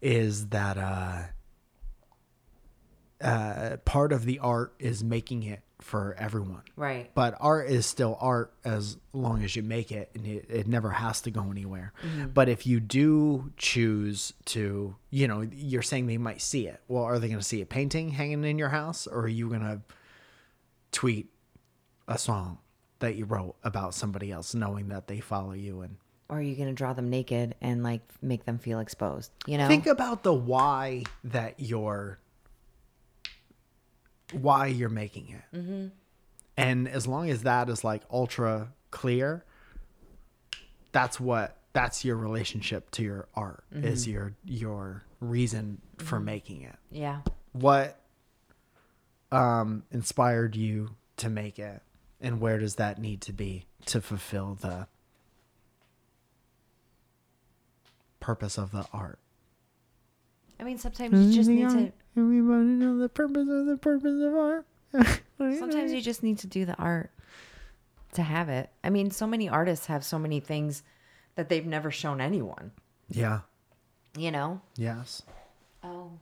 is 0.00 0.48
that 0.48 0.76
uh 0.76 1.22
uh 3.24 3.76
part 3.84 4.12
of 4.12 4.24
the 4.24 4.38
art 4.38 4.74
is 4.78 5.02
making 5.02 5.42
it 5.44 5.60
for 5.80 6.14
everyone. 6.18 6.62
Right. 6.76 7.10
But 7.14 7.36
art 7.40 7.68
is 7.68 7.84
still 7.84 8.16
art 8.20 8.54
as 8.64 8.96
long 9.12 9.42
as 9.44 9.54
you 9.54 9.62
make 9.62 9.92
it 9.92 10.10
and 10.14 10.26
it, 10.26 10.46
it 10.48 10.66
never 10.66 10.90
has 10.90 11.20
to 11.22 11.30
go 11.30 11.50
anywhere. 11.50 11.92
But 12.32 12.48
if 12.48 12.66
you 12.66 12.80
do 12.80 13.52
choose 13.58 14.32
to, 14.46 14.96
you 15.10 15.28
know, 15.28 15.46
you're 15.52 15.82
saying 15.82 16.06
they 16.06 16.16
might 16.16 16.40
see 16.40 16.66
it. 16.66 16.80
Well, 16.88 17.04
are 17.04 17.18
they 17.18 17.28
going 17.28 17.38
to 17.38 17.44
see 17.44 17.60
a 17.60 17.66
painting 17.66 18.10
hanging 18.10 18.44
in 18.44 18.58
your 18.58 18.70
house 18.70 19.06
or 19.06 19.22
are 19.22 19.28
you 19.28 19.48
going 19.48 19.60
to 19.60 19.80
tweet 20.92 21.28
a 22.08 22.16
song 22.18 22.58
that 23.00 23.16
you 23.16 23.26
wrote 23.26 23.56
about 23.62 23.92
somebody 23.92 24.30
else 24.30 24.54
knowing 24.54 24.88
that 24.88 25.06
they 25.06 25.20
follow 25.20 25.52
you 25.52 25.82
and 25.82 25.96
Or 26.30 26.38
are 26.38 26.42
you 26.42 26.56
going 26.56 26.68
to 26.68 26.74
draw 26.74 26.94
them 26.94 27.10
naked 27.10 27.56
and 27.60 27.82
like 27.82 28.00
make 28.22 28.46
them 28.46 28.58
feel 28.58 28.80
exposed? 28.80 29.32
You 29.46 29.58
know? 29.58 29.68
think 29.68 29.86
about 29.86 30.22
the 30.22 30.32
why 30.32 31.02
that 31.24 31.56
you're 31.58 32.18
why 34.40 34.66
you're 34.66 34.88
making 34.88 35.28
it 35.30 35.56
mm-hmm. 35.56 35.86
and 36.56 36.88
as 36.88 37.06
long 37.06 37.30
as 37.30 37.42
that 37.42 37.68
is 37.68 37.84
like 37.84 38.02
ultra 38.10 38.68
clear 38.90 39.44
that's 40.92 41.18
what 41.18 41.58
that's 41.72 42.04
your 42.04 42.16
relationship 42.16 42.90
to 42.90 43.02
your 43.02 43.28
art 43.34 43.64
is 43.72 44.06
your 44.06 44.34
your 44.44 45.02
reason 45.20 45.80
for 45.98 46.20
making 46.20 46.62
it 46.62 46.76
yeah. 46.90 47.20
what 47.52 48.00
um 49.32 49.82
inspired 49.90 50.54
you 50.54 50.90
to 51.16 51.28
make 51.28 51.58
it 51.58 51.82
and 52.20 52.40
where 52.40 52.58
does 52.58 52.76
that 52.76 52.98
need 52.98 53.20
to 53.20 53.32
be 53.32 53.66
to 53.86 54.00
fulfill 54.00 54.56
the 54.60 54.86
purpose 58.20 58.56
of 58.56 58.70
the 58.70 58.86
art 58.92 59.18
I 60.58 60.64
mean, 60.64 60.78
sometimes 60.78 61.18
you 61.18 61.34
just 61.34 61.50
need 61.50 61.68
to. 61.68 61.92
Everybody 62.16 62.64
know 62.64 62.98
the 62.98 63.08
purpose 63.08 63.48
of 63.48 63.66
the 63.66 63.76
purpose 63.76 64.22
of 64.22 64.34
art 64.34 64.66
Sometimes 65.38 65.92
you 65.92 66.00
just 66.00 66.22
need 66.22 66.38
to 66.38 66.46
do 66.46 66.64
the 66.64 66.76
art 66.76 67.10
to 68.12 68.22
have 68.22 68.48
it. 68.48 68.70
I 68.84 68.90
mean, 68.90 69.10
so 69.10 69.26
many 69.26 69.48
artists 69.48 69.86
have 69.86 70.04
so 70.04 70.20
many 70.20 70.38
things 70.38 70.84
that 71.34 71.48
they've 71.48 71.66
never 71.66 71.90
shown 71.90 72.20
anyone. 72.20 72.70
yeah 73.10 73.40
You 74.16 74.30
know? 74.30 74.60
yes 74.76 75.22
Oh, 75.82 76.12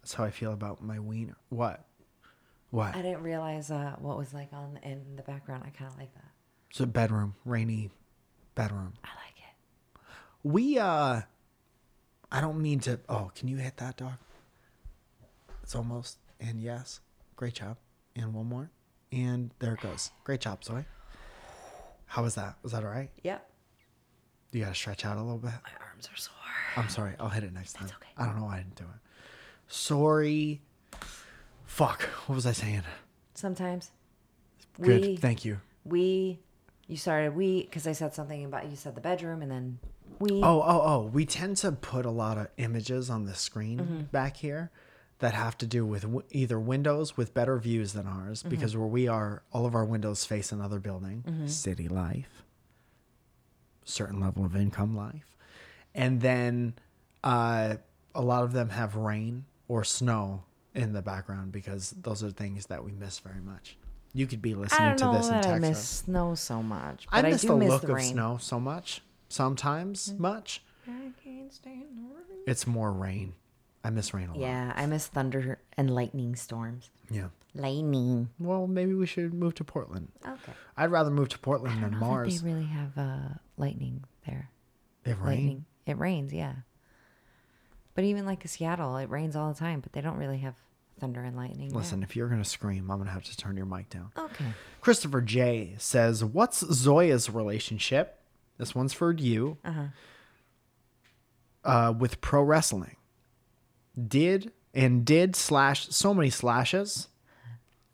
that's 0.00 0.14
how 0.14 0.24
i 0.24 0.30
feel 0.30 0.52
about 0.52 0.80
my 0.82 0.98
wiener 1.00 1.36
what 1.50 1.84
what 2.70 2.94
I 2.94 3.02
didn't 3.02 3.22
realize 3.22 3.70
uh, 3.70 3.96
what 3.98 4.16
was 4.18 4.32
like 4.34 4.50
on 4.52 4.78
in 4.82 5.16
the 5.16 5.22
background. 5.22 5.64
I 5.66 5.70
kind 5.70 5.90
of 5.90 5.98
like 5.98 6.12
that. 6.14 6.30
it's 6.70 6.80
a 6.80 6.86
bedroom 6.86 7.34
rainy 7.44 7.90
bedroom 8.54 8.92
I 9.04 9.08
like 9.08 9.38
it. 9.38 10.00
we 10.44 10.78
uh 10.78 11.22
i 12.30 12.40
don't 12.40 12.60
mean 12.62 12.78
to 12.80 13.00
oh 13.08 13.30
can 13.34 13.48
you 13.48 13.56
hit 13.56 13.76
that 13.78 13.96
dog 13.96 14.12
it's 15.68 15.74
almost 15.74 16.16
and 16.40 16.62
yes 16.62 17.00
great 17.36 17.52
job 17.52 17.76
and 18.16 18.32
one 18.32 18.46
more 18.46 18.70
and 19.12 19.50
there 19.58 19.74
it 19.74 19.80
goes 19.82 20.10
great 20.24 20.40
job 20.40 20.64
zoe 20.64 20.82
how 22.06 22.22
was 22.22 22.36
that 22.36 22.56
was 22.62 22.72
that 22.72 22.82
all 22.82 22.90
right 22.90 23.10
Yep. 23.22 23.46
you 24.52 24.62
gotta 24.62 24.74
stretch 24.74 25.04
out 25.04 25.18
a 25.18 25.22
little 25.22 25.36
bit 25.36 25.50
My 25.50 25.86
arms 25.92 26.08
are 26.10 26.16
sore. 26.16 26.34
i'm 26.76 26.88
sorry 26.88 27.12
i'll 27.20 27.28
hit 27.28 27.44
it 27.44 27.52
next 27.52 27.74
time 27.74 27.86
That's 27.86 27.98
okay. 27.98 28.08
i 28.16 28.24
don't 28.24 28.38
know 28.38 28.46
why 28.46 28.54
i 28.54 28.56
didn't 28.60 28.76
do 28.76 28.84
it 28.84 29.00
sorry 29.66 30.62
fuck 31.66 32.02
what 32.26 32.34
was 32.36 32.46
i 32.46 32.52
saying 32.52 32.82
Sometimes. 33.34 33.90
good 34.80 35.02
We, 35.02 35.16
thank 35.18 35.44
you 35.44 35.60
we, 35.84 36.38
you 36.86 36.96
started 36.96 37.36
we 37.36 37.64
because 37.64 37.86
I 37.86 37.92
said 37.92 38.14
something 38.14 38.42
about 38.42 38.70
you 38.70 38.76
said 38.76 38.94
the 38.94 39.00
bedroom 39.02 39.42
and 39.42 39.50
then 39.50 39.78
we. 40.18 40.30
Oh, 40.42 40.60
oh, 40.60 40.80
oh. 40.82 41.10
We 41.12 41.24
tend 41.24 41.56
to 41.58 41.70
put 41.72 42.04
a 42.04 42.10
lot 42.10 42.36
of 42.38 42.48
images 42.56 43.10
on 43.10 43.26
the 43.26 43.34
screen 43.34 43.78
Mm-hmm. 43.78 44.00
back 44.10 44.36
here 44.38 44.70
that 45.20 45.34
have 45.34 45.58
to 45.58 45.66
do 45.66 45.84
with 45.84 46.02
w- 46.02 46.22
either 46.30 46.58
windows 46.60 47.16
with 47.16 47.34
better 47.34 47.58
views 47.58 47.92
than 47.92 48.06
ours, 48.06 48.40
Mm-hmm. 48.40 48.50
because 48.50 48.76
where 48.76 48.86
we 48.86 49.08
are, 49.08 49.42
all 49.52 49.66
of 49.66 49.74
our 49.74 49.84
windows 49.84 50.24
face 50.24 50.52
another 50.52 50.78
building, 50.78 51.24
Mm-hmm. 51.26 51.46
city 51.48 51.88
life, 51.88 52.44
certain 53.84 54.20
level 54.20 54.44
of 54.44 54.54
income 54.56 54.96
life. 54.96 55.36
And 55.94 56.20
then 56.20 56.74
uh, 57.24 57.76
a 58.14 58.22
lot 58.22 58.44
of 58.44 58.52
them 58.52 58.68
have 58.70 58.94
rain 58.96 59.44
or 59.66 59.84
snow 59.84 60.44
in 60.74 60.92
the 60.92 61.02
background 61.02 61.50
because 61.52 61.90
those 62.02 62.22
are 62.22 62.30
things 62.30 62.66
that 62.66 62.84
we 62.84 62.92
miss 62.92 63.18
very 63.18 63.40
much. 63.40 63.76
You 64.14 64.26
could 64.26 64.40
be 64.40 64.54
listening 64.54 64.96
to 64.96 65.10
this 65.16 65.26
in 65.26 65.32
that 65.34 65.46
I 65.46 65.50
Texas. 65.58 65.60
miss 65.68 65.88
snow 65.88 66.34
so 66.34 66.62
much, 66.62 67.06
I 67.10 67.20
but 67.22 67.26
I, 67.28 67.30
miss 67.32 67.42
do 67.42 67.48
the 67.48 67.56
miss 67.56 67.68
look 67.68 67.82
the 67.82 67.88
of 67.88 67.94
rain. 67.94 68.12
Snow 68.12 68.38
so 68.40 68.58
much. 68.60 69.02
Sometimes 69.28 70.14
much. 70.18 70.62
I 70.86 71.10
can't 71.22 71.52
stand 71.52 71.82
the 71.96 72.02
rain. 72.14 72.42
It's 72.46 72.66
more 72.66 72.90
rain. 72.92 73.34
I 73.84 73.90
miss 73.90 74.12
rain 74.12 74.28
a 74.28 74.32
lot. 74.32 74.40
Yeah, 74.40 74.72
I 74.76 74.86
miss 74.86 75.06
thunder 75.06 75.58
and 75.76 75.94
lightning 75.94 76.34
storms. 76.36 76.90
Yeah. 77.10 77.28
Lightning. 77.54 78.28
Well, 78.38 78.66
maybe 78.66 78.94
we 78.94 79.06
should 79.06 79.32
move 79.32 79.54
to 79.56 79.64
Portland. 79.64 80.08
Okay. 80.26 80.52
I'd 80.76 80.90
rather 80.90 81.10
move 81.10 81.28
to 81.30 81.38
Portland 81.38 81.82
than 81.82 81.96
Mars. 81.96 82.42
They 82.42 82.50
really 82.50 82.66
have 82.66 82.96
uh, 82.98 83.28
lightning 83.56 84.04
there. 84.26 84.50
It 85.04 85.16
rain. 85.18 85.24
Lightning. 85.24 85.64
It 85.86 85.98
rains, 85.98 86.32
yeah. 86.32 86.54
But 87.94 88.04
even 88.04 88.26
like 88.26 88.46
Seattle, 88.46 88.96
it 88.98 89.08
rains 89.10 89.34
all 89.34 89.52
the 89.52 89.58
time, 89.58 89.80
but 89.80 89.92
they 89.92 90.00
don't 90.00 90.18
really 90.18 90.38
have 90.38 90.54
thunder 91.00 91.22
and 91.22 91.36
lightning. 91.36 91.68
there. 91.70 91.78
Listen, 91.78 92.02
if 92.02 92.14
you're 92.14 92.28
gonna 92.28 92.44
scream, 92.44 92.90
I'm 92.90 92.98
gonna 92.98 93.10
have 93.10 93.24
to 93.24 93.36
turn 93.36 93.56
your 93.56 93.66
mic 93.66 93.88
down. 93.90 94.10
Okay. 94.16 94.44
Christopher 94.80 95.20
J 95.20 95.74
says, 95.78 96.24
"What's 96.24 96.60
Zoya's 96.72 97.30
relationship?" 97.30 98.20
This 98.58 98.74
one's 98.74 98.92
for 98.92 99.12
you. 99.12 99.56
Uh-huh. 99.64 99.82
Uh, 101.64 101.92
with 101.98 102.20
pro 102.20 102.42
wrestling, 102.42 102.96
did 104.06 104.52
and 104.74 105.04
did 105.04 105.34
slash 105.34 105.88
so 105.90 106.14
many 106.14 106.30
slashes. 106.30 107.08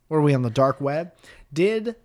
What 0.09 0.19
are 0.19 0.23
we 0.23 0.35
on 0.35 0.43
the 0.43 0.51
dark 0.51 0.81
web? 0.81 1.13
Did 1.53 1.97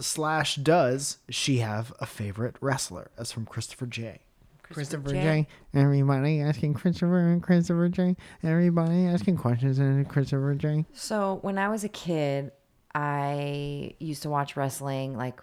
slash 0.00 0.56
does 0.56 1.18
she 1.28 1.58
have 1.58 1.92
a 2.00 2.06
favorite 2.06 2.56
wrestler? 2.60 3.10
That's 3.16 3.32
from 3.32 3.46
Christopher 3.46 3.86
J. 3.86 4.20
Christopher 4.62 5.10
J. 5.10 5.22
J. 5.22 5.48
Everybody 5.74 6.40
asking 6.40 6.74
Christopher 6.74 7.18
and 7.18 7.42
Christopher 7.42 7.88
J. 7.88 8.16
Everybody 8.42 9.06
asking 9.06 9.36
questions 9.36 9.78
and 9.78 10.08
Christopher 10.08 10.54
J. 10.54 10.86
So 10.94 11.38
when 11.42 11.58
I 11.58 11.68
was 11.68 11.84
a 11.84 11.88
kid, 11.88 12.52
I 12.94 13.94
used 13.98 14.22
to 14.22 14.30
watch 14.30 14.56
wrestling 14.56 15.16
like 15.16 15.40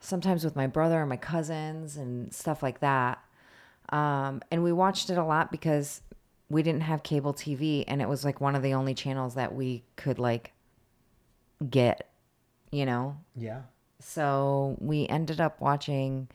sometimes 0.00 0.44
with 0.44 0.56
my 0.56 0.66
brother 0.66 1.00
and 1.00 1.08
my 1.08 1.16
cousins 1.16 1.96
and 1.96 2.32
stuff 2.34 2.62
like 2.62 2.80
that. 2.80 3.22
Um, 3.90 4.42
and 4.50 4.62
we 4.62 4.72
watched 4.72 5.10
it 5.10 5.18
a 5.18 5.24
lot 5.24 5.50
because 5.50 6.02
we 6.48 6.62
didn't 6.62 6.82
have 6.82 7.02
cable 7.02 7.32
TV 7.32 7.84
and 7.86 8.02
it 8.02 8.08
was 8.08 8.24
like 8.24 8.40
one 8.40 8.54
of 8.54 8.62
the 8.62 8.74
only 8.74 8.94
channels 8.94 9.34
that 9.34 9.54
we 9.54 9.84
could 9.96 10.18
like 10.18 10.52
get, 11.68 12.10
you 12.70 12.84
know? 12.84 13.16
Yeah. 13.34 13.62
So 14.00 14.76
we 14.80 15.06
ended 15.06 15.40
up 15.40 15.60
watching 15.60 16.28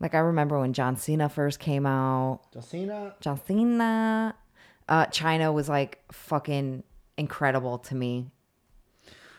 like 0.00 0.14
I 0.14 0.18
remember 0.18 0.60
when 0.60 0.72
John 0.72 0.96
Cena 0.96 1.28
first 1.28 1.58
came 1.58 1.86
out. 1.86 2.40
John 2.52 2.62
Cena. 2.62 3.14
John 3.20 3.40
Cena. 3.46 4.34
Uh, 4.86 5.06
Chyna 5.06 5.52
was 5.52 5.68
like 5.68 6.00
fucking 6.12 6.82
incredible 7.16 7.78
to 7.78 7.94
me 7.94 8.26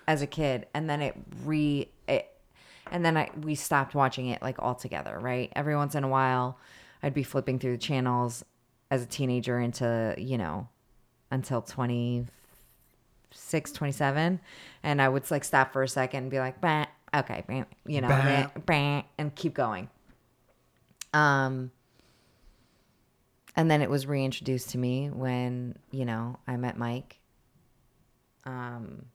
as 0.07 0.21
a 0.21 0.27
kid, 0.27 0.65
and 0.73 0.89
then 0.89 1.01
it 1.01 1.15
re 1.43 1.89
it, 2.07 2.31
and 2.91 3.05
then 3.05 3.15
I 3.15 3.29
we 3.39 3.53
stopped 3.53 3.93
watching 3.93 4.27
it 4.27 4.41
like 4.41 4.57
altogether. 4.57 5.19
Right, 5.19 5.51
every 5.55 5.75
once 5.75 5.93
in 5.93 6.03
a 6.03 6.07
while, 6.07 6.57
I'd 7.03 7.13
be 7.13 7.23
flipping 7.23 7.59
through 7.59 7.73
the 7.73 7.77
channels 7.77 8.43
as 8.95 9.03
a 9.03 9.05
teenager 9.05 9.59
into 9.59 10.15
you 10.17 10.37
know 10.37 10.67
until 11.31 11.61
26 11.61 13.71
27 13.73 14.39
and 14.83 15.01
i 15.01 15.09
would 15.09 15.29
like 15.29 15.43
stop 15.43 15.73
for 15.73 15.83
a 15.83 15.87
second 15.87 16.23
and 16.23 16.31
be 16.31 16.39
like 16.39 16.59
bah, 16.61 16.85
okay 17.13 17.43
bah, 17.47 17.63
you 17.85 18.01
know 18.01 18.07
Bah. 18.07 18.47
bah, 18.65 19.01
and 19.17 19.35
keep 19.35 19.53
going. 19.53 19.89
Um 21.13 21.71
and 23.57 23.71
then 23.71 23.81
it 23.81 23.89
was 23.89 24.05
reintroduced 24.05 24.71
to 24.71 24.77
me 24.77 25.09
when 25.09 25.75
you 25.91 26.05
know 26.05 26.37
i 26.47 26.55
met 26.57 26.77
mike. 26.77 27.19
Um 28.45 29.05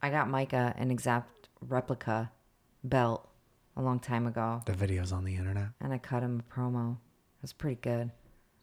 i 0.00 0.10
got 0.10 0.28
micah 0.28 0.74
an 0.76 0.90
exact 0.90 1.48
replica 1.68 2.30
belt 2.84 3.28
a 3.76 3.82
long 3.82 4.00
time 4.00 4.26
ago. 4.26 4.62
The 4.66 4.72
videos 4.72 5.12
on 5.12 5.24
the 5.24 5.36
internet. 5.36 5.68
and 5.80 5.92
i 5.92 5.98
cut 5.98 6.22
him 6.22 6.42
a 6.42 6.54
promo. 6.54 6.92
It 6.94 7.42
was 7.42 7.52
pretty 7.52 7.80
good 7.80 8.10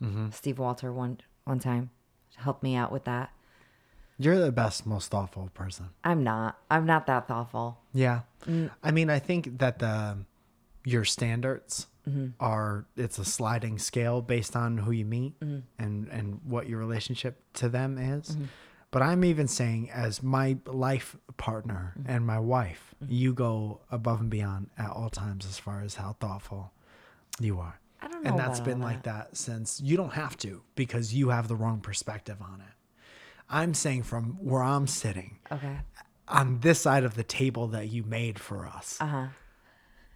Mm-hmm. 0.02 0.30
steve 0.32 0.60
walter 0.60 0.91
one 0.93 1.20
one 1.43 1.60
time 1.60 1.89
helped 2.38 2.64
me 2.64 2.76
out 2.76 2.91
with 2.91 3.04
that 3.06 3.32
You're 4.18 4.39
the 4.39 4.52
best, 4.52 4.86
most 4.86 5.12
thoughtful 5.12 5.50
person. 5.54 5.89
i'm 6.04 6.24
not 6.24 6.58
i'm 6.72 6.86
not 6.86 7.06
that 7.08 7.28
thoughtful 7.28 7.80
Yeah. 7.93 8.22
Mm. 8.45 8.70
I 8.84 8.91
mean, 8.91 9.10
I 9.10 9.20
think 9.20 9.58
that 9.60 9.80
the 9.80 10.20
your 10.86 11.04
standards 11.04 11.88
mm-hmm. 12.08 12.28
are 12.39 12.86
it's 12.95 13.20
a 13.20 13.26
sliding 13.26 13.78
scale 13.78 14.22
based 14.22 14.56
on 14.56 14.78
who 14.78 14.91
you 14.91 15.04
meet 15.06 15.38
mm-hmm. 15.41 15.60
and 15.78 16.08
and 16.10 16.39
what 16.45 16.70
your 16.70 16.80
relationship 16.80 17.41
to 17.56 17.68
them 17.68 17.97
is. 17.97 18.38
But 18.91 19.02
I'm 19.04 19.24
even 19.26 19.47
saying, 19.47 19.91
as 19.91 20.24
my 20.24 20.58
life 20.66 21.16
partner 21.38 21.93
Mm-hmm. 22.00 22.10
and 22.12 22.26
my 22.26 22.39
wife, 22.39 22.95
you 23.08 23.34
go 23.34 23.82
above 23.91 24.20
and 24.22 24.30
beyond 24.30 24.70
at 24.78 24.89
all 24.89 25.10
times 25.10 25.45
as 25.45 25.58
far 25.60 25.82
as 25.82 25.95
how 25.95 26.16
thoughtful 26.20 26.72
you 27.39 27.60
are. 27.60 27.80
I 28.02 28.08
don't 28.08 28.24
know 28.24 28.30
And 28.30 28.39
that's 28.39 28.60
been 28.60 28.82
like 28.82 29.04
that 29.04 29.36
since 29.36 29.82
you 29.82 29.97
don't 29.97 30.14
have 30.14 30.38
to 30.38 30.62
because 30.76 31.14
you 31.14 31.30
have 31.30 31.47
the 31.47 31.56
wrong 31.56 31.80
perspective 31.82 32.38
on 32.41 32.62
it. 32.62 32.74
I'm 33.50 33.74
saying 33.74 34.04
from 34.04 34.38
where 34.41 34.62
I'm 34.64 34.88
sitting 34.88 35.39
Okay. 35.52 35.80
on 36.28 36.60
this 36.60 36.80
side 36.82 37.04
of 37.04 37.16
the 37.16 37.24
table 37.24 37.68
that 37.68 37.89
you 37.89 38.04
made 38.04 38.39
for 38.39 38.68
us, 38.68 38.97
Uh 39.02 39.06
huh. 39.08 39.28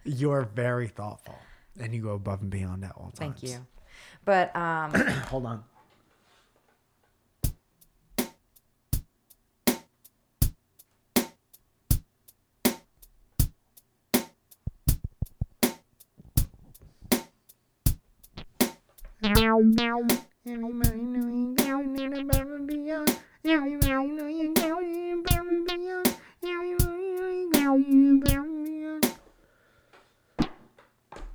you're 0.04 0.42
very 0.44 0.88
thoughtful 0.88 1.38
and 1.78 1.94
you 1.94 2.02
go 2.02 2.10
above 2.14 2.40
and 2.42 2.50
beyond 2.50 2.84
at 2.84 2.92
all 2.96 3.10
times. 3.10 3.40
Thank 3.40 3.42
you. 3.42 3.66
But 4.24 4.54
um, 4.56 4.92
Hold 5.28 5.46
on. 5.46 5.64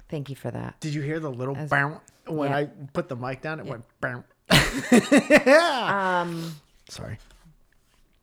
Thank 0.10 0.30
you 0.30 0.36
for 0.36 0.52
that. 0.52 0.80
Did 0.80 0.94
you 0.94 1.02
hear 1.02 1.20
the 1.20 1.32
little 1.32 1.56
As- 1.56 1.70
bounce 1.70 2.02
when 2.28 2.50
yeah. 2.52 2.58
I 2.58 2.66
put 2.94 3.10
the 3.10 3.16
mic 3.16 3.42
down? 3.42 3.60
It 3.60 3.66
went 3.66 3.84
bounce. 4.02 4.26
Um, 5.50 6.56
Sorry. 6.90 7.18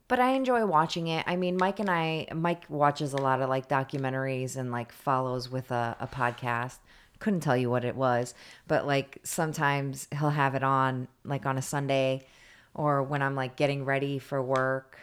but 0.08 0.18
I 0.18 0.32
enjoy 0.32 0.66
watching 0.66 1.06
it. 1.08 1.24
I 1.26 1.36
mean, 1.36 1.56
Mike 1.56 1.78
and 1.80 1.88
I, 1.90 2.26
Mike 2.34 2.64
watches 2.68 3.12
a 3.12 3.18
lot 3.18 3.40
of 3.40 3.48
like 3.48 3.68
documentaries 3.68 4.56
and 4.56 4.70
like 4.72 4.92
follows 4.92 5.50
with 5.50 5.70
a, 5.70 5.96
a 6.00 6.06
podcast. 6.06 6.78
Couldn't 7.18 7.40
tell 7.40 7.56
you 7.56 7.70
what 7.70 7.84
it 7.84 7.96
was, 7.96 8.34
but 8.68 8.86
like 8.86 9.18
sometimes 9.22 10.06
he'll 10.18 10.30
have 10.30 10.54
it 10.54 10.62
on 10.62 11.08
like 11.24 11.46
on 11.46 11.56
a 11.58 11.62
Sunday 11.62 12.26
or 12.74 13.02
when 13.02 13.22
I'm 13.22 13.34
like 13.34 13.56
getting 13.56 13.84
ready 13.84 14.18
for 14.18 14.42
work. 14.42 14.98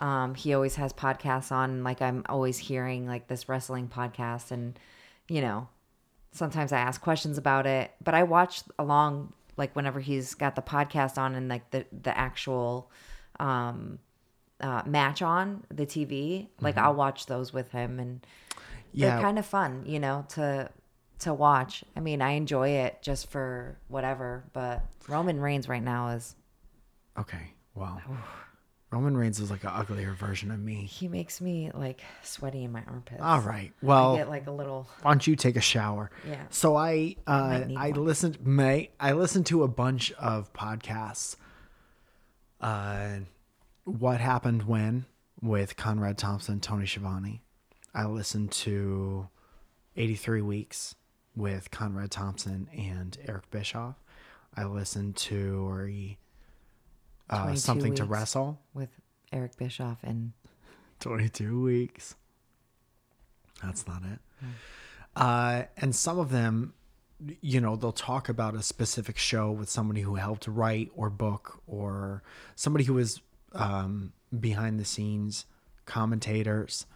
Um, 0.00 0.34
he 0.34 0.52
always 0.52 0.74
has 0.74 0.92
podcasts 0.92 1.52
on. 1.52 1.84
Like 1.84 2.02
I'm 2.02 2.24
always 2.28 2.58
hearing 2.58 3.06
like 3.06 3.28
this 3.28 3.48
wrestling 3.48 3.88
podcast, 3.88 4.50
and 4.50 4.76
you 5.28 5.40
know, 5.40 5.68
sometimes 6.32 6.72
I 6.72 6.78
ask 6.80 7.00
questions 7.00 7.38
about 7.38 7.66
it. 7.66 7.92
But 8.02 8.14
I 8.14 8.24
watch 8.24 8.62
along 8.78 9.32
like 9.56 9.76
whenever 9.76 10.00
he's 10.00 10.34
got 10.34 10.56
the 10.56 10.62
podcast 10.62 11.16
on 11.18 11.36
and 11.36 11.48
like 11.48 11.70
the 11.70 11.86
the 11.92 12.16
actual 12.18 12.90
um, 13.38 14.00
uh, 14.60 14.82
match 14.84 15.22
on 15.22 15.62
the 15.72 15.86
TV. 15.86 16.48
Like 16.60 16.76
I'll 16.76 16.94
watch 16.94 17.26
those 17.26 17.52
with 17.52 17.70
him, 17.70 18.00
and 18.00 18.26
Yeah. 18.92 19.10
they're 19.10 19.20
kind 19.22 19.38
of 19.38 19.46
fun, 19.46 19.84
you 19.86 20.00
know, 20.00 20.26
to 20.30 20.70
to 21.20 21.34
watch. 21.34 21.84
I 21.96 22.00
mean, 22.00 22.22
I 22.22 22.32
enjoy 22.32 22.70
it 22.70 23.02
just 23.02 23.30
for 23.30 23.78
whatever. 23.88 24.44
But 24.52 24.84
Roman 25.08 25.40
Reigns 25.40 25.68
right 25.68 25.82
now 25.82 26.08
is 26.10 26.34
Okay. 27.18 27.52
Wow. 27.74 28.00
Roman 28.90 29.16
Reigns 29.16 29.40
is 29.40 29.50
like 29.50 29.64
an 29.64 29.70
uglier 29.72 30.12
version 30.12 30.52
of 30.52 30.60
me. 30.60 30.84
he 30.84 31.08
makes 31.08 31.40
me 31.40 31.70
like 31.74 32.00
sweaty 32.22 32.62
in 32.62 32.70
my 32.70 32.82
armpits. 32.86 33.20
All 33.20 33.40
right. 33.40 33.72
Well, 33.82 34.14
I 34.14 34.18
get 34.18 34.28
like 34.28 34.46
a 34.46 34.52
little 34.52 34.88
why 35.02 35.10
don't 35.10 35.26
you 35.26 35.34
take 35.34 35.56
a 35.56 35.60
shower? 35.60 36.10
Yeah. 36.28 36.42
So 36.50 36.76
I 36.76 37.16
uh, 37.26 37.64
need 37.66 37.76
I 37.76 37.90
listened 37.90 38.46
May 38.46 38.90
I 39.00 39.12
listened 39.12 39.46
to 39.46 39.64
a 39.64 39.68
bunch 39.68 40.12
of 40.12 40.52
podcasts. 40.52 41.36
Uh, 42.60 43.18
what 43.84 44.20
happened 44.20 44.62
when 44.62 45.06
with 45.42 45.76
Conrad 45.76 46.16
Thompson, 46.16 46.60
Tony 46.60 46.86
Schiavone. 46.86 47.42
I 47.94 48.06
listened 48.06 48.50
to 48.52 49.28
83 49.96 50.42
weeks 50.42 50.94
with 51.36 51.70
Conrad 51.70 52.10
Thompson 52.10 52.68
and 52.76 53.16
Eric 53.26 53.50
Bischoff. 53.50 53.96
I 54.56 54.64
listened 54.64 55.16
to 55.16 55.66
or 55.68 55.90
uh, 57.30 57.54
something 57.54 57.94
to 57.96 58.04
wrestle. 58.04 58.60
with 58.72 58.90
Eric 59.32 59.56
Bischoff 59.56 59.98
and 60.02 60.32
22 61.00 61.60
weeks. 61.60 62.14
That's 63.62 63.86
not 63.86 64.02
it. 64.04 64.18
Uh, 65.16 65.64
and 65.76 65.94
some 65.94 66.18
of 66.18 66.30
them, 66.30 66.74
you 67.40 67.60
know, 67.60 67.76
they'll 67.76 67.92
talk 67.92 68.28
about 68.28 68.54
a 68.54 68.62
specific 68.62 69.16
show 69.16 69.50
with 69.50 69.68
somebody 69.68 70.02
who 70.02 70.16
helped 70.16 70.46
write 70.46 70.90
or 70.94 71.10
book 71.10 71.60
or 71.66 72.22
somebody 72.54 72.84
who 72.84 72.94
was 72.94 73.20
um, 73.52 74.12
behind 74.38 74.78
the 74.78 74.84
scenes 74.84 75.46
commentators. 75.86 76.86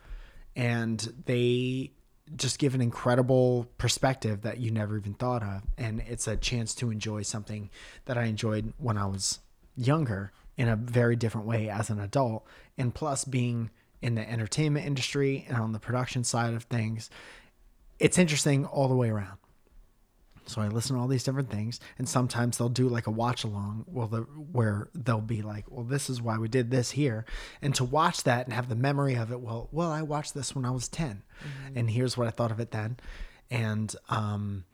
And 0.57 1.23
they 1.27 1.93
just 2.37 2.59
give 2.59 2.75
an 2.75 2.81
incredible 2.81 3.69
perspective 3.79 4.43
that 4.43 4.59
you 4.59 4.71
never 4.71 4.97
even 4.97 5.15
thought 5.15 5.43
of. 5.43 5.63
And 5.77 6.03
it's 6.07 6.27
a 6.27 6.37
chance 6.37 6.75
to 6.77 6.91
enjoy 6.91 7.23
something 7.23 7.71
that 8.05 8.19
I 8.19 8.25
enjoyed 8.25 8.73
when 8.79 8.97
I 8.97 9.07
was 9.07 9.41
younger 9.77 10.33
in 10.57 10.69
a 10.69 10.77
very 10.77 11.17
different 11.17 11.47
way 11.47 11.69
as 11.71 11.91
an 11.91 12.01
adult. 12.01 12.45
And 12.77 12.95
plus, 12.95 13.25
being 13.25 13.71
in 14.03 14.15
the 14.15 14.29
entertainment 14.29 14.87
industry 14.87 15.47
and 15.49 15.59
on 15.59 15.73
the 15.73 15.79
production 15.79 16.25
side 16.25 16.55
of 16.55 16.65
things, 16.65 17.11
it's 17.99 18.19
interesting 18.19 18.65
all 18.65 18.89
the 18.89 18.95
way 18.95 19.11
around. 19.11 19.39
So 20.49 20.61
I 20.63 20.69
listen 20.69 20.97
to 20.97 21.03
all 21.03 21.09
these 21.09 21.25
different 21.25 21.51
things, 21.51 21.79
and 21.99 22.09
sometimes 22.09 22.59
they'll 22.59 22.69
do 22.69 22.89
like 22.89 23.07
a 23.07 23.11
watch 23.11 23.45
along, 23.45 23.85
well, 23.87 24.07
the, 24.09 24.21
where 24.23 24.89
they'll 24.95 25.21
be 25.21 25.43
like, 25.43 25.67
"Well, 25.71 25.85
this 25.85 26.09
is 26.11 26.21
why 26.23 26.39
we 26.39 26.49
did 26.49 26.71
this 26.71 26.93
here," 26.93 27.25
and 27.63 27.75
to 27.75 27.85
watch 27.85 28.23
that 28.25 28.47
and 28.47 28.55
have 28.55 28.69
the 28.69 28.75
memory 28.75 29.15
of 29.15 29.31
it. 29.31 29.41
Well, 29.41 29.69
well, 29.73 29.91
I 29.91 30.03
watched 30.03 30.35
this 30.35 30.55
when 30.55 30.65
I 30.65 30.71
was 30.71 30.89
10 30.89 31.23
and 31.75 31.91
here's 31.91 32.17
what 32.17 32.27
I 32.27 32.31
thought 32.31 32.51
of 32.51 32.61
it 32.61 32.71
then, 32.71 32.97
and 33.51 33.95
um, 34.09 34.65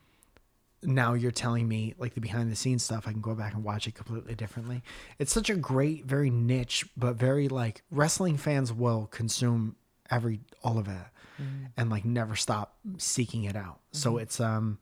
now 0.83 1.15
you're 1.15 1.31
telling 1.31 1.67
me 1.69 1.95
like 1.99 2.15
the 2.15 2.21
behind 2.21 2.51
the 2.51 2.57
scenes 2.57 2.83
stuff. 2.85 3.07
I 3.07 3.13
can 3.13 3.21
go 3.21 3.35
back 3.35 3.55
and 3.55 3.65
watch 3.65 3.87
it 3.87 3.95
completely 3.95 4.35
differently. 4.35 4.83
It's 5.19 5.33
such 5.33 5.51
a 5.51 5.55
great, 5.57 6.05
very 6.05 6.31
niche, 6.31 6.87
but 6.97 7.17
very 7.17 7.49
like 7.49 7.83
wrestling 7.91 8.37
fans 8.37 8.73
will 8.73 9.07
consume 9.07 9.77
every 10.11 10.41
all 10.63 10.79
of 10.79 10.89
it, 10.89 11.07
and 11.77 11.91
like 11.91 12.05
never 12.05 12.37
stop 12.37 12.77
seeking 12.99 13.45
it 13.45 13.57
out. 13.57 13.81
So 13.93 14.19
it's 14.19 14.41
um 14.41 14.79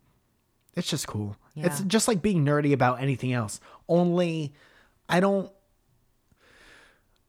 it's 0.75 0.89
just 0.89 1.07
cool. 1.07 1.37
It's 1.55 1.81
just 1.83 2.09
like 2.09 2.23
being 2.23 2.45
nerdy 2.45 2.73
about 2.73 3.01
anything 3.01 3.33
else. 3.33 3.61
Only 3.89 4.55
I 5.09 5.21
don't 5.21 5.51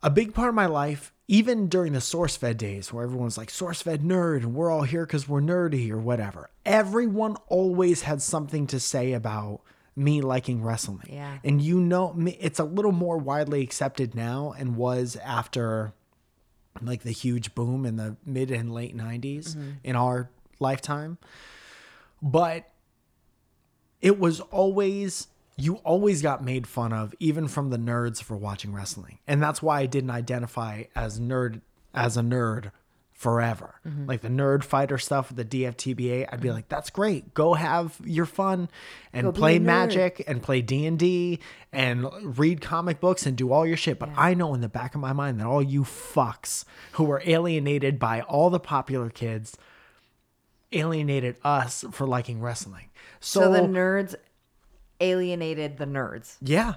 a 0.02 0.10
big 0.10 0.34
part 0.34 0.50
of 0.50 0.56
my 0.56 0.66
life, 0.66 1.14
even 1.28 1.68
during 1.68 1.94
the 1.94 2.00
SourceFed 2.00 2.58
days 2.58 2.92
where 2.92 3.04
everyone's 3.04 3.38
like 3.38 3.50
SourceFed 3.50 4.00
nerd 4.00 4.38
and 4.38 4.54
we're 4.54 4.70
all 4.70 4.84
here 4.84 5.06
because 5.06 5.28
we're 5.28 5.42
nerdy 5.42 5.90
or 5.90 5.98
whatever, 5.98 6.50
everyone 6.66 7.38
always 7.48 8.02
had 8.02 8.22
something 8.22 8.68
to 8.68 8.80
say 8.80 9.14
about 9.14 9.62
me 9.96 10.22
liking 10.22 10.62
wrestling. 10.62 11.08
Yeah. 11.10 11.38
And 11.44 11.62
you 11.62 11.80
know, 11.80 12.16
it's 12.40 12.60
a 12.60 12.66
little 12.66 12.92
more 12.92 13.18
widely 13.18 13.62
accepted 13.62 14.14
now 14.14 14.54
and 14.58 14.76
was 14.76 15.16
after 15.24 15.94
like 16.82 17.04
the 17.04 17.12
huge 17.12 17.56
boom 17.56 17.86
in 17.86 17.96
the 17.96 18.18
mid 18.26 18.52
and 18.52 18.74
late 18.74 18.96
90s 18.96 19.50
mm-hmm. 19.50 19.70
in 19.84 19.96
our 19.96 20.30
lifetime. 20.60 21.18
But 22.22 22.70
it 24.04 24.20
was 24.20 24.42
always 24.42 25.28
you 25.56 25.76
always 25.78 26.22
got 26.22 26.44
made 26.44 26.68
fun 26.68 26.92
of 26.92 27.14
even 27.20 27.48
from 27.48 27.70
the 27.70 27.78
nerds 27.78 28.22
for 28.22 28.36
watching 28.36 28.74
wrestling. 28.74 29.18
And 29.28 29.42
that's 29.42 29.64
why 29.64 29.80
i 29.80 29.86
didn't 29.88 30.12
identify 30.12 30.84
as 30.96 31.20
nerd 31.20 31.62
as 31.96 32.18
a 32.18 32.22
nerd 32.22 32.72
forever. 33.14 33.76
Like 34.06 34.22
the 34.22 34.28
nerd 34.28 34.64
fighter 34.64 34.98
stuff 34.98 35.34
the 35.34 35.46
dftba 35.46 36.28
i'd 36.32 36.42
be 36.42 36.52
like 36.52 36.68
that's 36.68 36.90
great. 36.90 37.34
Go 37.34 37.54
have 37.54 37.98
your 38.04 38.26
fun 38.26 38.70
and 39.14 39.28
Go 39.28 39.32
play 39.32 39.58
magic 39.58 40.24
and 40.28 40.44
play 40.44 40.62
d&d 40.62 41.40
and 41.72 42.38
read 42.38 42.60
comic 42.60 43.00
books 43.00 43.26
and 43.26 43.38
do 43.38 43.54
all 43.54 43.66
your 43.66 43.78
shit. 43.78 44.00
But 44.00 44.10
i 44.18 44.34
know 44.34 44.54
in 44.54 44.62
the 44.62 44.70
back 44.70 44.96
of 44.96 45.02
my 45.02 45.14
mind 45.14 45.40
that 45.40 45.48
all 45.48 45.64
you 45.64 45.84
fucks 45.84 46.66
who 46.94 47.06
were 47.06 47.22
alienated 47.26 48.00
by 48.00 48.22
all 48.22 48.50
the 48.50 48.60
popular 48.60 49.10
kids 49.10 49.56
alienated 50.74 51.36
us 51.44 51.86
for 51.92 52.08
liking 52.08 52.42
wrestling 52.42 52.90
so, 53.24 53.42
so 53.42 53.52
the 53.54 53.62
nerds 53.62 54.16
alienated 55.00 55.78
the 55.78 55.86
nerds. 55.86 56.38
yeah. 56.42 56.76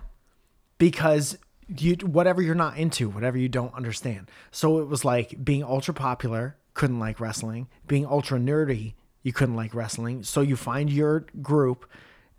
Because 0.79 1.39
you 1.69 1.95
whatever 2.03 2.43
you're 2.43 2.55
not 2.55 2.77
into, 2.77 3.09
whatever 3.09 3.39
you 3.39 3.49
don't 3.49 3.75
understand. 3.75 4.31
So 4.51 4.79
it 4.79 4.89
was 4.89 5.05
like 5.05 5.43
being 5.43 5.65
ultra 5.65 5.95
popular, 5.95 6.57
couldn't 6.75 7.01
like 7.01 7.19
wrestling, 7.19 7.69
being 7.87 8.07
ultra 8.07 8.39
nerdy, 8.39 8.95
you 9.23 9.33
couldn't 9.33 9.57
like 9.57 9.75
wrestling. 9.75 10.23
So 10.23 10.43
you 10.43 10.55
find 10.55 10.91
your 10.91 11.27
group 11.43 11.91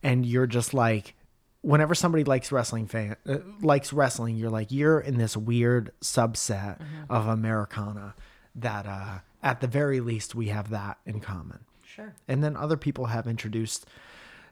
and 0.03 0.25
you're 0.25 0.47
just 0.47 0.73
like 0.73 1.15
whenever 1.61 1.95
somebody 1.95 2.23
likes 2.23 2.51
wrestling 2.51 2.87
fan 2.87 3.15
uh, 3.27 3.39
likes 3.61 3.91
wrestling, 3.91 4.37
you're 4.37 4.51
like 4.51 4.71
you're 4.71 4.99
in 4.99 5.17
this 5.17 5.35
weird 5.35 5.91
subset 6.01 6.79
of 7.09 7.27
Americana 7.27 8.15
that 8.55 8.85
uh 8.85 9.19
at 9.43 9.61
the 9.61 9.67
very 9.67 9.99
least 9.99 10.35
we 10.35 10.47
have 10.47 10.69
that 10.69 10.99
in 11.05 11.19
common. 11.19 11.59
Sure. 11.97 12.13
And 12.29 12.41
then 12.43 12.55
other 12.55 12.77
people 12.77 13.07
have 13.07 13.27
introduced 13.27 13.85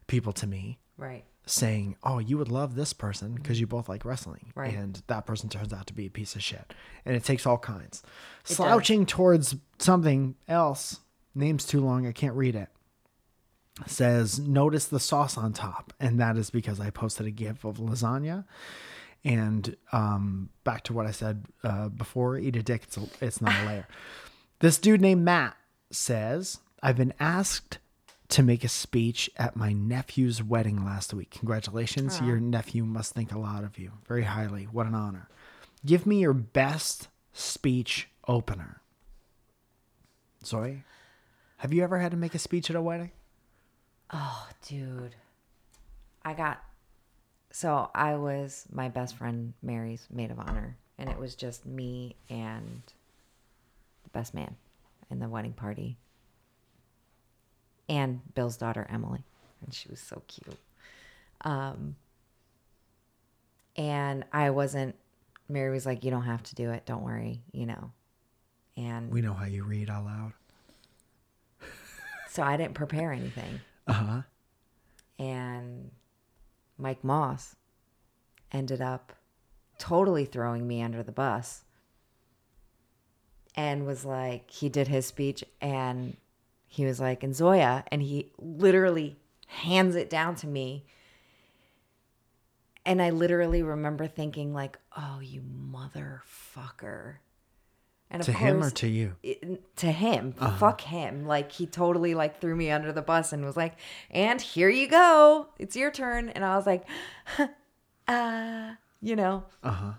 people 0.07 0.33
to 0.33 0.45
me 0.47 0.79
Right. 0.97 1.23
saying, 1.45 1.95
"Oh, 2.03 2.17
you 2.19 2.37
would 2.37 2.49
love 2.49 2.75
this 2.75 2.91
person 2.91 3.35
because 3.35 3.59
you 3.59 3.67
both 3.67 3.87
like 3.87 4.03
wrestling," 4.03 4.51
Right. 4.55 4.73
and 4.73 5.01
that 5.07 5.25
person 5.25 5.47
turns 5.47 5.71
out 5.71 5.85
to 5.87 5.93
be 5.93 6.07
a 6.07 6.09
piece 6.11 6.35
of 6.35 6.41
shit, 6.43 6.73
and 7.05 7.15
it 7.15 7.23
takes 7.23 7.45
all 7.45 7.57
kinds. 7.59 8.01
does. 8.45 8.57
Slouching 8.57 9.05
towards 9.05 9.55
something 9.79 10.35
else. 10.47 10.99
Name's 11.35 11.65
too 11.65 11.81
long. 11.81 12.07
I 12.07 12.11
can't 12.11 12.35
read 12.35 12.55
it. 12.55 12.69
Says, 13.87 14.39
notice 14.39 14.85
the 14.85 14.99
sauce 15.01 15.37
on 15.37 15.51
top, 15.51 15.93
and 15.99 16.17
that 16.19 16.37
is 16.37 16.49
because 16.49 16.79
I 16.79 16.89
posted 16.91 17.25
a 17.27 17.31
gif 17.31 17.63
of 17.65 17.77
lasagna. 17.77 18.45
And 19.25 19.75
um, 19.91 20.49
back 20.63 20.83
to 20.85 20.93
what 20.93 21.05
I 21.07 21.11
said 21.11 21.45
uh, 21.63 21.89
before, 21.89 22.37
eat 22.37 22.55
a 22.55 22.63
dick. 22.63 22.83
It's 22.83 22.95
a, 22.97 23.01
it's 23.21 23.41
not 23.41 23.53
a 23.63 23.65
layer. 23.65 23.87
This 24.59 24.77
dude 24.77 25.01
named 25.01 25.25
Matt 25.25 25.57
says, 25.91 26.59
I've 26.82 26.97
been 26.97 27.13
asked 27.19 27.80
to 28.30 28.43
make 28.43 28.63
a 28.63 28.69
speech 28.69 29.30
at 29.38 29.55
my 29.55 29.73
nephew's 29.73 30.41
wedding 30.41 30.84
last 30.84 31.13
week. 31.13 31.32
Congratulations. 31.32 32.19
Your 32.21 32.39
nephew 32.39 32.84
must 32.84 33.13
think 33.13 33.32
a 33.32 33.39
lot 33.39 33.63
of 33.63 33.78
you 33.78 33.91
very 34.07 34.23
highly. 34.23 34.63
What 34.65 34.88
an 34.88 34.95
honor. 34.95 35.30
Give 35.86 36.05
me 36.05 36.19
your 36.19 36.34
best 36.34 37.07
speech 37.34 38.07
opener. 38.28 38.82
Zoe, 40.43 40.84
have 41.57 41.73
you 41.73 41.84
ever 41.84 41.99
had 41.99 42.11
to 42.11 42.17
make 42.17 42.36
a 42.36 42.39
speech 42.39 42.69
at 42.69 42.76
a 42.76 42.82
wedding? 42.82 43.11
Oh, 44.11 44.47
dude. 44.67 45.15
I 46.23 46.34
got 46.34 46.61
so 47.51 47.89
I 47.95 48.15
was 48.15 48.65
my 48.69 48.89
best 48.89 49.15
friend 49.15 49.53
Mary's 49.61 50.05
maid 50.11 50.30
of 50.30 50.39
honor, 50.39 50.76
and 50.97 51.09
it 51.09 51.17
was 51.17 51.36
just 51.36 51.65
me 51.65 52.17
and 52.30 52.82
the 54.03 54.09
best 54.09 54.34
man 54.34 54.57
in 55.09 55.19
the 55.19 55.30
wedding 55.30 55.53
party. 55.53 55.97
And 57.88 58.21
Bill's 58.33 58.57
daughter 58.57 58.88
Emily. 58.89 59.23
And 59.63 59.73
she 59.73 59.89
was 59.89 59.99
so 59.99 60.21
cute. 60.27 60.57
Um 61.41 61.95
and 63.75 64.23
I 64.31 64.49
wasn't 64.51 64.95
Mary 65.49 65.71
was 65.71 65.86
like, 65.86 66.03
You 66.03 66.11
don't 66.11 66.23
have 66.23 66.43
to 66.43 66.55
do 66.55 66.71
it, 66.71 66.86
don't 66.86 67.03
worry, 67.03 67.41
you 67.51 67.65
know. 67.65 67.91
And 68.77 69.11
We 69.11 69.21
know 69.21 69.33
how 69.33 69.45
you 69.45 69.63
read 69.63 69.89
out 69.89 70.05
loud. 70.05 70.33
so 72.29 72.43
I 72.43 72.57
didn't 72.57 72.73
prepare 72.73 73.11
anything. 73.11 73.59
Uh 73.88 73.93
huh. 73.93 74.21
and 75.19 75.91
Mike 76.77 77.03
Moss 77.03 77.55
ended 78.51 78.81
up 78.81 79.13
totally 79.77 80.25
throwing 80.25 80.67
me 80.67 80.81
under 80.81 81.03
the 81.03 81.11
bus 81.11 81.63
and 83.55 83.86
was 83.86 84.03
like, 84.03 84.49
he 84.49 84.67
did 84.69 84.88
his 84.88 85.05
speech 85.05 85.43
and 85.61 86.17
he 86.68 86.86
was 86.86 86.99
like, 86.99 87.24
and 87.24 87.36
Zoya, 87.36 87.84
and 87.91 88.01
he 88.01 88.32
literally 88.38 89.18
hands 89.47 89.95
it 89.95 90.09
down 90.09 90.36
to 90.38 90.47
me. 90.47 90.86
And 92.86 93.01
I 93.01 93.09
literally 93.09 93.63
remember 93.63 94.05
thinking, 94.07 94.53
like, 94.53 94.78
oh, 94.95 95.20
you 95.20 95.41
motherfucker. 95.41 97.16
And 98.11 98.22
To 98.24 98.32
him 98.32 98.63
or 98.63 98.70
to 98.70 98.88
you? 98.88 99.16
it- 99.24 99.76
to 99.78 99.91
him. 99.91 100.34
Fuck 100.34 100.82
him. 100.82 101.26
Like 101.26 101.51
he 101.51 101.66
totally 101.66 102.13
like 102.13 102.39
threw 102.39 102.55
me 102.55 102.70
under 102.70 102.93
the 102.93 103.01
bus 103.01 103.34
and 103.34 103.43
was 103.43 103.57
like, 103.57 103.74
"And 104.11 104.39
here 104.39 104.70
you 104.70 104.88
go. 104.88 105.47
It's 105.57 105.76
your 105.76 105.89
turn." 105.89 106.30
And 106.30 106.45
I 106.45 106.55
was 106.55 106.68
like, 106.68 106.86
"Uh, 108.07 108.76
you 109.01 109.16
know, 109.16 109.45
Uh-huh. 109.63 109.93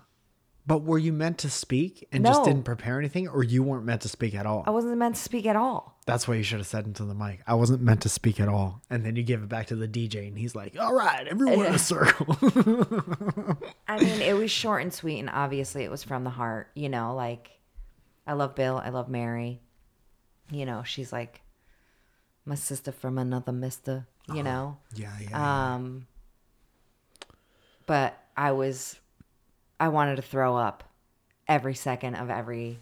But 0.65 0.83
were 0.83 0.97
you 0.97 1.11
meant 1.13 1.37
to 1.39 1.49
speak 1.49 2.07
and 2.11 2.23
No. 2.23 2.29
just 2.31 2.45
didn't 2.45 2.63
prepare 2.63 2.97
anything, 2.97 3.27
or 3.27 3.43
you 3.43 3.61
weren't 3.61 3.85
meant 3.85 4.01
to 4.03 4.09
speak 4.09 4.33
at 4.33 4.45
all? 4.45 4.63
I 4.65 4.69
wasn't 4.71 4.97
meant 4.97 5.15
to 5.15 5.21
speak 5.21 5.45
at 5.45 5.57
all." 5.57 5.96
That's 6.07 6.27
what 6.27 6.37
you 6.37 6.43
should 6.43 6.57
have 6.57 6.67
said 6.67 6.85
into 6.85 7.03
the 7.03 7.13
mic. 7.13 7.41
I 7.45 7.53
wasn't 7.53 7.81
meant 7.81 8.01
to 8.01 8.09
speak 8.09 8.39
at 8.39 8.47
all. 8.47 8.81
And 8.89 9.05
then 9.05 9.15
you 9.15 9.21
give 9.23 9.43
it 9.43 9.49
back 9.49 9.67
to 9.67 9.75
the 9.75 9.87
DJ, 9.87 10.27
and 10.27 10.37
he's 10.37 10.55
like, 10.55 10.79
"All 10.79 10.93
right, 10.95 11.27
everyone 11.27 11.67
in 11.67 11.75
a 11.75 11.79
circle." 11.93 12.35
I 13.87 13.99
mean, 13.99 14.21
it 14.21 14.35
was 14.35 14.49
short 14.49 14.81
and 14.81 14.93
sweet 14.93 15.19
and 15.19 15.29
obviously 15.29 15.83
it 15.83 15.91
was 15.91 16.03
from 16.03 16.23
the 16.23 16.29
heart, 16.29 16.69
you 16.73 16.89
know, 16.89 17.13
like 17.15 17.51
I 18.25 18.33
love 18.33 18.55
Bill, 18.55 18.81
I 18.83 18.89
love 18.89 19.09
Mary. 19.09 19.61
You 20.49 20.65
know, 20.65 20.83
she's 20.83 21.11
like 21.11 21.41
my 22.45 22.55
sister 22.55 22.91
from 22.91 23.17
another 23.17 23.51
mister, 23.51 24.07
you 24.33 24.43
know. 24.43 24.77
yeah, 24.95 25.11
yeah. 25.19 25.73
Um, 25.75 26.07
but 27.85 28.17
I 28.35 28.53
was, 28.53 28.97
I 29.79 29.89
wanted 29.89 30.15
to 30.17 30.21
throw 30.21 30.55
up 30.55 30.83
every 31.47 31.75
second 31.75 32.15
of 32.15 32.29
every 32.29 32.79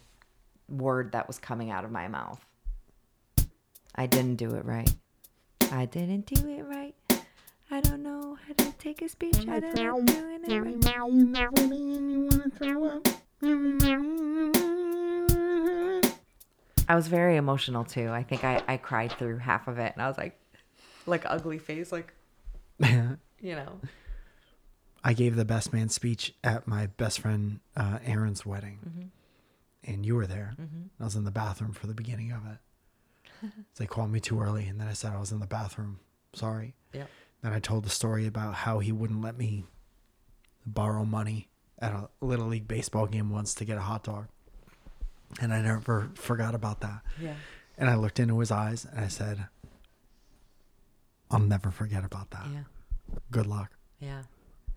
word 0.69 1.13
that 1.13 1.27
was 1.27 1.39
coming 1.39 1.71
out 1.71 1.85
of 1.85 1.91
my 1.91 2.07
mouth. 2.07 2.43
I 3.95 4.05
didn't 4.07 4.35
do 4.35 4.51
it 4.55 4.65
right. 4.65 4.93
I 5.71 5.85
didn't 5.85 6.25
do 6.27 6.47
it 6.49 6.63
right. 6.63 6.95
I 7.71 7.81
don't 7.81 8.03
know 8.03 8.37
how 8.47 8.53
to 8.53 8.71
take 8.73 9.01
a 9.01 9.09
speech. 9.09 9.47
I 9.47 9.59
don't 9.59 9.75
know 9.75 10.01
doing 10.03 10.43
it 10.45 10.59
right. 10.59 11.85
I 16.87 16.95
was 16.95 17.07
very 17.07 17.35
emotional 17.37 17.83
too. 17.83 18.09
I 18.09 18.21
think 18.23 18.43
I, 18.43 18.61
I 18.67 18.77
cried 18.77 19.11
through 19.13 19.39
half 19.39 19.67
of 19.67 19.79
it 19.79 19.93
and 19.93 20.01
I 20.03 20.07
was 20.07 20.17
like, 20.17 20.39
like 21.07 21.23
ugly 21.25 21.57
face, 21.57 21.91
like, 21.91 22.13
you 22.79 23.17
know. 23.55 23.79
I 25.03 25.13
gave 25.13 25.35
the 25.35 25.45
best 25.45 25.73
man 25.73 25.89
speech 25.89 26.33
at 26.43 26.67
my 26.67 26.87
best 26.87 27.19
friend 27.19 27.59
uh, 27.75 27.99
Aaron's 28.05 28.45
wedding, 28.45 28.79
Mm-hmm. 28.87 29.91
and 29.91 30.05
you 30.05 30.15
were 30.15 30.25
there. 30.27 30.55
I 30.99 31.03
was 31.03 31.15
in 31.15 31.25
the 31.25 31.31
bathroom 31.31 31.73
for 31.73 31.85
the 31.87 31.93
beginning 31.93 32.31
of 32.31 32.45
it. 32.45 32.57
They 33.77 33.85
called 33.85 34.11
me 34.11 34.19
too 34.19 34.39
early, 34.41 34.67
and 34.67 34.79
then 34.79 34.87
I 34.87 34.93
said 34.93 35.13
I 35.13 35.19
was 35.19 35.31
in 35.31 35.39
the 35.39 35.47
bathroom. 35.47 35.99
Sorry. 36.33 36.75
Yeah. 36.93 37.05
Then 37.41 37.53
I 37.53 37.59
told 37.59 37.83
the 37.85 37.89
story 37.89 38.25
about 38.27 38.53
how 38.55 38.79
he 38.79 38.91
wouldn't 38.91 39.21
let 39.21 39.37
me 39.37 39.65
borrow 40.65 41.05
money 41.05 41.49
at 41.79 41.91
a 41.93 42.09
little 42.21 42.47
league 42.47 42.67
baseball 42.67 43.05
game 43.05 43.29
once 43.29 43.53
to 43.55 43.65
get 43.65 43.77
a 43.77 43.81
hot 43.81 44.03
dog, 44.03 44.27
and 45.41 45.53
I 45.53 45.61
never 45.61 46.09
forgot 46.15 46.55
about 46.55 46.81
that. 46.81 47.01
Yeah. 47.21 47.35
And 47.77 47.89
I 47.89 47.95
looked 47.95 48.19
into 48.19 48.39
his 48.39 48.51
eyes 48.51 48.85
and 48.85 49.03
I 49.03 49.07
said, 49.09 49.47
"I'll 51.29 51.39
never 51.39 51.71
forget 51.71 52.03
about 52.03 52.31
that. 52.31 52.47
Yeah. 52.51 52.63
Good 53.31 53.47
luck." 53.47 53.71
Yeah. 53.99 54.23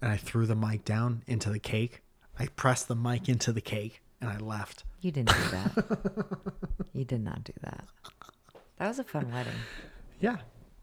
and 0.01 0.13
I 0.13 0.17
threw 0.17 0.47
the 0.47 0.55
mic 0.55 0.85
down 0.85 1.23
into 1.27 1.51
the 1.51 1.59
cake. 1.59 2.03
I 2.39 2.47
pressed 2.47 2.87
the 2.87 2.95
mic 2.95 3.29
into 3.29 3.53
the 3.53 3.61
cake 3.61 4.01
and 4.21 4.31
I 4.31 4.39
left. 4.39 4.85
You 5.01 5.11
didn't 5.11 5.31
do 5.31 5.51
that. 5.51 6.39
you 6.93 7.05
did 7.05 7.21
not 7.23 7.43
do 7.43 7.53
that. 7.63 7.85
That 8.79 8.89
was 8.89 8.99
a 8.99 9.05
fun 9.05 9.31
wedding. 9.33 9.53
Yeah. 10.21 10.37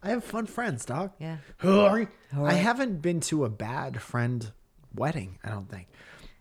I 0.04 0.10
have 0.10 0.24
fun 0.24 0.46
friends, 0.46 0.86
dog. 0.86 1.12
Yeah. 1.20 1.38
Hurry. 1.58 2.08
I 2.36 2.54
haven't 2.54 3.02
been 3.02 3.22
to 3.22 3.46
a 3.46 3.50
bad 3.50 4.02
friend 4.02 4.52
wedding, 4.94 5.40
I 5.44 5.50
don't 5.50 5.70
think. 5.70 5.88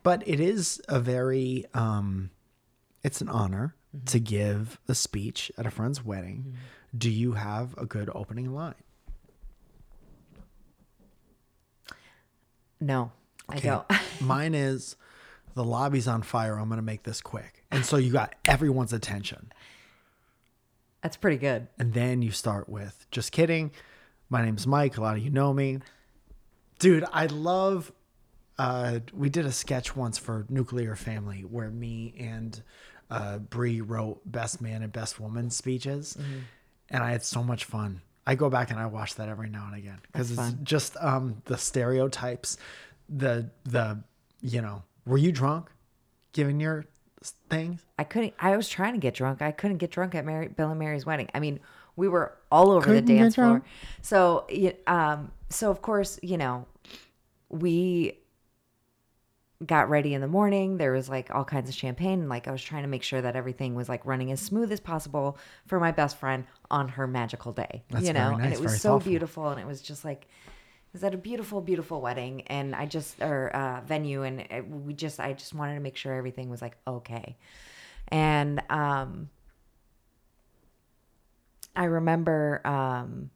But 0.02 0.22
it 0.26 0.38
is 0.40 0.82
a 0.88 1.00
very 1.00 1.64
um 1.72 2.30
it's 3.02 3.20
an 3.20 3.28
honor 3.28 3.74
to 4.06 4.18
give 4.18 4.78
a 4.88 4.94
speech 4.94 5.50
at 5.56 5.66
a 5.66 5.70
friend's 5.70 6.04
wedding. 6.04 6.56
Do 6.96 7.10
you 7.10 7.32
have 7.32 7.76
a 7.78 7.86
good 7.86 8.10
opening 8.14 8.54
line? 8.54 8.74
No, 12.80 13.12
I 13.48 13.58
don't. 13.60 13.86
Mine 14.20 14.54
is 14.54 14.96
the 15.54 15.64
lobby's 15.64 16.08
on 16.08 16.22
fire. 16.22 16.58
I'm 16.58 16.68
going 16.68 16.78
to 16.78 16.82
make 16.82 17.04
this 17.04 17.20
quick. 17.20 17.64
And 17.70 17.84
so 17.84 17.96
you 17.96 18.12
got 18.12 18.34
everyone's 18.44 18.92
attention. 18.92 19.52
That's 21.04 21.18
pretty 21.18 21.36
good. 21.36 21.68
And 21.78 21.92
then 21.92 22.22
you 22.22 22.30
start 22.30 22.66
with, 22.66 23.06
just 23.10 23.30
kidding. 23.30 23.72
My 24.30 24.42
name's 24.42 24.66
Mike. 24.66 24.96
A 24.96 25.02
lot 25.02 25.18
of 25.18 25.22
you 25.22 25.28
know 25.28 25.52
me. 25.52 25.80
Dude, 26.78 27.04
I 27.12 27.26
love. 27.26 27.92
Uh, 28.58 29.00
we 29.12 29.28
did 29.28 29.44
a 29.44 29.52
sketch 29.52 29.94
once 29.94 30.16
for 30.16 30.46
Nuclear 30.48 30.96
Family 30.96 31.42
where 31.42 31.68
me 31.68 32.14
and 32.18 32.62
uh, 33.10 33.36
Bree 33.36 33.82
wrote 33.82 34.20
Best 34.24 34.62
Man 34.62 34.82
and 34.82 34.90
Best 34.90 35.20
Woman 35.20 35.50
speeches. 35.50 36.16
And 36.88 37.04
I 37.04 37.10
had 37.10 37.22
so 37.22 37.42
much 37.42 37.66
fun. 37.66 38.00
I 38.26 38.34
go 38.34 38.48
back 38.48 38.70
and 38.70 38.80
I 38.80 38.86
watch 38.86 39.16
that 39.16 39.28
every 39.28 39.50
now 39.50 39.66
and 39.66 39.76
again 39.76 39.98
because 40.10 40.30
it's 40.30 40.40
fun. 40.40 40.60
just 40.62 40.96
um, 41.02 41.42
the 41.44 41.58
stereotypes, 41.58 42.56
the, 43.10 43.50
the, 43.64 44.02
you 44.40 44.62
know, 44.62 44.82
were 45.04 45.18
you 45.18 45.32
drunk 45.32 45.68
giving 46.32 46.60
your 46.60 46.86
things? 47.50 47.84
I 47.98 48.04
couldn't. 48.04 48.34
I 48.38 48.56
was 48.56 48.68
trying 48.68 48.94
to 48.94 48.98
get 48.98 49.14
drunk. 49.14 49.42
I 49.42 49.52
couldn't 49.52 49.78
get 49.78 49.90
drunk 49.90 50.14
at 50.14 50.24
Mary, 50.24 50.48
Bill 50.48 50.70
and 50.70 50.78
Mary's 50.78 51.06
wedding. 51.06 51.28
I 51.34 51.40
mean, 51.40 51.60
we 51.96 52.08
were 52.08 52.36
all 52.50 52.70
over 52.70 52.86
Couldn't 52.86 53.06
the 53.06 53.18
dance 53.18 53.34
floor. 53.36 53.62
So, 54.02 54.46
um, 54.86 55.30
so 55.50 55.70
of 55.70 55.82
course, 55.82 56.18
you 56.22 56.36
know, 56.36 56.66
we 57.48 58.18
got 59.64 59.88
ready 59.88 60.14
in 60.14 60.20
the 60.20 60.28
morning. 60.28 60.76
There 60.76 60.92
was 60.92 61.08
like 61.08 61.30
all 61.30 61.44
kinds 61.44 61.68
of 61.68 61.74
champagne. 61.74 62.20
And 62.20 62.28
like 62.28 62.48
I 62.48 62.50
was 62.50 62.62
trying 62.62 62.82
to 62.82 62.88
make 62.88 63.02
sure 63.02 63.22
that 63.22 63.36
everything 63.36 63.74
was 63.74 63.88
like 63.88 64.04
running 64.04 64.32
as 64.32 64.40
smooth 64.40 64.70
as 64.72 64.80
possible 64.80 65.38
for 65.66 65.78
my 65.80 65.92
best 65.92 66.16
friend 66.16 66.44
on 66.70 66.88
her 66.88 67.06
magical 67.06 67.52
day. 67.52 67.84
That's 67.90 68.06
you 68.06 68.12
know, 68.12 68.36
and 68.40 68.52
it 68.52 68.60
was 68.60 68.80
so 68.80 68.94
thoughtful. 68.94 69.10
beautiful, 69.10 69.48
and 69.48 69.60
it 69.60 69.66
was 69.66 69.80
just 69.80 70.04
like. 70.04 70.26
Was 70.94 71.02
at 71.02 71.12
a 71.12 71.18
beautiful, 71.18 71.60
beautiful 71.60 72.00
wedding, 72.00 72.42
and 72.46 72.72
I 72.74 72.86
just 72.86 73.20
or 73.20 73.50
uh, 73.50 73.80
venue, 73.80 74.22
and 74.22 74.42
it, 74.42 74.70
we 74.70 74.94
just 74.94 75.18
I 75.18 75.32
just 75.32 75.52
wanted 75.52 75.74
to 75.74 75.80
make 75.80 75.96
sure 75.96 76.14
everything 76.14 76.48
was 76.48 76.62
like 76.62 76.76
okay, 76.86 77.36
and 78.08 78.62
um, 78.70 79.28
I 81.74 81.84
remember 81.84 82.64
um, 82.64 83.30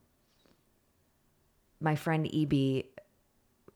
my 1.81 1.95
friend 1.95 2.29
Eb 2.33 2.85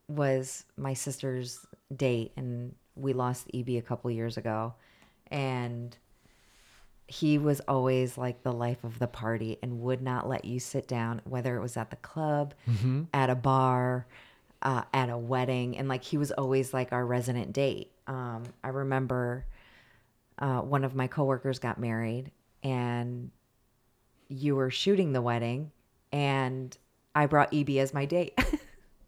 was 0.08 0.64
my 0.78 0.94
sister's 0.94 1.66
date, 1.94 2.32
and 2.38 2.74
we 2.96 3.12
lost 3.12 3.50
EB 3.54 3.68
a 3.72 3.82
couple 3.82 4.10
years 4.12 4.38
ago, 4.38 4.76
and 5.28 5.98
he 7.14 7.38
was 7.38 7.62
always 7.68 8.18
like 8.18 8.42
the 8.42 8.52
life 8.52 8.84
of 8.84 8.98
the 8.98 9.08
party 9.08 9.60
and 9.62 9.82
would 9.82 10.02
not 10.02 10.28
let 10.28 10.46
you 10.46 10.60
sit 10.60 10.88
down, 10.88 11.22
whether 11.26 11.56
it 11.56 11.62
was 11.62 11.78
at 11.78 11.92
the 11.92 11.96
club, 11.98 12.56
at 13.14 13.30
a 13.30 13.36
bar, 13.36 14.08
uh, 14.64 14.82
at 14.92 15.10
a 15.10 15.18
wedding, 15.18 15.78
and 15.78 15.88
like 15.88 16.04
he 16.04 16.18
was 16.18 16.32
always 16.32 16.74
like 16.74 16.92
our 16.92 17.06
resident 17.06 17.54
date. 17.54 17.92
Um, 18.08 18.44
I 18.64 18.70
remember 18.70 19.46
uh, 20.40 20.62
one 20.62 20.84
of 20.84 20.96
my 20.96 21.06
coworkers 21.06 21.60
got 21.60 21.80
married, 21.80 22.32
and 22.64 23.30
you 24.28 24.56
were 24.56 24.72
shooting 24.72 25.14
the 25.14 25.22
wedding, 25.22 25.72
and 26.12 26.76
I 27.14 27.28
brought 27.28 27.54
EB 27.54 27.70
as 27.78 27.94
my 27.94 28.06
date. 28.06 28.34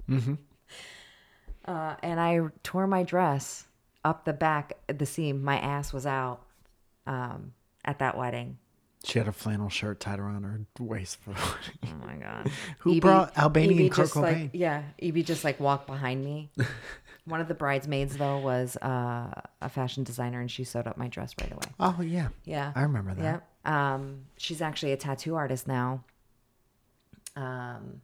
uh, 1.65 1.95
and 2.03 2.19
I 2.19 2.41
tore 2.61 2.85
my 2.85 3.01
dress 3.01 3.65
up 4.03 4.25
the 4.25 4.33
back, 4.33 4.73
the 4.87 5.07
seam. 5.07 5.43
My 5.43 5.57
ass 5.57 5.91
was 5.91 6.05
out 6.05 6.45
um, 7.07 7.53
at 7.85 7.99
that 7.99 8.17
wedding. 8.17 8.57
She 9.03 9.19
had 9.19 9.27
a 9.27 9.31
flannel 9.31 9.69
shirt 9.69 9.99
tied 9.99 10.19
around 10.19 10.43
her 10.43 10.61
waist 10.79 11.19
for 11.21 11.29
the. 11.33 11.87
Oh 11.87 11.93
my 12.05 12.15
god! 12.15 12.51
Who 12.79 12.99
brought 12.99 13.37
Albanian 13.37 13.89
Kurt 13.89 14.05
just 14.07 14.15
like 14.15 14.35
Cobain? 14.35 14.49
yeah, 14.53 14.81
EB 14.99 15.17
just 15.17 15.43
like 15.43 15.59
walked 15.59 15.85
behind 15.85 16.25
me. 16.25 16.49
One 17.25 17.39
of 17.39 17.47
the 17.47 17.53
bridesmaids 17.53 18.17
though 18.17 18.39
was 18.39 18.77
uh, 18.77 19.29
a 19.61 19.69
fashion 19.69 20.03
designer, 20.03 20.41
and 20.41 20.49
she 20.49 20.63
sewed 20.63 20.87
up 20.87 20.97
my 20.97 21.07
dress 21.07 21.35
right 21.39 21.51
away. 21.51 21.67
Oh 21.79 22.01
yeah, 22.01 22.29
Yeah, 22.45 22.71
I 22.75 22.81
remember 22.81 23.13
that. 23.13 23.23
Yep. 23.65 23.73
Um, 23.73 24.25
she's 24.37 24.61
actually 24.61 24.91
a 24.91 24.97
tattoo 24.97 25.35
artist 25.35 25.67
now. 25.67 26.03
Um, 27.35 28.01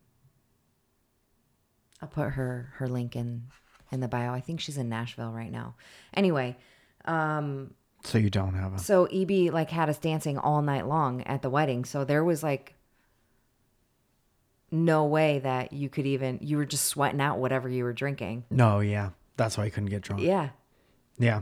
I'll 2.01 2.07
put 2.09 2.31
her 2.31 2.73
her 2.75 2.87
link 2.87 3.15
in 3.15 3.43
in 3.91 3.99
the 4.01 4.07
bio. 4.07 4.31
I 4.33 4.39
think 4.39 4.59
she's 4.59 4.77
in 4.77 4.89
Nashville 4.89 5.31
right 5.31 5.51
now. 5.51 5.75
Anyway, 6.13 6.57
um, 7.05 7.73
So 8.03 8.17
you 8.17 8.29
don't 8.29 8.53
have 8.55 8.73
a. 8.73 8.79
so 8.79 9.05
EB 9.05 9.53
like 9.53 9.69
had 9.69 9.87
us 9.89 9.97
dancing 9.97 10.37
all 10.37 10.61
night 10.61 10.87
long 10.87 11.21
at 11.23 11.41
the 11.41 11.49
wedding. 11.49 11.85
So 11.85 12.03
there 12.03 12.23
was 12.23 12.41
like 12.43 12.75
no 14.71 15.05
way 15.05 15.39
that 15.39 15.73
you 15.73 15.89
could 15.89 16.05
even 16.05 16.39
you 16.41 16.57
were 16.57 16.65
just 16.65 16.85
sweating 16.85 17.21
out 17.21 17.39
whatever 17.39 17.67
you 17.69 17.83
were 17.83 17.93
drinking. 17.93 18.45
No, 18.49 18.79
yeah, 18.79 19.09
that's 19.37 19.57
why 19.57 19.65
you 19.65 19.71
couldn't 19.71 19.89
get 19.89 20.01
drunk. 20.01 20.21
Yeah. 20.21 20.49
Yeah, 21.19 21.41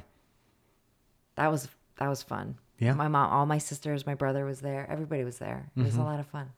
That 1.36 1.50
was 1.52 1.70
that 1.98 2.08
was 2.10 2.22
fun. 2.24 2.58
Yeah. 2.80 2.94
My 2.94 3.08
mom, 3.08 3.32
all 3.32 3.46
my 3.46 3.58
sisters, 3.60 4.06
my 4.06 4.16
brother 4.16 4.46
was 4.46 4.60
there. 4.62 4.86
Everybody 4.90 5.24
was 5.24 5.38
there. 5.38 5.70
It 5.78 5.82
was 5.84 5.94
Mm-hmm. 5.94 6.02
a 6.02 6.06
lot 6.06 6.20
of 6.20 6.28
fun. 6.28 6.50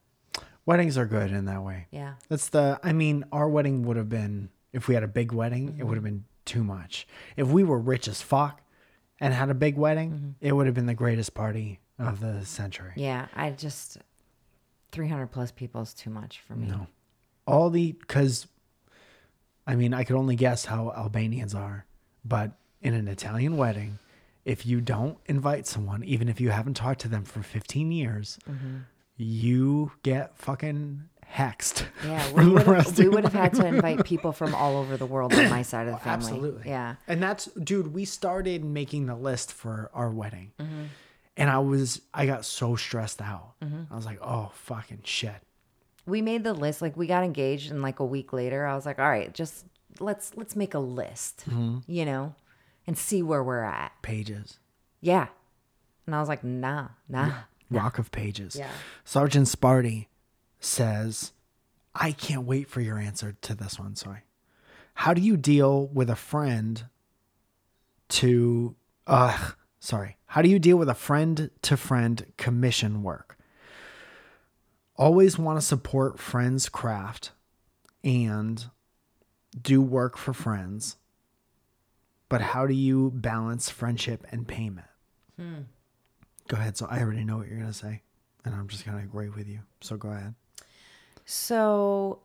weddings 0.66 0.98
are 0.98 1.06
good 1.06 1.32
in 1.32 1.46
that 1.46 1.62
way. 1.64 1.88
Yeah. 1.92 2.14
That's 2.30 2.50
the. 2.50 2.80
I 2.84 2.94
mean, 2.94 3.26
our 3.32 3.48
wedding 3.50 3.84
would 3.86 3.98
have 3.98 4.10
been 4.10 4.50
if 4.74 4.88
we 4.88 4.94
had 4.96 5.04
a 5.04 5.08
big 5.08 5.32
wedding. 5.34 5.68
It 5.68 5.72
Mm-hmm. 5.78 5.88
would 5.88 5.96
have 5.96 6.04
been 6.04 6.24
too 6.46 6.64
much. 6.64 7.08
If 7.38 7.48
we 7.50 7.64
were 7.64 7.78
rich 7.80 8.08
as 8.08 8.22
fuck 8.24 8.62
and 9.22 9.34
had 9.34 9.50
a 9.50 9.54
big 9.54 9.78
wedding, 9.78 10.12
Mm-hmm. 10.12 10.30
it 10.42 10.52
would 10.54 10.66
have 10.66 10.76
been 10.76 10.88
the 10.88 10.94
greatest 10.94 11.34
party 11.34 11.80
of 11.98 12.20
the 12.20 12.44
century. 12.46 12.92
Yeah, 12.98 13.28
I 13.36 13.52
just 13.52 14.00
300 14.92 15.28
plus 15.28 15.52
people 15.52 15.82
is 15.82 15.94
too 15.94 16.10
much 16.10 16.40
for 16.42 16.56
me. 16.56 16.68
No. 16.68 16.88
All 17.48 17.70
the 17.70 17.94
because, 17.94 18.48
I 19.66 19.76
mean, 19.76 19.94
I 19.94 20.04
could 20.04 20.16
only 20.18 20.36
guess 20.36 20.66
how 20.66 20.92
Albanians 20.92 21.56
are, 21.56 21.86
but 22.26 22.52
in 22.82 22.94
an 22.94 23.08
Italian 23.08 23.56
wedding, 23.58 24.00
if 24.44 24.66
you 24.66 24.82
don't 24.82 25.18
invite 25.28 25.68
someone, 25.68 26.04
even 26.04 26.28
if 26.28 26.42
you 26.42 26.50
haven't 26.50 26.74
talked 26.74 27.02
to 27.02 27.08
them 27.08 27.24
for 27.24 27.42
15 27.44 27.92
years, 27.92 28.38
Mm-hmm. 28.50 28.78
you 29.18 29.92
get 30.04 30.36
fucking 30.38 31.04
hexed. 31.32 31.86
Yeah, 32.06 32.32
we 32.34 32.48
would 32.48 32.68
have, 32.68 32.98
we 32.98 33.08
would 33.08 33.24
have 33.24 33.34
had 33.34 33.54
to 33.56 33.66
invite 33.66 34.04
people 34.06 34.32
from 34.32 34.54
all 34.54 34.78
over 34.78 34.98
the 34.98 35.06
world 35.06 35.34
on 35.34 35.50
my 35.50 35.62
side 35.62 35.88
of 35.88 35.94
the 35.94 36.00
family. 36.00 36.32
Absolutely. 36.32 36.70
Yeah. 36.70 36.96
And 37.08 37.22
that's, 37.22 37.46
dude, 37.46 37.94
we 37.94 38.06
started 38.06 38.64
making 38.64 39.06
the 39.06 39.16
list 39.16 39.52
for 39.52 39.90
our 39.94 40.10
wedding. 40.10 40.52
Mm-hmm. 40.60 40.84
And 41.38 41.50
I 41.50 41.60
was, 41.60 42.02
I 42.14 42.26
got 42.26 42.46
so 42.46 42.76
stressed 42.76 43.22
out. 43.22 43.54
I 43.62 43.96
was 43.96 44.06
like, 44.06 44.20
oh, 44.22 44.52
fucking 44.54 45.02
shit. 45.06 45.36
We 46.06 46.22
made 46.22 46.44
the 46.44 46.54
list 46.54 46.82
like 46.82 46.98
we 46.98 47.08
got 47.08 47.24
engaged 47.24 47.72
and 47.72 47.82
like 47.82 48.00
a 48.00 48.06
week 48.06 48.34
later 48.34 48.66
I 48.66 48.76
was 48.76 48.86
like, 48.88 48.98
"All 48.98 49.08
right, 49.08 49.32
just 49.34 49.66
let's 50.00 50.36
let's 50.36 50.56
make 50.56 50.74
a 50.74 50.80
list." 50.80 51.44
Mm-hmm. 51.48 51.80
You 51.86 52.06
know, 52.06 52.36
and 52.88 52.98
see 52.98 53.22
where 53.22 53.44
we're 53.44 53.64
at. 53.64 53.92
Pages. 54.02 54.58
Yeah. 55.00 55.28
And 56.08 56.16
I 56.16 56.20
was 56.20 56.28
like, 56.28 56.44
"Nah, 56.44 56.88
nah." 57.08 57.32
Rock 57.70 58.00
of 58.00 58.12
Pages. 58.12 58.56
Yeah. 58.56 58.70
Sergeant 59.06 59.48
Sparty 59.48 60.08
says, 60.62 61.34
I 61.94 62.14
can't 62.14 62.46
wait 62.46 62.70
for 62.70 62.80
your 62.80 62.98
answer 62.98 63.36
to 63.42 63.54
this 63.54 63.78
one. 63.78 63.96
Sorry. 63.98 64.22
How 64.94 65.14
do 65.14 65.22
you 65.22 65.36
deal 65.36 65.88
with 65.88 66.10
a 66.10 66.16
friend 66.16 66.86
to, 68.10 68.76
uh, 69.08 69.52
sorry. 69.80 70.18
How 70.28 70.42
do 70.42 70.50
you 70.50 70.60
deal 70.60 70.78
with 70.78 70.90
a 70.90 70.94
friend 70.94 71.50
to 71.64 71.78
friend 71.78 72.32
commission 72.38 73.04
work? 73.04 73.38
Always 74.96 75.40
want 75.40 75.60
to 75.60 75.66
support 75.66 76.20
friends' 76.20 76.70
craft 76.70 77.32
and 78.04 78.66
do 79.60 79.82
work 79.82 80.18
for 80.18 80.34
friends. 80.34 80.98
But 82.30 82.42
how 82.42 82.68
do 82.68 82.74
you 82.74 83.12
balance 83.12 83.70
friendship 83.70 84.26
and 84.32 84.48
payment? 84.48 84.88
Go 86.48 86.58
ahead. 86.58 86.78
So 86.78 86.88
I 86.90 87.00
already 87.02 87.24
know 87.24 87.38
what 87.38 87.48
you're 87.48 87.58
going 87.58 87.72
to 87.72 87.78
say, 87.78 88.02
and 88.46 88.54
I'm 88.54 88.68
just 88.68 88.86
going 88.86 88.98
to 88.98 89.04
agree 89.04 89.30
with 89.30 89.48
you. 89.48 89.62
So 89.82 89.98
go 89.98 90.10
ahead. 90.10 90.36
So, 91.34 92.20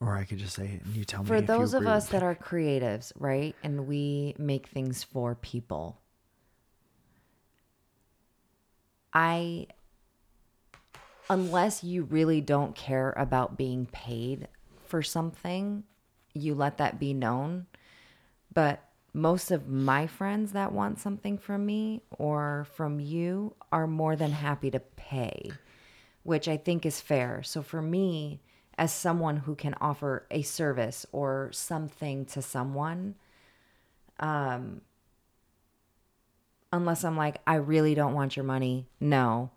Or 0.00 0.16
I 0.16 0.22
could 0.22 0.38
just 0.38 0.54
say 0.54 0.66
it 0.66 0.84
and 0.84 0.94
you 0.94 1.04
tell 1.04 1.24
me. 1.24 1.26
for 1.26 1.40
those 1.40 1.74
of 1.74 1.88
us 1.88 2.10
that 2.10 2.22
are 2.22 2.36
creatives, 2.36 3.12
right? 3.18 3.56
And 3.64 3.88
we 3.88 4.36
make 4.38 4.68
things 4.68 5.02
for 5.02 5.34
people. 5.34 6.00
I 9.12 9.66
unless 11.28 11.82
you 11.82 12.04
really 12.04 12.40
don't 12.40 12.76
care 12.76 13.12
about 13.16 13.58
being 13.58 13.86
paid 13.86 14.46
for 14.84 15.02
something, 15.02 15.82
you 16.32 16.54
let 16.54 16.78
that 16.78 17.00
be 17.00 17.12
known. 17.12 17.66
But 18.54 18.84
most 19.12 19.50
of 19.50 19.66
my 19.66 20.06
friends 20.06 20.52
that 20.52 20.70
want 20.70 21.00
something 21.00 21.38
from 21.38 21.66
me 21.66 22.02
or 22.10 22.68
from 22.76 23.00
you 23.00 23.56
are 23.72 23.88
more 23.88 24.14
than 24.14 24.30
happy 24.30 24.70
to 24.70 24.78
pay, 24.78 25.50
which 26.26 26.48
I 26.48 26.56
think 26.56 26.84
is 26.84 27.00
fair. 27.00 27.42
So 27.44 27.62
for 27.62 27.80
me, 27.80 28.40
as 28.76 28.92
someone 28.92 29.38
who 29.38 29.54
can 29.54 29.74
offer 29.80 30.26
a 30.30 30.42
service 30.42 31.06
or 31.12 31.50
something 31.52 32.26
to 32.26 32.42
someone, 32.42 33.14
um, 34.18 34.80
unless 36.72 37.04
I'm 37.04 37.16
like, 37.16 37.40
I 37.46 37.54
really 37.54 37.94
don't 37.94 38.14
want 38.14 38.36
your 38.36 38.44
money, 38.44 38.88
no. 38.98 39.50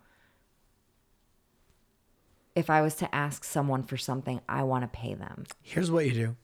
If 2.56 2.70
I 2.70 2.82
was 2.82 2.96
to 2.96 3.14
ask 3.14 3.44
someone 3.44 3.84
for 3.84 3.98
something, 3.98 4.40
I 4.48 4.64
want 4.64 4.84
to 4.84 4.88
pay 4.88 5.16
them. 5.16 5.46
Here's 5.64 5.90
what 5.90 6.06
you 6.06 6.14
do. 6.14 6.36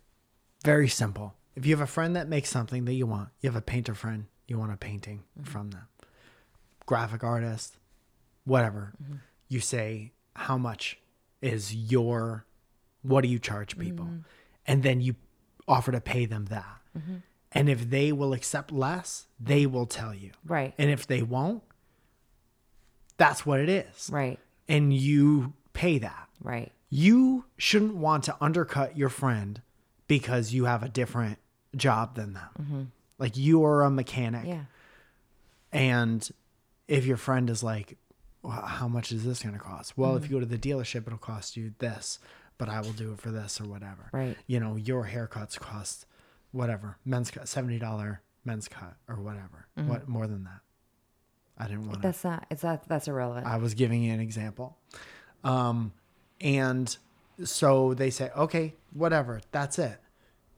Very 0.64 0.88
simple. 0.88 1.36
If 1.56 1.66
you 1.66 1.76
have 1.76 1.84
a 1.84 1.88
friend 1.88 2.16
that 2.16 2.28
makes 2.28 2.50
something 2.50 2.86
that 2.86 2.94
you 2.94 3.06
want, 3.06 3.30
you 3.42 3.50
have 3.50 3.56
a 3.56 3.62
painter 3.62 3.94
friend, 3.94 4.26
you 4.48 4.58
want 4.58 4.74
a 4.74 4.78
painting 4.78 5.24
from 5.44 5.70
them. 5.70 5.88
Graphic 6.86 7.24
artist, 7.24 7.78
whatever. 8.44 8.94
You 9.48 9.60
say, 9.60 10.12
how 10.36 10.58
much 10.58 10.98
is 11.42 11.74
your, 11.74 12.46
what 13.02 13.22
do 13.22 13.28
you 13.28 13.40
charge 13.40 13.78
people? 13.78 14.06
Mm-hmm. 14.06 14.18
And 14.68 14.84
then 14.84 15.02
you 15.02 15.16
offer 15.68 15.92
to 15.92 16.02
pay 16.02 16.26
them 16.26 16.46
that. 16.46 16.78
Mm-hmm. 16.98 17.16
And 17.52 17.70
if 17.70 17.90
they 17.90 18.12
will 18.12 18.34
accept 18.34 18.72
less, 18.72 19.28
they 19.40 19.66
will 19.66 19.86
tell 19.86 20.14
you. 20.14 20.32
Right. 20.46 20.74
And 20.78 20.90
if 20.90 21.08
they 21.08 21.22
won't, 21.22 21.64
that's 23.18 23.46
what 23.46 23.60
it 23.60 23.70
is. 23.70 24.10
Right. 24.12 24.40
And 24.68 24.94
you 24.94 25.54
pay 25.74 26.00
that. 26.00 26.30
Right. 26.42 26.72
You 26.90 27.46
shouldn't 27.58 27.96
want 27.96 28.26
to 28.26 28.36
undercut 28.42 28.98
your 28.98 29.10
friend 29.10 29.62
because 30.08 30.54
you 30.54 30.66
have 30.66 30.84
a 30.84 30.90
different 30.90 31.40
job 31.76 32.16
than 32.16 32.34
them. 32.34 32.50
Mm-hmm. 32.62 32.82
Like 33.18 33.38
you 33.38 33.64
are 33.64 33.84
a 33.84 33.90
mechanic. 33.90 34.46
Yeah. 34.46 34.66
And 35.72 36.28
if 36.88 37.06
your 37.06 37.18
friend 37.18 37.50
is 37.50 37.64
like, 37.64 37.98
well, 38.46 38.62
how 38.62 38.88
much 38.88 39.12
is 39.12 39.26
this 39.26 39.41
going 39.41 39.56
to 39.56 39.60
cost? 39.60 39.98
Well, 39.98 40.16
if 40.16 40.24
mm. 40.24 40.30
you 40.30 40.36
go 40.36 40.39
to 40.39 40.46
the 40.46 40.58
dealership, 40.58 41.08
it'll 41.08 41.18
cost 41.18 41.58
you 41.58 41.74
this, 41.80 42.20
but 42.58 42.70
I 42.70 42.82
will 42.82 42.91
do 42.91 43.12
it 43.12 43.20
for 43.20 43.32
this 43.32 43.60
or 43.60 43.66
whatever. 43.66 44.10
Right. 44.12 44.38
You 44.48 44.60
know, 44.60 44.76
your 44.76 45.06
haircuts 45.06 45.60
cost 45.60 46.06
whatever, 46.52 46.98
men's 47.06 47.32
cut, 47.32 47.46
$70 47.46 48.20
men's 48.46 48.68
cut 48.68 48.96
or 49.10 49.16
whatever. 49.16 49.68
Mm-hmm. 49.78 49.89
What 49.89 50.08
more 50.08 50.28
than 50.28 50.43
that? 50.43 50.60
I 51.58 51.68
didn't 51.68 51.88
want 51.88 52.02
to. 52.02 52.08
That's 52.08 52.24
not. 52.24 52.46
It's 52.52 52.62
that. 52.62 52.88
That's 52.88 53.08
irrelevant. 53.08 53.48
I 53.48 53.58
was 53.58 53.74
giving 53.74 54.04
you 54.04 54.14
an 54.14 54.20
example. 54.20 54.78
Um, 55.43 55.93
and 56.41 56.96
so 57.43 57.93
they 57.93 58.10
say, 58.10 58.30
okay, 58.36 58.74
whatever, 58.93 59.41
that's 59.52 59.80
it. 59.80 60.00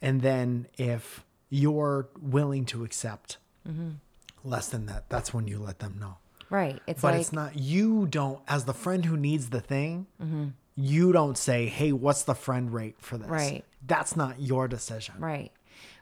And 0.01 0.21
then 0.21 0.67
if 0.77 1.23
you're 1.49 2.09
willing 2.19 2.65
to 2.65 2.83
accept 2.83 3.37
mm-hmm. 3.67 3.91
less 4.43 4.67
than 4.69 4.85
that, 4.87 5.09
that's 5.09 5.33
when 5.33 5.47
you 5.47 5.59
let 5.59 5.79
them 5.79 5.97
know. 5.99 6.17
Right. 6.49 6.79
It's 6.87 7.01
But 7.01 7.13
like 7.13 7.21
it's 7.21 7.33
not, 7.33 7.57
you 7.57 8.05
don't, 8.07 8.39
as 8.47 8.65
the 8.65 8.73
friend 8.73 9.05
who 9.05 9.17
needs 9.17 9.49
the 9.49 9.61
thing, 9.61 10.07
You 10.79 11.11
don't 11.11 11.35
say, 11.37 11.65
"Hey, 11.65 11.91
what's 11.91 12.21
the 12.23 12.35
friend 12.35 12.71
rate 12.71 12.95
for 12.99 13.17
this?" 13.17 13.27
Right. 13.27 13.65
That's 13.85 14.15
not 14.15 14.39
your 14.39 14.67
decision. 14.67 15.15
Right. 15.17 15.51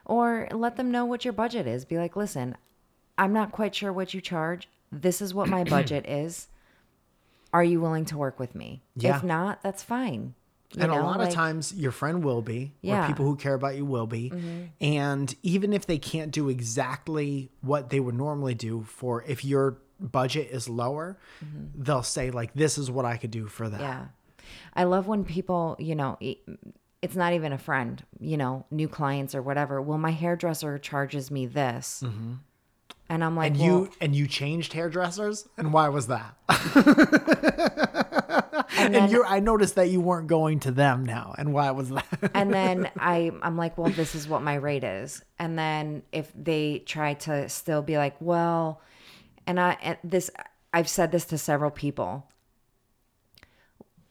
Or 0.04 0.48
let 0.52 0.76
them 0.76 0.90
know 0.90 1.06
what 1.06 1.24
your 1.24 1.32
budget 1.32 1.66
is. 1.66 1.84
Be 1.86 1.96
like, 1.96 2.14
listen, 2.14 2.56
I'm 3.16 3.32
not 3.32 3.52
quite 3.52 3.74
sure 3.74 3.90
what 3.92 4.12
you 4.12 4.20
charge. 4.20 4.68
This 4.92 5.22
is 5.22 5.32
what 5.32 5.48
my 5.48 5.64
budget 5.76 6.06
is. 6.06 6.48
Are 7.54 7.64
you 7.64 7.80
willing 7.80 8.04
to 8.06 8.18
work 8.18 8.38
with 8.38 8.54
me? 8.54 8.82
Yeah. 8.96 9.16
If 9.16 9.24
not, 9.24 9.62
that's 9.62 9.82
fine. 9.82 10.34
You 10.74 10.82
and 10.82 10.92
a 10.92 10.96
know, 10.96 11.04
lot 11.04 11.20
of 11.22 11.30
times 11.30 11.72
your 11.72 11.92
friend 11.92 12.22
will 12.22 12.42
be 12.42 12.64
or 12.64 12.70
Yeah. 12.82 12.98
Mm-hmm. 12.98 13.06
people 13.06 13.24
who 13.24 13.36
care 13.36 13.54
about 13.54 13.76
you 13.76 13.86
will 13.86 14.06
be 14.06 14.30
and 14.80 15.34
even 15.42 15.72
if 15.72 15.86
they 15.86 15.96
can't 15.96 16.32
do 16.32 16.48
exactly 16.50 17.50
what 17.62 17.88
they 17.90 18.00
would 18.00 18.16
normally 18.16 18.54
do 18.54 18.82
for 18.82 19.22
if 19.26 19.44
your 19.44 19.78
budget 20.00 20.48
is 20.50 20.68
lower 20.68 21.18
they'll 21.74 22.02
say 22.02 22.30
like 22.30 22.52
this 22.54 22.78
is 22.78 22.90
what 22.90 23.04
i 23.04 23.16
could 23.16 23.30
do 23.30 23.46
for 23.46 23.68
that 23.68 23.80
Mm-hmm. 23.80 23.90
Yeah. 23.90 24.04
I 24.74 24.84
love 24.84 25.08
when 25.08 25.24
people, 25.24 25.74
you 25.78 25.94
know, 25.96 26.18
it's 26.20 27.16
not 27.16 27.32
even 27.32 27.52
a 27.52 27.58
friend, 27.58 28.02
you 28.20 28.36
know, 28.36 28.64
new 28.70 28.86
clients 28.88 29.34
or 29.34 29.42
whatever. 29.42 29.82
Well, 29.82 29.98
my 29.98 30.12
hairdresser 30.12 30.78
charges 30.78 31.30
me 31.32 31.46
this. 31.46 32.04
And 33.08 33.24
I'm 33.24 33.34
like, 33.36 33.52
and 33.52 33.60
well, 33.60 33.66
you 33.66 33.90
and 34.00 34.14
you 34.14 34.26
changed 34.28 34.72
hairdressers 34.72 35.48
and 35.56 35.72
why 35.72 35.88
was 35.88 36.06
that 36.08 36.36
and, 38.78 38.94
then- 38.94 39.10
you 39.10 39.24
i 39.24 39.40
noticed 39.40 39.74
that 39.76 39.90
you 39.90 40.00
weren't 40.00 40.26
going 40.26 40.60
to 40.60 40.70
them 40.70 41.04
now 41.04 41.34
and 41.38 41.52
why 41.52 41.70
was 41.70 41.90
that 41.90 42.06
and 42.34 42.52
then 42.52 42.90
I 42.98 43.30
I'm 43.42 43.56
like, 43.56 43.78
well, 43.78 43.90
this 43.90 44.14
is 44.14 44.28
what 44.28 44.42
my 44.42 44.54
rate 44.54 44.84
is. 44.84 45.22
And 45.38 45.58
then 45.58 46.02
if 46.12 46.32
they 46.34 46.82
try 46.86 47.14
to 47.14 47.48
still 47.48 47.82
be 47.82 47.98
like, 47.98 48.16
well, 48.20 48.80
and 49.46 49.60
I 49.60 49.76
and 49.82 49.98
this 50.02 50.30
I've 50.72 50.88
said 50.88 51.12
this 51.12 51.24
to 51.26 51.38
several 51.38 51.70
people. 51.70 52.26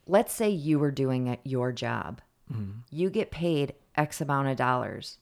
Let's 0.08 0.34
say 0.34 0.50
you 0.50 0.80
were 0.80 0.92
doing 0.92 1.28
it 1.28 1.40
your 1.44 1.72
job. 1.72 2.22
You 2.90 3.10
get 3.10 3.32
paid 3.32 3.74
X 3.96 4.22
amount 4.22 4.50
of 4.50 4.58
dollars. 4.58 5.18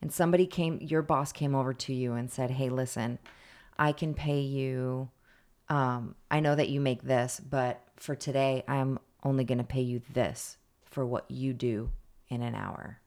And 0.00 0.12
somebody 0.12 0.46
came 0.46 0.78
your 0.80 1.02
boss 1.02 1.32
came 1.32 1.54
over 1.54 1.74
to 1.74 1.92
you 1.92 2.14
and 2.14 2.30
said, 2.30 2.50
"Hey, 2.52 2.68
listen, 2.68 3.18
I 3.78 3.92
can 3.92 4.14
pay 4.14 4.40
you 4.40 5.10
um 5.68 6.14
I 6.30 6.40
know 6.40 6.54
that 6.54 6.68
you 6.68 6.80
make 6.80 7.02
this, 7.02 7.40
but 7.40 7.82
for 7.96 8.14
today 8.14 8.64
I'm 8.68 8.98
only 9.24 9.44
going 9.44 9.58
to 9.58 9.64
pay 9.64 9.80
you 9.82 10.02
this 10.12 10.56
for 10.84 11.04
what 11.04 11.30
you 11.30 11.52
do 11.52 11.90
in 12.28 12.42
an 12.42 12.54
hour." 12.54 13.00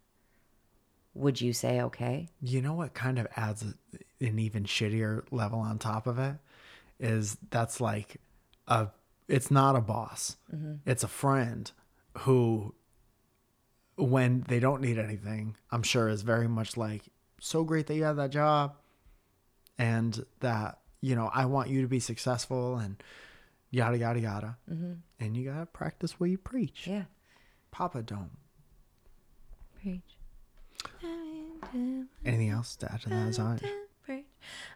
Would 1.13 1.41
you 1.41 1.53
say 1.53 1.81
okay? 1.81 2.29
You 2.41 2.61
know 2.61 2.73
what 2.73 2.93
kind 2.93 3.19
of 3.19 3.27
adds 3.35 3.63
an 3.63 4.39
even 4.39 4.63
shittier 4.63 5.23
level 5.31 5.59
on 5.59 5.79
top 5.79 6.07
of 6.07 6.19
it 6.19 6.35
is 6.99 7.37
that's 7.49 7.81
like 7.81 8.17
a 8.67 8.87
it's 9.27 9.51
not 9.51 9.75
a 9.75 9.81
boss. 9.81 10.37
Mm-hmm. 10.53 10.75
It's 10.85 11.03
a 11.03 11.07
friend 11.07 11.71
who 12.19 12.73
when 13.95 14.45
they 14.47 14.59
don't 14.59 14.81
need 14.81 14.97
anything, 14.97 15.55
I'm 15.71 15.83
sure 15.83 16.09
is 16.09 16.21
very 16.21 16.47
much 16.47 16.77
like 16.77 17.03
so 17.39 17.63
great 17.63 17.87
that 17.87 17.95
you 17.95 18.03
have 18.03 18.15
that 18.17 18.31
job 18.31 18.75
and 19.77 20.25
that 20.39 20.79
you 21.01 21.15
know, 21.15 21.29
I 21.33 21.45
want 21.45 21.69
you 21.69 21.81
to 21.81 21.87
be 21.87 21.99
successful 21.99 22.77
and 22.77 23.01
yada 23.71 23.97
yada 23.97 24.19
yada. 24.19 24.57
Mm-hmm. 24.71 24.93
And 25.19 25.37
you 25.37 25.49
got 25.49 25.59
to 25.59 25.65
practice 25.65 26.19
what 26.19 26.29
you 26.29 26.37
preach. 26.37 26.87
Yeah. 26.87 27.03
Papa 27.71 28.01
don't. 28.01 28.31
Preach. 29.81 30.18
Anything 32.25 32.49
else 32.49 32.75
to 32.77 32.91
add 32.91 33.01
to 33.01 33.09
that? 33.09 33.61
Preach. 34.03 34.25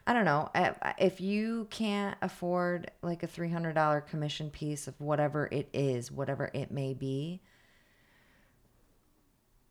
I 0.06 0.12
don't 0.12 0.24
know. 0.24 0.50
If 0.98 1.20
you 1.20 1.66
can't 1.70 2.16
afford 2.22 2.90
like 3.02 3.22
a 3.22 3.26
$300 3.26 4.06
commission 4.06 4.50
piece 4.50 4.86
of 4.86 5.00
whatever 5.00 5.48
it 5.50 5.68
is, 5.72 6.12
whatever 6.12 6.50
it 6.54 6.70
may 6.70 6.94
be, 6.94 7.40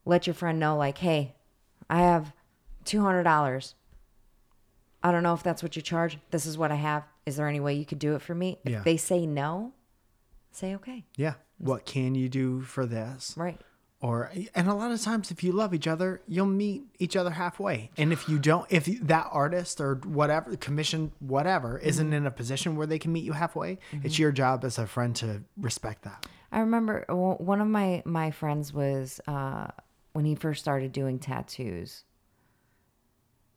let 0.05 0.27
your 0.27 0.33
friend 0.33 0.59
know, 0.59 0.75
like, 0.75 0.97
hey, 0.97 1.35
I 1.89 1.99
have 2.01 2.33
$200. 2.85 3.73
I 5.01 5.11
don't 5.11 5.23
know 5.23 5.33
if 5.33 5.43
that's 5.43 5.63
what 5.63 5.75
you 5.75 5.81
charge. 5.81 6.17
This 6.31 6.45
is 6.45 6.57
what 6.57 6.71
I 6.71 6.75
have. 6.75 7.03
Is 7.25 7.37
there 7.37 7.47
any 7.47 7.61
way 7.61 7.73
you 7.73 7.85
could 7.85 7.99
do 7.99 8.15
it 8.15 8.21
for 8.21 8.35
me? 8.35 8.59
Yeah. 8.65 8.79
If 8.79 8.83
they 8.83 8.97
say 8.97 9.25
no, 9.25 9.71
say 10.51 10.75
okay. 10.75 11.05
Yeah. 11.15 11.35
What 11.57 11.85
can 11.85 12.15
you 12.15 12.27
do 12.27 12.61
for 12.61 12.85
this? 12.85 13.33
Right. 13.37 13.61
Or 14.03 14.31
and 14.53 14.67
a 14.67 14.73
lot 14.75 14.91
of 14.91 15.01
times 15.01 15.31
if 15.31 15.43
you 15.43 15.51
love 15.51 15.73
each 15.73 15.87
other 15.87 16.21
you'll 16.27 16.45
meet 16.45 16.83
each 16.99 17.15
other 17.15 17.31
halfway 17.31 17.89
and 17.97 18.13
if 18.13 18.29
you 18.29 18.37
don't 18.37 18.67
if 18.69 18.85
that 19.01 19.27
artist 19.31 19.81
or 19.81 19.95
whatever 20.05 20.55
commission 20.57 21.11
whatever 21.19 21.79
mm-hmm. 21.79 21.87
isn't 21.87 22.13
in 22.13 22.27
a 22.27 22.31
position 22.31 22.75
where 22.75 22.85
they 22.85 22.99
can 22.99 23.11
meet 23.11 23.23
you 23.23 23.31
halfway 23.31 23.79
it's 24.03 24.13
mm-hmm. 24.13 24.21
your 24.21 24.31
job 24.31 24.63
as 24.63 24.77
a 24.77 24.85
friend 24.85 25.15
to 25.15 25.41
respect 25.57 26.03
that 26.03 26.27
I 26.53 26.59
remember 26.59 27.03
one 27.09 27.61
of 27.61 27.67
my 27.67 28.03
my 28.05 28.29
friends 28.29 28.71
was 28.71 29.19
uh, 29.27 29.67
when 30.13 30.23
he 30.23 30.35
first 30.35 30.61
started 30.61 30.91
doing 30.91 31.17
tattoos. 31.17 32.03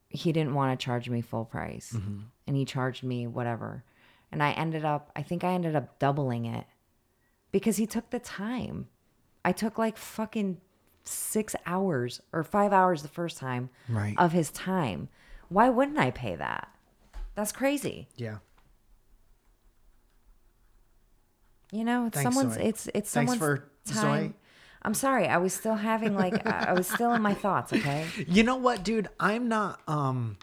He 0.08 0.32
didn't 0.32 0.54
want 0.54 0.78
to 0.78 0.82
charge 0.82 1.10
me 1.10 1.20
full 1.20 1.44
price, 1.44 1.92
mm-hmm. 1.94 2.20
and 2.46 2.56
he 2.56 2.64
charged 2.64 3.04
me 3.04 3.26
whatever. 3.26 3.84
And 4.32 4.42
I 4.42 4.52
ended 4.52 4.84
up, 4.84 5.12
I 5.14 5.22
think 5.22 5.44
I 5.44 5.52
ended 5.52 5.76
up 5.76 5.98
doubling 5.98 6.46
it 6.46 6.64
because 7.52 7.76
he 7.76 7.86
took 7.86 8.08
the 8.08 8.18
time. 8.18 8.88
I 9.46 9.52
took 9.52 9.78
like 9.78 9.96
fucking 9.96 10.60
six 11.04 11.54
hours 11.64 12.20
or 12.32 12.42
five 12.42 12.72
hours 12.72 13.00
the 13.02 13.08
first 13.08 13.38
time 13.38 13.70
Right. 13.88 14.14
of 14.18 14.32
his 14.32 14.50
time. 14.50 15.08
Why 15.48 15.68
wouldn't 15.70 15.98
I 15.98 16.10
pay 16.10 16.34
that? 16.36 16.68
That's 17.36 17.52
crazy. 17.52 18.08
yeah 18.16 18.38
You 21.72 21.84
know, 21.84 22.06
it's 22.06 22.14
Thanks, 22.16 22.34
someone's 22.34 22.54
Zoe. 22.56 22.64
it's 22.64 22.86
it's 22.94 23.10
Thanks 23.12 23.32
someone's 23.32 23.38
for- 23.38 23.92
time. 23.92 24.22
Zoe. 24.28 24.34
I'm 24.82 24.94
sorry. 24.94 25.26
I 25.26 25.38
was 25.38 25.52
still 25.52 25.74
having 25.74 26.14
like 26.14 26.46
I 26.46 26.66
I 26.68 26.72
was 26.74 26.86
still 26.88 27.12
in 27.14 27.22
my 27.22 27.34
thoughts, 27.34 27.72
okay? 27.72 28.06
you 28.28 28.42
know 28.44 28.56
what 28.56 28.82
dude 28.84 29.08
i'm 29.18 29.48
not 29.48 29.80
um 29.88 30.38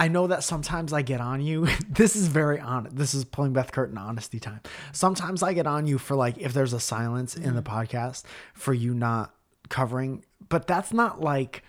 I 0.00 0.08
know 0.08 0.28
that 0.28 0.42
sometimes 0.42 0.94
I 0.94 1.02
get 1.02 1.20
on 1.20 1.42
you. 1.42 1.68
this 1.90 2.16
is 2.16 2.26
very 2.26 2.58
honest. 2.58 2.96
This 2.96 3.12
is 3.12 3.26
pulling 3.26 3.52
Beth 3.52 3.70
Curtin 3.70 3.98
honesty 3.98 4.40
time. 4.40 4.60
Sometimes 4.92 5.42
I 5.42 5.52
get 5.52 5.66
on 5.66 5.86
you 5.86 5.98
for 5.98 6.16
like 6.16 6.38
if 6.38 6.54
there's 6.54 6.72
a 6.72 6.80
silence 6.80 7.36
in 7.36 7.54
the 7.54 7.62
podcast 7.62 8.24
for 8.54 8.72
you 8.72 8.94
not 8.94 9.34
covering, 9.68 10.24
but 10.48 10.66
that's 10.66 10.94
not 10.94 11.20
like 11.20 11.62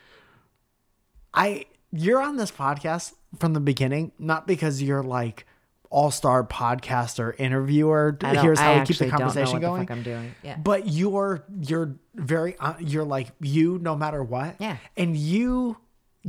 I 1.34 1.65
you're 1.91 2.21
on 2.21 2.38
this 2.38 2.51
podcast 2.51 3.13
from 3.38 3.51
the 3.51 3.59
beginning, 3.59 4.13
not 4.17 4.47
because 4.47 4.82
you're 4.82 5.03
like 5.03 5.45
all-star 5.89 6.45
podcaster 6.45 7.38
interviewer. 7.38 8.17
Here's 8.21 8.59
how 8.59 8.71
I 8.71 8.79
we 8.79 8.86
keep 8.86 8.97
the 8.97 9.07
actually 9.07 9.09
don't 9.09 9.11
know 9.11 9.17
conversation 9.25 9.53
what 9.55 9.61
going. 9.61 9.82
The 9.82 9.88
fuck 9.88 9.97
I'm 9.97 10.03
doing. 10.03 10.36
Yeah. 10.41 10.55
But 10.55 10.88
you're 10.88 11.43
you're 11.59 11.97
very 12.15 12.57
uh, 12.59 12.75
you're 12.79 13.03
like 13.03 13.27
you 13.41 13.77
no 13.79 13.97
matter 13.97 14.23
what. 14.23 14.55
Yeah. 14.59 14.77
And 14.95 15.17
you 15.17 15.75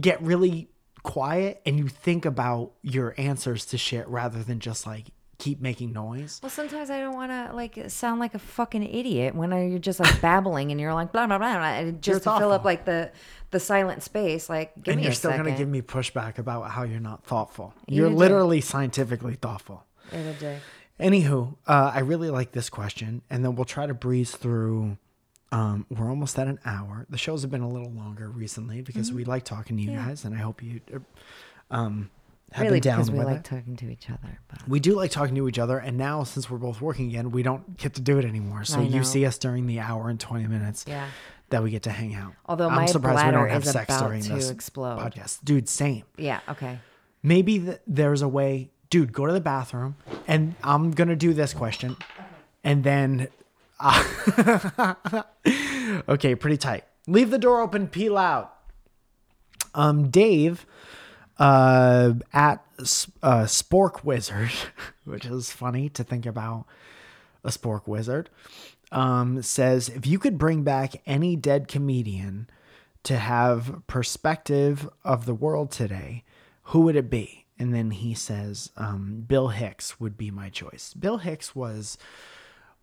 get 0.00 0.20
really 0.20 0.71
quiet 1.02 1.60
and 1.66 1.78
you 1.78 1.88
think 1.88 2.24
about 2.24 2.72
your 2.82 3.14
answers 3.18 3.64
to 3.66 3.78
shit 3.78 4.06
rather 4.08 4.42
than 4.42 4.60
just 4.60 4.86
like 4.86 5.06
keep 5.38 5.60
making 5.60 5.92
noise. 5.92 6.38
Well, 6.42 6.50
sometimes 6.50 6.88
I 6.90 7.00
don't 7.00 7.14
want 7.14 7.32
to 7.32 7.50
like 7.54 7.90
sound 7.90 8.20
like 8.20 8.34
a 8.34 8.38
fucking 8.38 8.84
idiot 8.84 9.34
when 9.34 9.52
I, 9.52 9.66
you're 9.66 9.78
just 9.80 9.98
like 9.98 10.20
babbling 10.20 10.70
and 10.70 10.80
you're 10.80 10.94
like 10.94 11.10
blah 11.12 11.26
blah 11.26 11.38
blah, 11.38 11.54
blah 11.56 11.66
and 11.66 12.00
just 12.00 12.22
to 12.24 12.38
fill 12.38 12.52
up 12.52 12.64
like 12.64 12.84
the 12.84 13.10
the 13.50 13.58
silent 13.60 14.02
space. 14.02 14.48
Like, 14.48 14.72
give 14.82 14.92
and 14.92 14.96
me 14.98 15.02
you're 15.04 15.12
a 15.12 15.14
still 15.14 15.30
second. 15.32 15.46
gonna 15.46 15.58
give 15.58 15.68
me 15.68 15.82
pushback 15.82 16.38
about 16.38 16.70
how 16.70 16.84
you're 16.84 17.00
not 17.00 17.24
thoughtful. 17.24 17.74
You 17.88 18.02
You're 18.02 18.10
do. 18.10 18.16
literally 18.16 18.60
scientifically 18.60 19.34
thoughtful. 19.34 19.84
It'll 20.12 20.32
do. 20.34 20.56
Anywho, 21.00 21.56
uh, 21.66 21.90
I 21.92 22.00
really 22.00 22.30
like 22.30 22.52
this 22.52 22.70
question, 22.70 23.22
and 23.28 23.44
then 23.44 23.56
we'll 23.56 23.64
try 23.64 23.86
to 23.86 23.94
breeze 23.94 24.30
through. 24.36 24.96
Um, 25.52 25.86
we're 25.90 26.08
almost 26.08 26.38
at 26.38 26.48
an 26.48 26.58
hour. 26.64 27.06
The 27.10 27.18
shows 27.18 27.42
have 27.42 27.50
been 27.50 27.60
a 27.60 27.68
little 27.68 27.90
longer 27.92 28.28
recently 28.30 28.80
because 28.80 29.08
Mm-hmm. 29.08 29.16
we 29.18 29.24
like 29.24 29.44
talking 29.44 29.76
to 29.76 29.82
you 29.82 29.92
guys, 29.96 30.24
and 30.24 30.34
I 30.34 30.38
hope 30.38 30.62
you 30.62 30.80
uh, 30.94 30.98
um, 31.70 32.10
have 32.52 32.62
Really, 32.64 32.80
been 32.80 32.90
down 32.90 32.96
because 32.98 33.10
we 33.10 33.18
like 33.22 33.36
it. 33.38 33.44
talking 33.44 33.76
to 33.76 33.90
each 33.90 34.08
other. 34.10 34.40
But 34.48 34.66
we 34.68 34.80
do 34.80 34.94
like 34.94 35.10
talking 35.10 35.34
to 35.36 35.46
each 35.48 35.58
other, 35.58 35.78
and 35.78 35.96
now 35.98 36.24
since 36.24 36.48
we're 36.50 36.58
both 36.58 36.80
working 36.80 37.08
again, 37.08 37.30
we 37.30 37.42
don't 37.42 37.76
get 37.76 37.94
to 37.94 38.00
do 38.00 38.18
it 38.18 38.24
anymore. 38.24 38.64
So 38.64 38.80
you 38.80 39.04
see 39.04 39.24
us 39.26 39.36
during 39.38 39.66
the 39.66 39.80
hour 39.80 40.08
and 40.08 40.18
twenty 40.18 40.46
minutes 40.46 40.84
yeah. 40.88 41.06
that 41.50 41.62
we 41.62 41.70
get 41.70 41.82
to 41.84 41.90
hang 41.90 42.14
out. 42.14 42.32
Although 42.46 42.68
I'm 42.68 42.74
my 42.76 42.86
surprised 42.86 43.24
we 43.26 43.32
don't 43.32 43.48
have 43.50 43.62
is 43.64 43.70
sex 43.72 43.94
about 43.94 44.06
during 44.06 44.22
to 44.22 44.32
this 44.34 44.50
explode. 44.50 44.98
podcast, 44.98 45.38
dude. 45.44 45.68
Same. 45.68 46.04
Yeah. 46.16 46.40
Okay. 46.48 46.78
Maybe 47.22 47.58
th- 47.58 47.78
there's 47.86 48.22
a 48.22 48.28
way, 48.28 48.70
dude. 48.90 49.12
Go 49.12 49.26
to 49.26 49.32
the 49.34 49.40
bathroom, 49.40 49.96
and 50.26 50.54
I'm 50.64 50.92
gonna 50.92 51.14
do 51.16 51.32
this 51.34 51.52
question, 51.54 51.96
and 52.64 52.84
then, 52.84 53.28
okay, 56.08 56.34
pretty 56.34 56.56
tight. 56.56 56.84
Leave 57.06 57.30
the 57.30 57.38
door 57.38 57.60
open. 57.60 57.88
Pee 57.88 58.08
loud. 58.08 58.48
Um, 59.74 60.10
Dave, 60.10 60.66
uh, 61.38 62.14
at 62.32 62.64
uh, 63.22 63.44
Spork 63.44 64.04
Wizard, 64.04 64.52
which 65.04 65.26
is 65.26 65.50
funny 65.50 65.88
to 65.90 66.04
think 66.04 66.26
about 66.26 66.66
a 67.42 67.48
Spork 67.48 67.86
Wizard, 67.86 68.30
um, 68.92 69.42
says 69.42 69.88
if 69.88 70.06
you 70.06 70.18
could 70.18 70.38
bring 70.38 70.62
back 70.62 71.02
any 71.06 71.34
dead 71.34 71.66
comedian 71.66 72.48
to 73.02 73.16
have 73.16 73.82
perspective 73.86 74.88
of 75.04 75.26
the 75.26 75.34
world 75.34 75.70
today, 75.70 76.24
who 76.64 76.82
would 76.82 76.96
it 76.96 77.10
be? 77.10 77.46
And 77.58 77.74
then 77.74 77.90
he 77.90 78.14
says, 78.14 78.70
um, 78.76 79.24
Bill 79.26 79.48
Hicks 79.48 80.00
would 80.00 80.16
be 80.16 80.30
my 80.30 80.48
choice. 80.48 80.94
Bill 80.94 81.18
Hicks 81.18 81.54
was 81.54 81.98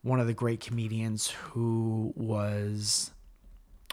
one 0.02 0.20
of 0.20 0.28
the 0.28 0.34
great 0.34 0.60
comedians 0.60 1.30
who 1.30 2.14
was 2.16 3.12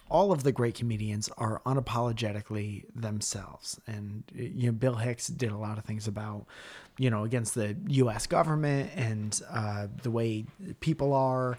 all 0.09 0.31
of 0.31 0.45
the 0.45 0.53
great 0.53 0.77
comedians 0.77 1.29
are 1.37 1.61
unapologetically 1.67 2.85
themselves. 2.95 3.81
And 3.87 4.23
you 4.35 4.67
know 4.67 4.73
bill 4.73 4.97
hicks 4.97 5.27
did 5.27 5.51
a 5.51 5.57
lot 5.57 5.79
of 5.79 5.85
things 5.85 6.07
about 6.07 6.47
you 6.97 7.11
know 7.11 7.25
against 7.25 7.55
the 7.55 7.77
us 7.89 8.27
government 8.27 8.91
and 8.95 9.41
uh, 9.51 9.89
the 10.03 10.11
way 10.11 10.47
people 10.81 11.13
are. 11.13 11.59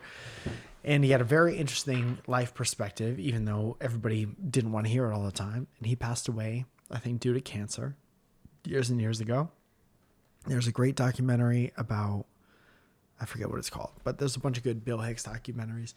And 0.84 1.04
he 1.04 1.12
had 1.12 1.20
a 1.20 1.26
very 1.26 1.58
interesting 1.58 2.20
life 2.28 2.54
perspective 2.54 3.20
even 3.20 3.46
though 3.46 3.76
everybody 3.82 4.26
didn't 4.50 4.72
want 4.72 4.86
to 4.86 4.92
hear 4.92 5.12
it 5.12 5.14
all 5.14 5.24
the 5.24 5.32
time. 5.32 5.68
And 5.80 5.88
he 5.88 5.96
passed 5.96 6.28
away 6.28 6.66
i 6.90 6.98
think 6.98 7.20
due 7.20 7.34
to 7.34 7.42
cancer 7.42 7.98
years 8.64 8.90
and 8.90 9.02
years 9.02 9.20
ago. 9.20 9.50
There's 10.46 10.68
a 10.68 10.72
great 10.72 10.96
documentary 10.96 11.74
about 11.76 12.26
i 13.20 13.26
forget 13.26 13.50
what 13.50 13.60
it's 13.60 13.70
called 13.70 13.92
but 14.04 14.18
there's 14.18 14.36
a 14.36 14.40
bunch 14.40 14.58
of 14.58 14.64
good 14.64 14.84
bill 14.86 15.00
hicks 15.00 15.24
documentaries 15.24 15.94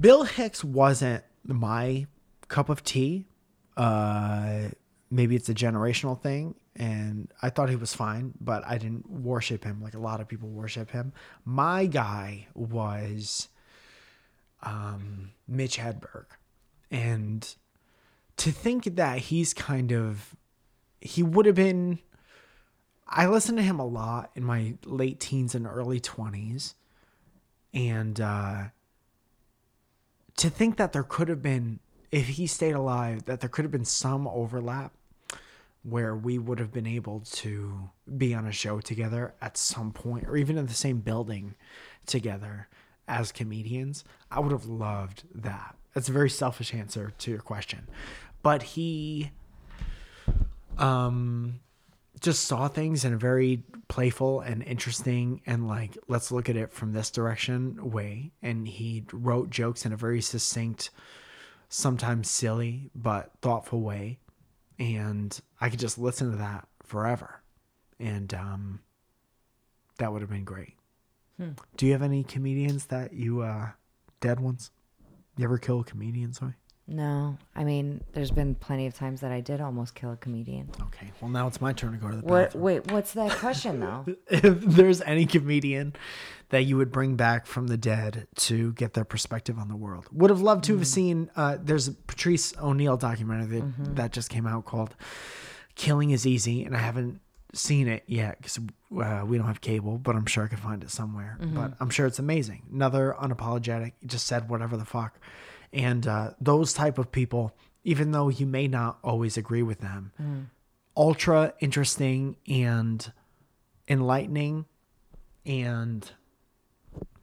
bill 0.00 0.24
hicks 0.24 0.64
wasn't 0.64 1.22
my 1.44 2.06
cup 2.52 2.68
of 2.68 2.84
tea. 2.84 3.26
Uh, 3.76 4.68
maybe 5.10 5.34
it's 5.34 5.48
a 5.48 5.54
generational 5.54 6.20
thing, 6.20 6.54
and 6.76 7.32
I 7.40 7.50
thought 7.50 7.70
he 7.70 7.76
was 7.76 7.94
fine, 7.94 8.34
but 8.40 8.62
I 8.66 8.78
didn't 8.78 9.08
worship 9.10 9.64
him 9.64 9.82
like 9.82 9.94
a 9.94 9.98
lot 9.98 10.20
of 10.20 10.28
people 10.28 10.48
worship 10.48 10.90
him. 10.90 11.12
My 11.44 11.86
guy 11.86 12.46
was 12.54 13.48
um, 14.62 15.30
Mitch 15.48 15.78
Hedberg, 15.78 16.26
and 16.90 17.54
to 18.36 18.52
think 18.52 18.96
that 18.96 19.18
he's 19.18 19.54
kind 19.54 19.92
of 19.92 20.36
he 21.00 21.22
would 21.22 21.46
have 21.46 21.56
been. 21.56 21.98
I 23.12 23.26
listened 23.26 23.58
to 23.58 23.64
him 23.64 23.78
a 23.78 23.86
lot 23.86 24.30
in 24.34 24.42
my 24.42 24.74
late 24.84 25.20
teens 25.20 25.54
and 25.54 25.66
early 25.66 26.00
twenties, 26.00 26.74
and. 27.72 28.20
uh 28.20 28.64
to 30.34 30.48
think 30.48 30.78
that 30.78 30.94
there 30.94 31.02
could 31.02 31.28
have 31.28 31.42
been, 31.42 31.78
if 32.10 32.26
he 32.26 32.46
stayed 32.46 32.72
alive, 32.72 33.26
that 33.26 33.40
there 33.40 33.50
could 33.50 33.66
have 33.66 33.70
been 33.70 33.84
some 33.84 34.26
overlap 34.26 34.92
where 35.82 36.16
we 36.16 36.38
would 36.38 36.58
have 36.58 36.72
been 36.72 36.86
able 36.86 37.20
to 37.20 37.90
be 38.16 38.32
on 38.34 38.46
a 38.46 38.50
show 38.52 38.80
together 38.80 39.34
at 39.42 39.58
some 39.58 39.92
point 39.92 40.26
or 40.26 40.36
even 40.36 40.56
in 40.56 40.66
the 40.66 40.72
same 40.72 41.00
building 41.00 41.54
together 42.06 42.66
as 43.06 43.30
comedians. 43.30 44.04
I 44.30 44.40
would 44.40 44.52
have 44.52 44.64
loved 44.64 45.24
that. 45.34 45.76
That's 45.92 46.08
a 46.08 46.12
very 46.12 46.30
selfish 46.30 46.72
answer 46.72 47.12
to 47.18 47.30
your 47.30 47.40
question. 47.40 47.86
But 48.42 48.62
he 48.62 49.32
um 50.78 51.60
just 52.22 52.44
saw 52.44 52.68
things 52.68 53.04
in 53.04 53.12
a 53.12 53.18
very 53.18 53.62
playful 53.88 54.40
and 54.40 54.62
interesting 54.62 55.42
and 55.44 55.66
like 55.68 55.98
let's 56.08 56.30
look 56.32 56.48
at 56.48 56.56
it 56.56 56.72
from 56.72 56.92
this 56.92 57.10
direction 57.10 57.90
way. 57.90 58.32
And 58.40 58.66
he 58.66 59.04
wrote 59.12 59.50
jokes 59.50 59.84
in 59.84 59.92
a 59.92 59.96
very 59.96 60.22
succinct 60.22 60.90
sometimes 61.68 62.30
silly 62.30 62.90
but 62.94 63.32
thoughtful 63.42 63.80
way. 63.80 64.18
And 64.78 65.38
i 65.60 65.68
could 65.68 65.80
just 65.80 65.98
listen 65.98 66.30
to 66.30 66.36
that 66.38 66.66
forever. 66.84 67.42
And 67.98 68.32
um 68.32 68.80
that 69.98 70.12
would 70.12 70.22
have 70.22 70.30
been 70.30 70.44
great. 70.44 70.76
Hmm. 71.38 71.50
do 71.76 71.86
you 71.86 71.92
have 71.92 72.02
any 72.02 72.24
comedians 72.24 72.86
that 72.86 73.12
you 73.12 73.42
uh 73.42 73.70
dead 74.20 74.40
ones? 74.40 74.70
You 75.36 75.44
ever 75.44 75.58
kill 75.58 75.82
comedians 75.82 76.38
comedian? 76.38 76.54
Sorry 76.54 76.54
no, 76.88 77.38
I 77.54 77.64
mean, 77.64 78.02
there's 78.12 78.30
been 78.30 78.54
plenty 78.54 78.86
of 78.86 78.94
times 78.94 79.20
that 79.20 79.30
I 79.32 79.40
did 79.40 79.60
almost 79.60 79.94
kill 79.94 80.12
a 80.12 80.16
comedian. 80.16 80.68
Okay, 80.80 81.10
well 81.20 81.30
now 81.30 81.46
it's 81.46 81.60
my 81.60 81.72
turn 81.72 81.92
to 81.92 81.98
go 81.98 82.08
to 82.10 82.16
the 82.16 82.22
What? 82.22 82.46
bathroom. 82.48 82.64
Wait, 82.64 82.90
what's 82.90 83.12
that 83.12 83.30
question 83.38 83.80
though? 83.80 84.04
if 84.28 84.60
there's 84.60 85.00
any 85.02 85.24
comedian 85.26 85.94
that 86.50 86.64
you 86.64 86.76
would 86.76 86.92
bring 86.92 87.14
back 87.16 87.46
from 87.46 87.68
the 87.68 87.76
dead 87.78 88.26
to 88.36 88.72
get 88.74 88.92
their 88.94 89.04
perspective 89.04 89.58
on 89.58 89.68
the 89.68 89.76
world, 89.76 90.06
would 90.12 90.28
have 90.30 90.40
loved 90.42 90.64
to 90.64 90.76
have 90.76 90.86
seen. 90.86 91.30
Uh, 91.36 91.56
there's 91.62 91.88
a 91.88 91.92
Patrice 91.92 92.52
O'Neal 92.60 92.96
documentary 92.96 93.46
that, 93.60 93.64
Mm-hmm. 93.64 93.94
that 93.94 94.12
just 94.12 94.28
came 94.28 94.46
out 94.46 94.64
called 94.66 94.94
"Killing 95.76 96.10
Is 96.10 96.26
Easy," 96.26 96.64
and 96.64 96.76
I 96.76 96.80
haven't 96.80 97.20
seen 97.54 97.86
it 97.86 98.02
yet 98.06 98.38
because 98.38 98.58
uh, 98.98 99.24
we 99.26 99.36
don't 99.38 99.46
have 99.46 99.60
cable, 99.60 99.98
but 99.98 100.16
I'm 100.16 100.26
sure 100.26 100.44
I 100.44 100.48
could 100.48 100.58
find 100.58 100.82
it 100.82 100.90
somewhere. 100.90 101.38
Mm-hmm. 101.40 101.54
But 101.54 101.74
I'm 101.80 101.90
sure 101.90 102.06
it's 102.06 102.18
amazing. 102.18 102.62
Another 102.72 103.14
unapologetic, 103.20 103.92
just 104.06 104.26
said 104.26 104.48
whatever 104.48 104.76
the 104.76 104.84
fuck, 104.86 105.18
and 105.72 106.06
uh, 106.06 106.30
those 106.40 106.72
type 106.72 106.98
of 106.98 107.12
people, 107.12 107.54
even 107.84 108.12
though 108.12 108.28
you 108.28 108.46
may 108.46 108.68
not 108.68 108.98
always 109.02 109.36
agree 109.36 109.62
with 109.62 109.80
them, 109.80 110.50
ultra 110.96 111.54
interesting 111.60 112.36
and 112.48 113.12
enlightening 113.88 114.66
and 115.44 116.10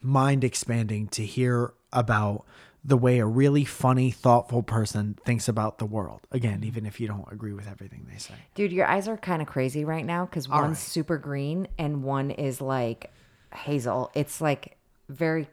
mind 0.01 0.43
expanding 0.43 1.07
to 1.07 1.25
hear 1.25 1.73
about 1.91 2.45
the 2.83 2.97
way 2.97 3.19
a 3.19 3.25
really 3.25 3.65
funny, 3.65 4.09
thoughtful 4.09 4.63
person 4.63 5.17
thinks 5.25 5.47
about 5.47 5.79
the 5.79 5.85
world. 5.85 6.21
Again, 6.31 6.63
even 6.63 6.85
if 6.85 6.99
you 6.99 7.07
don't 7.07 7.29
agree 7.31 7.53
with 7.53 7.67
everything 7.67 8.07
they 8.09 8.17
say. 8.17 8.35
Dude, 8.55 8.71
your 8.71 8.87
eyes 8.87 9.07
are 9.07 9.17
kind 9.17 9.41
of 9.41 9.47
crazy 9.47 9.83
right 9.83 10.05
now 10.05 10.25
because 10.25 10.47
one's 10.47 10.69
right. 10.69 10.77
super 10.77 11.17
green 11.17 11.67
and 11.77 12.03
one 12.03 12.31
is 12.31 12.61
like 12.61 13.11
hazel. 13.53 14.11
It's 14.13 14.39
like 14.39 14.77
very, 15.09 15.47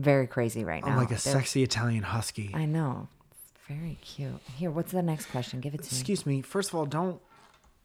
very 0.00 0.26
crazy 0.26 0.64
right 0.64 0.84
now. 0.84 0.92
I'm 0.92 0.96
like 0.96 1.08
a 1.08 1.14
They're- 1.14 1.18
sexy 1.34 1.62
Italian 1.62 2.02
husky. 2.02 2.50
I 2.54 2.64
know. 2.66 3.08
It's 3.30 3.52
very 3.68 3.98
cute. 4.02 4.40
Here, 4.56 4.70
what's 4.70 4.92
the 4.92 5.02
next 5.02 5.26
question? 5.26 5.60
Give 5.60 5.74
it 5.74 5.82
to 5.82 5.94
me. 5.94 5.98
Excuse 6.00 6.26
me. 6.26 6.42
First 6.42 6.70
of 6.70 6.74
all, 6.76 6.86
don't 6.86 7.20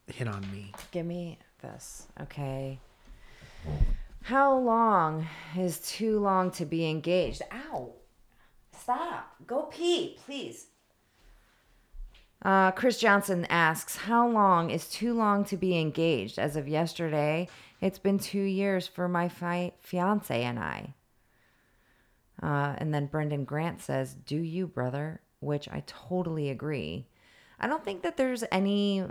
hit 0.07 0.27
on 0.27 0.41
me. 0.51 0.71
Give 0.91 1.05
me 1.05 1.37
this. 1.61 2.07
Okay. 2.21 2.79
How 4.23 4.57
long 4.57 5.27
is 5.57 5.79
too 5.79 6.19
long 6.19 6.51
to 6.51 6.65
be 6.65 6.89
engaged? 6.89 7.41
Ow. 7.51 7.91
Stop. 8.79 9.35
Go 9.47 9.63
pee, 9.63 10.17
please. 10.25 10.67
Uh, 12.43 12.71
Chris 12.71 12.99
Johnson 12.99 13.45
asks, 13.49 13.95
How 13.95 14.27
long 14.27 14.69
is 14.69 14.87
too 14.87 15.13
long 15.13 15.45
to 15.45 15.57
be 15.57 15.79
engaged? 15.79 16.37
As 16.37 16.55
of 16.55 16.67
yesterday, 16.67 17.47
it's 17.81 17.97
been 17.99 18.19
two 18.19 18.41
years 18.41 18.87
for 18.87 19.07
my 19.07 19.29
fi- 19.29 19.73
fiance 19.79 20.43
and 20.43 20.59
I. 20.59 20.93
Uh, 22.41 22.75
and 22.77 22.93
then 22.93 23.07
Brendan 23.07 23.45
Grant 23.45 23.81
says, 23.81 24.13
Do 24.13 24.37
you, 24.37 24.67
brother? 24.67 25.21
Which 25.39 25.69
I 25.69 25.83
totally 25.85 26.49
agree. 26.49 27.07
I 27.59 27.67
don't 27.67 27.83
think 27.83 28.03
that 28.03 28.17
there's 28.17 28.43
any 28.51 29.05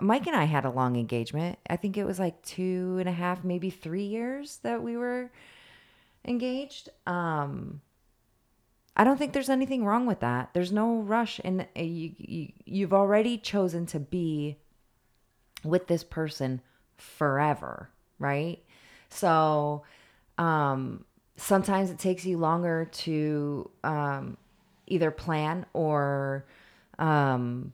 Mike 0.00 0.26
and 0.26 0.36
I 0.36 0.44
had 0.44 0.64
a 0.64 0.70
long 0.70 0.96
engagement. 0.96 1.58
I 1.68 1.76
think 1.76 1.96
it 1.96 2.04
was 2.04 2.18
like 2.18 2.42
two 2.42 2.96
and 2.98 3.08
a 3.08 3.12
half, 3.12 3.44
maybe 3.44 3.70
three 3.70 4.04
years 4.04 4.58
that 4.62 4.82
we 4.82 4.96
were 4.96 5.30
engaged. 6.26 6.90
Um, 7.06 7.80
I 8.96 9.04
don't 9.04 9.16
think 9.16 9.32
there's 9.32 9.48
anything 9.48 9.84
wrong 9.84 10.06
with 10.06 10.20
that. 10.20 10.50
There's 10.52 10.72
no 10.72 10.96
rush, 10.96 11.40
and 11.44 11.62
uh, 11.62 11.82
you, 11.82 12.12
you 12.18 12.52
you've 12.64 12.92
already 12.92 13.38
chosen 13.38 13.86
to 13.86 14.00
be 14.00 14.58
with 15.64 15.86
this 15.86 16.04
person 16.04 16.60
forever, 16.96 17.90
right? 18.18 18.62
So, 19.08 19.82
um, 20.38 21.04
sometimes 21.36 21.90
it 21.90 21.98
takes 21.98 22.24
you 22.24 22.38
longer 22.38 22.88
to 22.90 23.70
um, 23.84 24.36
either 24.86 25.10
plan 25.10 25.66
or 25.72 26.46
um, 26.98 27.72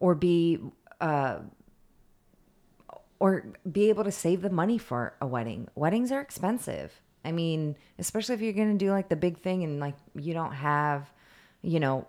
or 0.00 0.14
be 0.14 0.58
uh, 1.00 1.38
or 3.18 3.46
be 3.70 3.88
able 3.88 4.04
to 4.04 4.12
save 4.12 4.42
the 4.42 4.50
money 4.50 4.78
for 4.78 5.14
a 5.20 5.26
wedding. 5.26 5.68
Weddings 5.74 6.12
are 6.12 6.20
expensive. 6.20 7.00
I 7.24 7.32
mean, 7.32 7.76
especially 7.98 8.34
if 8.34 8.40
you're 8.40 8.52
going 8.52 8.78
to 8.78 8.84
do 8.84 8.90
like 8.90 9.08
the 9.08 9.16
big 9.16 9.38
thing 9.38 9.64
and 9.64 9.80
like 9.80 9.96
you 10.14 10.32
don't 10.32 10.52
have, 10.52 11.10
you 11.62 11.80
know, 11.80 12.06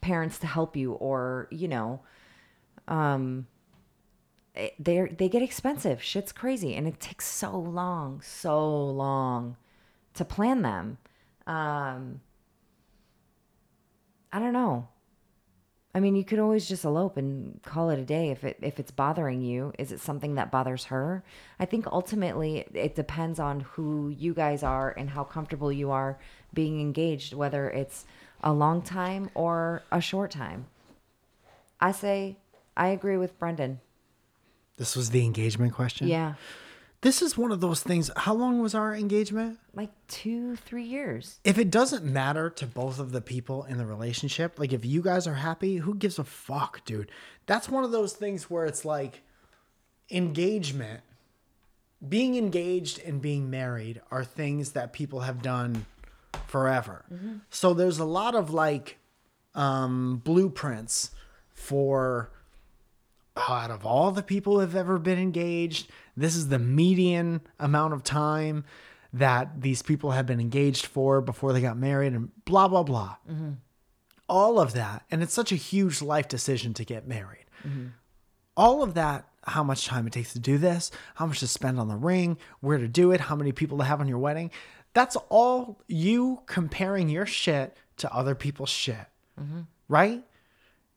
parents 0.00 0.38
to 0.38 0.46
help 0.46 0.76
you 0.76 0.92
or, 0.94 1.48
you 1.50 1.68
know, 1.68 2.00
um 2.88 3.46
they 4.78 5.00
they 5.16 5.28
get 5.28 5.42
expensive. 5.42 6.02
Shit's 6.02 6.32
crazy 6.32 6.74
and 6.74 6.86
it 6.86 7.00
takes 7.00 7.26
so 7.26 7.56
long, 7.56 8.20
so 8.22 8.86
long 8.86 9.56
to 10.14 10.24
plan 10.24 10.62
them. 10.62 10.98
Um 11.46 12.20
I 14.32 14.38
don't 14.38 14.52
know. 14.52 14.88
I 15.94 16.00
mean, 16.00 16.14
you 16.14 16.24
could 16.24 16.38
always 16.38 16.68
just 16.68 16.84
elope 16.84 17.16
and 17.16 17.60
call 17.62 17.90
it 17.90 17.98
a 17.98 18.04
day 18.04 18.30
if 18.30 18.44
it 18.44 18.58
if 18.60 18.78
it's 18.78 18.90
bothering 18.90 19.42
you. 19.42 19.72
Is 19.78 19.90
it 19.90 20.00
something 20.00 20.34
that 20.34 20.50
bothers 20.50 20.84
her? 20.84 21.24
I 21.58 21.64
think 21.64 21.86
ultimately 21.86 22.64
it 22.74 22.94
depends 22.94 23.40
on 23.40 23.60
who 23.60 24.08
you 24.10 24.34
guys 24.34 24.62
are 24.62 24.90
and 24.96 25.10
how 25.10 25.24
comfortable 25.24 25.72
you 25.72 25.90
are 25.90 26.18
being 26.52 26.80
engaged, 26.80 27.32
whether 27.32 27.70
it's 27.70 28.04
a 28.42 28.52
long 28.52 28.82
time 28.82 29.30
or 29.34 29.82
a 29.90 30.00
short 30.00 30.30
time. 30.30 30.66
I 31.80 31.92
say 31.92 32.36
I 32.76 32.88
agree 32.88 33.16
with 33.16 33.38
Brendan. 33.38 33.80
This 34.78 34.96
was 34.96 35.10
the 35.10 35.24
engagement 35.24 35.74
question. 35.74 36.08
Yeah. 36.08 36.34
This 37.00 37.22
is 37.22 37.38
one 37.38 37.52
of 37.52 37.60
those 37.60 37.80
things. 37.82 38.10
How 38.16 38.34
long 38.34 38.60
was 38.60 38.74
our 38.74 38.94
engagement? 38.94 39.58
Like 39.74 39.90
2 40.08 40.56
3 40.56 40.82
years. 40.82 41.38
If 41.44 41.58
it 41.58 41.70
doesn't 41.70 42.04
matter 42.04 42.50
to 42.50 42.66
both 42.66 42.98
of 42.98 43.12
the 43.12 43.20
people 43.20 43.64
in 43.64 43.78
the 43.78 43.86
relationship, 43.86 44.58
like 44.58 44.72
if 44.72 44.84
you 44.84 45.02
guys 45.02 45.26
are 45.26 45.34
happy, 45.34 45.76
who 45.76 45.94
gives 45.94 46.18
a 46.18 46.24
fuck, 46.24 46.84
dude? 46.84 47.10
That's 47.46 47.68
one 47.68 47.84
of 47.84 47.92
those 47.92 48.14
things 48.14 48.50
where 48.50 48.64
it's 48.64 48.84
like 48.84 49.22
engagement 50.10 51.02
being 52.06 52.36
engaged 52.36 53.00
and 53.04 53.20
being 53.20 53.50
married 53.50 54.00
are 54.10 54.24
things 54.24 54.72
that 54.72 54.92
people 54.92 55.20
have 55.20 55.42
done 55.42 55.86
forever. 56.46 57.04
So 57.50 57.74
there's 57.74 57.98
a 57.98 58.04
lot 58.04 58.34
of 58.34 58.50
like 58.50 58.98
um, 59.54 60.20
blueprints 60.24 61.10
for 61.48 62.30
out 63.48 63.70
of 63.70 63.86
all 63.86 64.10
the 64.10 64.22
people 64.22 64.54
who 64.54 64.60
have 64.60 64.76
ever 64.76 64.98
been 64.98 65.18
engaged, 65.18 65.90
this 66.16 66.34
is 66.34 66.48
the 66.48 66.58
median 66.58 67.40
amount 67.58 67.94
of 67.94 68.02
time 68.02 68.64
that 69.12 69.62
these 69.62 69.82
people 69.82 70.10
have 70.10 70.26
been 70.26 70.40
engaged 70.40 70.86
for 70.86 71.20
before 71.20 71.52
they 71.52 71.60
got 71.60 71.78
married, 71.78 72.12
and 72.12 72.30
blah, 72.44 72.68
blah, 72.68 72.82
blah. 72.82 73.16
Mm-hmm. 73.30 73.52
All 74.28 74.60
of 74.60 74.74
that. 74.74 75.04
And 75.10 75.22
it's 75.22 75.32
such 75.32 75.52
a 75.52 75.56
huge 75.56 76.02
life 76.02 76.28
decision 76.28 76.74
to 76.74 76.84
get 76.84 77.08
married. 77.08 77.46
Mm-hmm. 77.66 77.86
All 78.56 78.82
of 78.82 78.94
that, 78.94 79.26
how 79.44 79.64
much 79.64 79.86
time 79.86 80.06
it 80.06 80.12
takes 80.12 80.34
to 80.34 80.38
do 80.38 80.58
this, 80.58 80.90
how 81.14 81.26
much 81.26 81.40
to 81.40 81.46
spend 81.46 81.80
on 81.80 81.88
the 81.88 81.96
ring, 81.96 82.36
where 82.60 82.76
to 82.76 82.88
do 82.88 83.12
it, 83.12 83.20
how 83.20 83.36
many 83.36 83.52
people 83.52 83.78
to 83.78 83.84
have 83.84 84.00
on 84.00 84.08
your 84.08 84.18
wedding. 84.18 84.50
That's 84.92 85.16
all 85.30 85.80
you 85.86 86.42
comparing 86.46 87.08
your 87.08 87.24
shit 87.24 87.76
to 87.98 88.12
other 88.12 88.34
people's 88.34 88.68
shit. 88.68 89.06
Mm-hmm. 89.40 89.60
Right? 89.88 90.22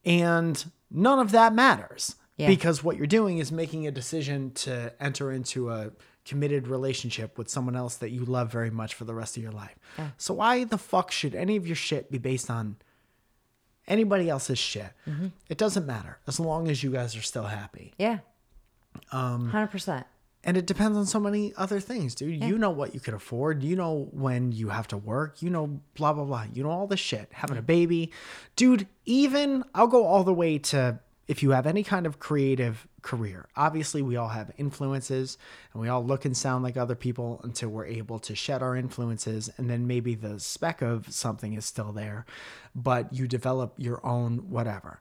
And 0.04 0.64
none 0.90 1.20
of 1.20 1.32
that 1.32 1.54
matters 1.54 2.16
Yeah. 2.42 2.48
because 2.48 2.84
what 2.84 2.98
you're 2.98 3.08
doing 3.08 3.38
is 3.38 3.52
making 3.52 3.88
a 3.88 3.92
decision 3.92 4.52
to 4.66 4.94
enter 5.00 5.32
into 5.32 5.70
a 5.70 5.92
committed 6.26 6.68
relationship 6.68 7.38
with 7.38 7.50
someone 7.50 7.76
else 7.76 7.96
that 7.98 8.10
you 8.12 8.26
love 8.26 8.52
very 8.52 8.70
much 8.70 8.94
for 8.94 9.06
the 9.06 9.14
rest 9.14 9.38
of 9.38 9.44
your 9.44 9.52
life. 9.52 9.76
So 10.18 10.34
why 10.36 10.64
the 10.66 10.78
fuck 10.78 11.12
should 11.12 11.34
any 11.36 11.56
of 11.56 11.66
your 11.66 11.76
shit 11.76 12.12
be 12.12 12.18
based 12.20 12.50
on 12.50 12.76
anybody 13.88 14.30
else's 14.30 14.60
shit? 14.60 14.92
It 15.50 15.58
doesn't 15.58 15.86
matter 15.86 16.20
as 16.28 16.40
long 16.40 16.68
as 16.68 16.84
you 16.84 16.92
guys 16.92 17.16
are 17.16 17.22
still 17.22 17.46
happy. 17.46 17.94
Yeah. 17.98 18.20
Um, 19.12 19.52
100%. 19.52 20.04
And 20.44 20.58
it 20.58 20.66
depends 20.66 20.98
on 20.98 21.06
so 21.06 21.20
many 21.20 21.54
other 21.56 21.80
things, 21.80 22.16
dude. 22.16 22.44
You 22.44 22.58
know 22.58 22.72
what 22.72 22.94
you 22.96 23.00
can 23.00 23.14
afford. 23.14 23.62
You 23.64 23.76
know 23.76 24.10
when 24.12 24.52
you 24.52 24.70
have 24.70 24.88
to 24.88 24.98
work. 24.98 25.42
You 25.42 25.52
know, 25.52 25.80
blah, 25.96 26.14
blah, 26.14 26.24
blah. 26.24 26.46
You 26.52 26.64
know 26.64 26.72
all 26.72 26.88
this 26.88 27.00
shit. 27.00 27.30
Having 27.32 27.58
a 27.58 27.62
baby. 27.62 28.12
Dude, 28.56 28.88
even 29.06 29.64
I'll 29.76 29.88
go 29.88 30.06
all 30.06 30.24
the 30.24 30.34
way 30.34 30.58
to 30.58 31.00
if 31.28 31.42
you 31.44 31.52
have 31.52 31.68
any 31.68 31.84
kind 31.84 32.06
of 32.06 32.20
creative 32.20 32.88
career. 33.02 33.48
Obviously, 33.56 34.02
we 34.02 34.16
all 34.16 34.30
have 34.30 34.52
influences 34.58 35.38
and 35.74 35.82
we 35.82 35.88
all 35.88 36.04
look 36.04 36.26
and 36.26 36.36
sound 36.36 36.64
like 36.64 36.78
other 36.78 36.96
people 36.96 37.40
until 37.44 37.70
we're 37.70 37.86
able 37.86 38.20
to 38.20 38.36
shed 38.36 38.62
our 38.62 38.76
influences. 38.76 39.50
And 39.58 39.70
then 39.70 39.88
maybe 39.88 40.16
the 40.16 40.40
speck 40.40 40.82
of 40.82 41.12
something 41.12 41.54
is 41.54 41.66
still 41.66 41.92
there, 41.92 42.26
but 42.76 43.14
you 43.14 43.28
develop 43.28 43.74
your 43.78 44.06
own 44.06 44.50
whatever. 44.50 45.00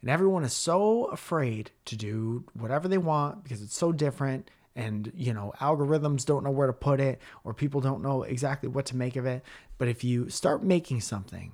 And 0.00 0.10
everyone 0.10 0.44
is 0.44 0.52
so 0.52 1.04
afraid 1.06 1.70
to 1.86 1.96
do 1.96 2.44
whatever 2.54 2.88
they 2.88 2.98
want 2.98 3.42
because 3.44 3.62
it's 3.62 3.76
so 3.76 3.92
different. 3.92 4.50
And, 4.74 5.12
you 5.14 5.32
know, 5.32 5.52
algorithms 5.60 6.24
don't 6.24 6.44
know 6.44 6.50
where 6.50 6.66
to 6.66 6.72
put 6.72 6.98
it 6.98 7.20
or 7.44 7.54
people 7.54 7.80
don't 7.80 8.02
know 8.02 8.22
exactly 8.22 8.68
what 8.68 8.86
to 8.86 8.96
make 8.96 9.16
of 9.16 9.26
it. 9.26 9.44
But 9.78 9.88
if 9.88 10.02
you 10.02 10.28
start 10.28 10.64
making 10.64 11.02
something, 11.02 11.52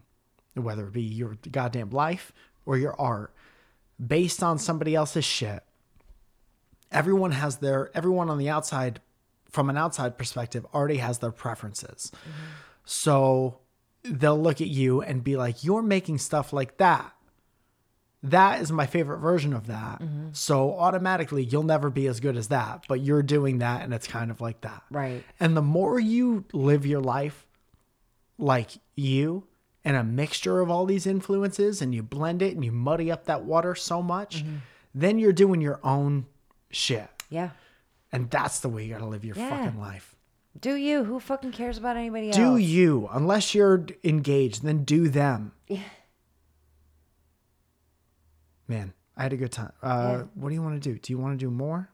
whether 0.55 0.87
it 0.87 0.93
be 0.93 1.03
your 1.03 1.37
goddamn 1.51 1.91
life 1.91 2.33
or 2.65 2.77
your 2.77 2.99
art, 3.01 3.35
based 4.05 4.43
on 4.43 4.59
somebody 4.59 4.95
else's 4.95 5.25
shit, 5.25 5.63
everyone 6.91 7.33
has 7.33 7.59
their, 7.59 7.91
everyone 7.95 8.31
on 8.31 8.39
the 8.39 8.49
outside, 8.49 9.01
from 9.51 9.71
an 9.71 9.77
outside 9.77 10.19
perspective, 10.19 10.67
already 10.75 10.99
has 10.99 11.19
their 11.19 11.33
preferences. 11.33 12.13
So 12.85 13.61
they'll 14.03 14.41
look 14.41 14.61
at 14.61 14.69
you 14.69 15.03
and 15.03 15.23
be 15.23 15.37
like, 15.37 15.65
you're 15.65 15.83
making 15.83 16.19
stuff 16.19 16.53
like 16.53 16.79
that 16.79 17.13
that 18.23 18.61
is 18.61 18.73
my 18.73 18.87
favorite 18.87 19.19
version 19.19 19.53
of 19.53 19.69
that. 19.69 20.03
So 20.33 20.75
automatically 20.75 21.45
you'll 21.45 21.63
never 21.63 21.91
be 21.91 22.07
as 22.09 22.21
good 22.21 22.37
as 22.37 22.49
that, 22.49 22.85
but 22.89 23.01
you're 23.01 23.23
doing 23.23 23.59
that 23.59 23.83
and 23.83 23.95
it's 23.95 24.07
kind 24.07 24.31
of 24.31 24.41
like 24.41 24.63
that. 24.63 24.83
Right. 24.91 25.25
And 25.39 25.57
the 25.57 25.63
more 25.63 26.01
you 26.01 26.45
live 26.53 26.85
your 26.85 27.01
life 27.01 27.47
like 28.39 28.71
you 28.97 29.47
and 29.89 29.97
a 29.97 30.05
mixture 30.05 30.61
of 30.61 30.71
all 30.71 30.85
these 30.85 31.07
influences 31.07 31.81
and 31.81 31.95
you 31.95 32.03
blend 32.03 32.43
it 32.43 32.55
and 32.55 32.63
you 32.65 32.71
muddy 32.71 33.11
up 33.11 33.25
that 33.25 33.43
water 33.45 33.75
so 33.75 34.03
much, 34.03 34.45
then 34.95 35.19
you're 35.19 35.33
doing 35.33 35.61
your 35.63 35.81
own 35.83 36.27
shit. 36.71 37.09
Yeah. 37.31 37.51
And 38.13 38.31
that's 38.31 38.61
the 38.61 38.69
way 38.69 38.85
you 38.85 38.93
got 38.93 38.99
to 39.01 39.07
live 39.07 39.25
your 39.25 39.37
Yeah. 39.37 39.49
fucking 39.65 39.81
life. 39.81 40.15
Do 40.61 40.75
you? 40.75 41.05
Who 41.05 41.21
fucking 41.21 41.53
cares 41.53 41.79
about 41.79 41.97
anybody 41.97 42.29
else? 42.29 42.37
Do 42.37 42.57
you, 42.57 43.09
unless 43.13 43.55
you're 43.55 43.87
engaged, 44.05 44.63
then 44.63 44.85
do 44.85 45.09
them. 45.09 45.53
Yeah. 45.69 45.83
Man, 48.67 48.93
I 49.17 49.23
had 49.23 49.33
a 49.33 49.37
good 49.37 49.53
time. 49.53 49.73
Uh, 49.83 50.09
Yeah. 50.19 50.23
What 50.35 50.49
do 50.51 50.55
you 50.55 50.63
want 50.63 50.83
to 50.83 50.93
do? 50.93 50.99
Do 50.99 51.13
you 51.13 51.19
want 51.19 51.39
to 51.39 51.45
do 51.45 51.51
more? 51.51 51.89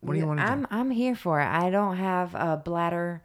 What 0.00 0.14
do 0.14 0.18
you 0.20 0.26
want 0.26 0.40
to 0.40 0.46
do? 0.46 0.50
I'm 0.52 0.66
I'm 0.70 0.90
here 0.90 1.14
for 1.16 1.40
it. 1.40 1.46
I 1.46 1.70
don't 1.70 1.96
have 1.96 2.34
a 2.34 2.56
bladder 2.56 3.22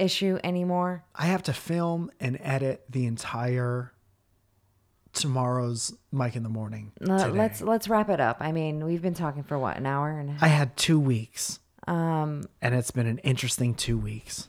issue 0.00 0.38
anymore. 0.42 1.04
I 1.14 1.26
have 1.26 1.42
to 1.44 1.52
film 1.52 2.10
and 2.20 2.38
edit 2.42 2.84
the 2.88 3.06
entire 3.06 3.92
tomorrow's 5.12 5.94
Mike 6.12 6.36
in 6.36 6.42
the 6.42 6.48
Morning. 6.48 6.92
Uh, 7.00 7.28
let's 7.28 7.60
let's 7.60 7.88
wrap 7.88 8.08
it 8.08 8.20
up. 8.20 8.38
I 8.40 8.52
mean, 8.52 8.84
we've 8.84 9.02
been 9.02 9.14
talking 9.14 9.42
for 9.42 9.58
what 9.58 9.76
an 9.76 9.86
hour 9.86 10.10
and 10.10 10.30
a 10.30 10.32
half. 10.34 10.42
I 10.42 10.48
had 10.48 10.76
two 10.76 10.98
weeks, 11.00 11.58
Um. 11.86 12.44
and 12.62 12.74
it's 12.74 12.90
been 12.90 13.06
an 13.06 13.18
interesting 13.18 13.74
two 13.74 13.98
weeks. 13.98 14.48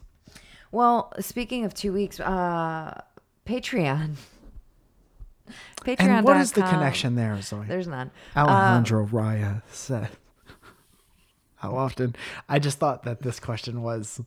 Well, 0.72 1.12
speaking 1.20 1.66
of 1.66 1.74
two 1.74 1.92
weeks, 1.92 2.20
uh, 2.20 3.02
Patreon. 3.46 4.16
Patreon. 5.82 5.98
And 6.00 6.26
what 6.26 6.38
is 6.38 6.54
the 6.54 6.62
connection 6.62 7.16
there, 7.16 7.42
Zoe? 7.42 7.66
There's 7.68 7.88
none. 7.88 8.12
Alejandro 8.38 9.06
Raya 9.08 9.64
said. 9.72 10.10
How 11.56 11.76
often? 11.76 12.16
I 12.48 12.60
just 12.60 12.78
thought 12.80 13.04
that 13.04 13.22
this 13.22 13.40
question 13.40 13.82
was 13.82 14.22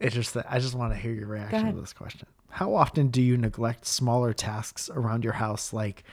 interesting. 0.00 0.42
I 0.48 0.58
just 0.58 0.74
want 0.74 0.92
to 0.92 0.98
hear 0.98 1.12
your 1.12 1.26
reaction 1.28 1.74
to 1.74 1.80
this 1.80 1.92
question. 1.92 2.26
How 2.50 2.74
often 2.74 3.08
do 3.08 3.20
you 3.20 3.36
neglect 3.36 3.84
smaller 3.86 4.32
tasks 4.32 4.88
around 4.92 5.24
your 5.24 5.32
house, 5.34 5.72
like 5.72 6.04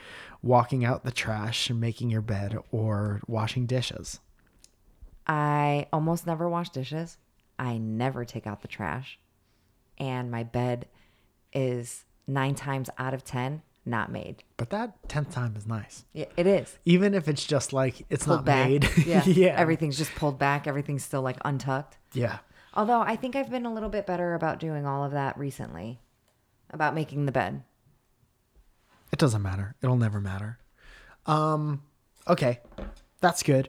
walking 0.42 0.84
out 0.84 1.04
the 1.04 1.12
trash 1.12 1.70
and 1.70 1.80
making 1.80 2.10
your 2.10 2.20
bed 2.22 2.58
or 2.72 3.20
washing 3.28 3.66
dishes? 3.66 4.18
I 5.26 5.86
almost 5.92 6.26
never 6.26 6.48
wash 6.48 6.70
dishes. 6.70 7.18
I 7.58 7.78
never 7.78 8.24
take 8.24 8.46
out 8.46 8.62
the 8.62 8.68
trash. 8.68 9.18
And 9.98 10.30
my 10.30 10.42
bed 10.42 10.86
is 11.52 12.04
nine 12.26 12.54
times 12.54 12.90
out 12.98 13.14
of 13.14 13.24
10 13.24 13.62
not 13.84 14.10
made. 14.10 14.42
But 14.56 14.70
that 14.70 15.08
tenth 15.08 15.32
time 15.32 15.54
is 15.56 15.66
nice, 15.66 16.04
Yeah, 16.12 16.26
it 16.36 16.46
is. 16.46 16.78
even 16.84 17.14
if 17.14 17.26
it's 17.28 17.44
just 17.44 17.72
like 17.72 18.04
it's 18.10 18.24
Pulled 18.24 18.38
not 18.38 18.44
back. 18.44 18.68
made. 18.68 18.88
Yeah. 19.06 19.24
yeah, 19.24 19.54
Everything's 19.58 19.98
just 19.98 20.14
pulled 20.14 20.38
back. 20.38 20.66
Everything's 20.66 21.04
still 21.04 21.22
like 21.22 21.36
untucked. 21.44 21.98
yeah. 22.12 22.38
Although 22.74 23.00
I 23.00 23.16
think 23.16 23.36
I've 23.36 23.50
been 23.50 23.66
a 23.66 23.72
little 23.72 23.88
bit 23.88 24.06
better 24.06 24.34
about 24.34 24.60
doing 24.60 24.86
all 24.86 25.04
of 25.04 25.12
that 25.12 25.36
recently, 25.38 26.00
about 26.70 26.94
making 26.94 27.26
the 27.26 27.32
bed. 27.32 27.62
It 29.12 29.18
doesn't 29.18 29.42
matter. 29.42 29.74
It'll 29.82 29.96
never 29.96 30.20
matter. 30.20 30.58
Um, 31.26 31.82
okay, 32.26 32.60
that's 33.20 33.42
good. 33.42 33.68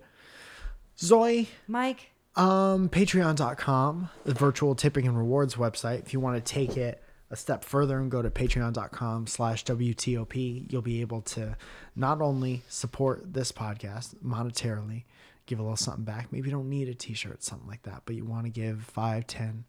Zoe, 0.98 1.50
Mike, 1.68 2.12
um, 2.36 2.90
patreon.com, 2.90 4.10
the 4.24 4.34
virtual 4.34 4.76
tipping 4.76 5.08
and 5.08 5.18
rewards 5.18 5.56
website. 5.56 6.00
If 6.00 6.14
you 6.14 6.20
want 6.20 6.44
to 6.44 6.54
take 6.54 6.78
it 6.78 7.04
a 7.30 7.36
step 7.36 7.64
further 7.64 8.00
and 8.00 8.10
go 8.10 8.22
to 8.22 8.30
patreon.com 8.30 9.28
slash 9.28 9.66
WTOP, 9.66 10.72
you'll 10.72 10.82
be 10.82 11.02
able 11.02 11.22
to 11.22 11.58
not 11.96 12.22
only 12.22 12.64
support 12.70 13.34
this 13.34 13.52
podcast 13.52 14.16
monetarily, 14.24 15.04
give 15.46 15.60
a 15.60 15.62
little 15.62 15.78
something 15.78 16.04
back. 16.04 16.32
Maybe 16.32 16.50
you 16.50 16.56
don't 16.56 16.70
need 16.70 16.88
a 16.90 16.94
t-shirt, 16.94 17.44
something 17.44 17.68
like 17.68 17.84
that, 17.84 18.04
but 18.06 18.16
you 18.16 18.26
want 18.26 18.46
to 18.46 18.50
give 18.50 18.84
5, 18.84 19.28
10, 19.28 19.66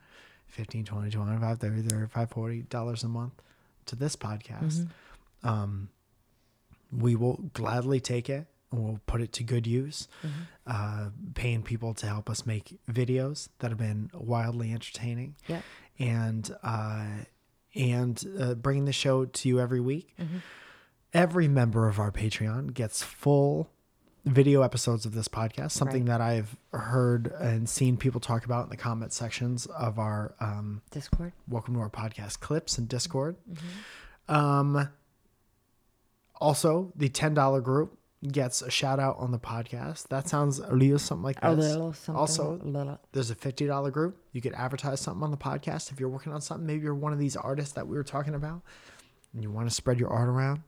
15, 0.47 0.85
20, 0.85 1.11
25, 1.11 1.59
30, 1.59 1.83
35, 1.83 2.31
40 2.31 2.63
dollars 2.63 3.03
a 3.05 3.09
month 3.09 3.33
to 3.87 3.97
this 3.97 4.17
podcast. 4.17 4.89
Um, 5.43 5.89
we 6.93 7.17
will 7.17 7.41
gladly 7.55 8.01
take 8.01 8.31
it 8.31 8.47
and 8.71 8.85
we'll 8.85 9.01
put 9.07 9.21
it 9.21 9.33
to 9.35 9.43
good 9.45 9.67
use, 9.67 10.09
uh, 10.67 11.09
paying 11.35 11.63
people 11.63 11.93
to 11.95 12.07
help 12.07 12.29
us 12.31 12.47
make 12.47 12.79
videos 12.91 13.49
that 13.59 13.71
have 13.71 13.79
been 13.79 14.11
wildly 14.15 14.73
entertaining 14.73 15.37
yeah, 15.49 15.61
and 15.99 16.55
uh, 16.63 17.07
and 17.75 18.25
uh, 18.41 18.55
bringing 18.55 18.85
the 18.85 18.93
show 18.93 19.25
to 19.25 19.49
you 19.49 19.61
every 19.61 19.81
week. 19.81 20.17
Every 21.13 21.47
member 21.47 21.87
of 21.89 22.01
our 22.01 22.11
Patreon 22.11 22.75
gets 22.75 23.03
full 23.03 23.71
video 24.25 24.63
episodes 24.63 25.05
of 25.05 25.15
this 25.15 25.29
podcast, 25.29 25.73
something 25.73 26.07
that 26.07 26.21
I've 26.21 26.57
heard 26.73 27.27
and 27.41 27.69
seen 27.69 27.97
people 27.97 28.21
talk 28.21 28.45
about 28.45 28.65
in 28.65 28.71
the 28.71 28.77
comment 28.77 29.13
sections 29.13 29.67
of 29.67 29.99
our 29.99 30.35
um, 30.41 30.83
Discord. 30.91 31.33
welcome 31.49 31.75
to 31.75 31.81
our 31.81 31.91
podcast 31.91 32.41
clips 32.41 32.79
and 32.79 32.89
Discord. 32.89 33.37
Um, 34.29 34.89
also, 36.41 36.93
the 36.97 37.09
ten 37.09 37.35
dollar 37.35 37.61
group 37.61 37.99
gets 38.33 38.63
a 38.63 38.71
shout 38.71 38.99
out 38.99 39.17
on 39.19 39.31
the 39.31 39.39
podcast. 39.39 40.09
That 40.09 40.27
sounds 40.29 40.59
a 40.59 40.73
little 40.75 40.99
something 40.99 41.23
like 41.23 41.39
A 41.43 41.55
this. 41.55 41.67
little 41.73 41.93
something. 41.93 42.19
Also, 42.19 42.61
a 42.63 42.67
little. 42.67 42.99
there's 43.13 43.31
a 43.31 43.35
fifty 43.35 43.67
dollar 43.67 43.91
group. 43.91 44.17
You 44.33 44.41
could 44.41 44.55
advertise 44.55 45.01
something 45.01 45.23
on 45.23 45.31
the 45.31 45.37
podcast 45.37 45.93
if 45.93 46.01
you're 46.01 46.09
working 46.09 46.33
on 46.33 46.41
something. 46.41 46.67
Maybe 46.67 46.83
you're 46.85 46.95
one 46.95 47.13
of 47.13 47.19
these 47.19 47.37
artists 47.37 47.75
that 47.75 47.87
we 47.87 47.97
were 47.97 48.05
talking 48.05 48.35
about, 48.35 48.63
and 49.35 49.43
you 49.43 49.51
want 49.51 49.69
to 49.69 49.75
spread 49.75 50.01
your 50.01 50.09
art 50.09 50.29
around. 50.29 50.63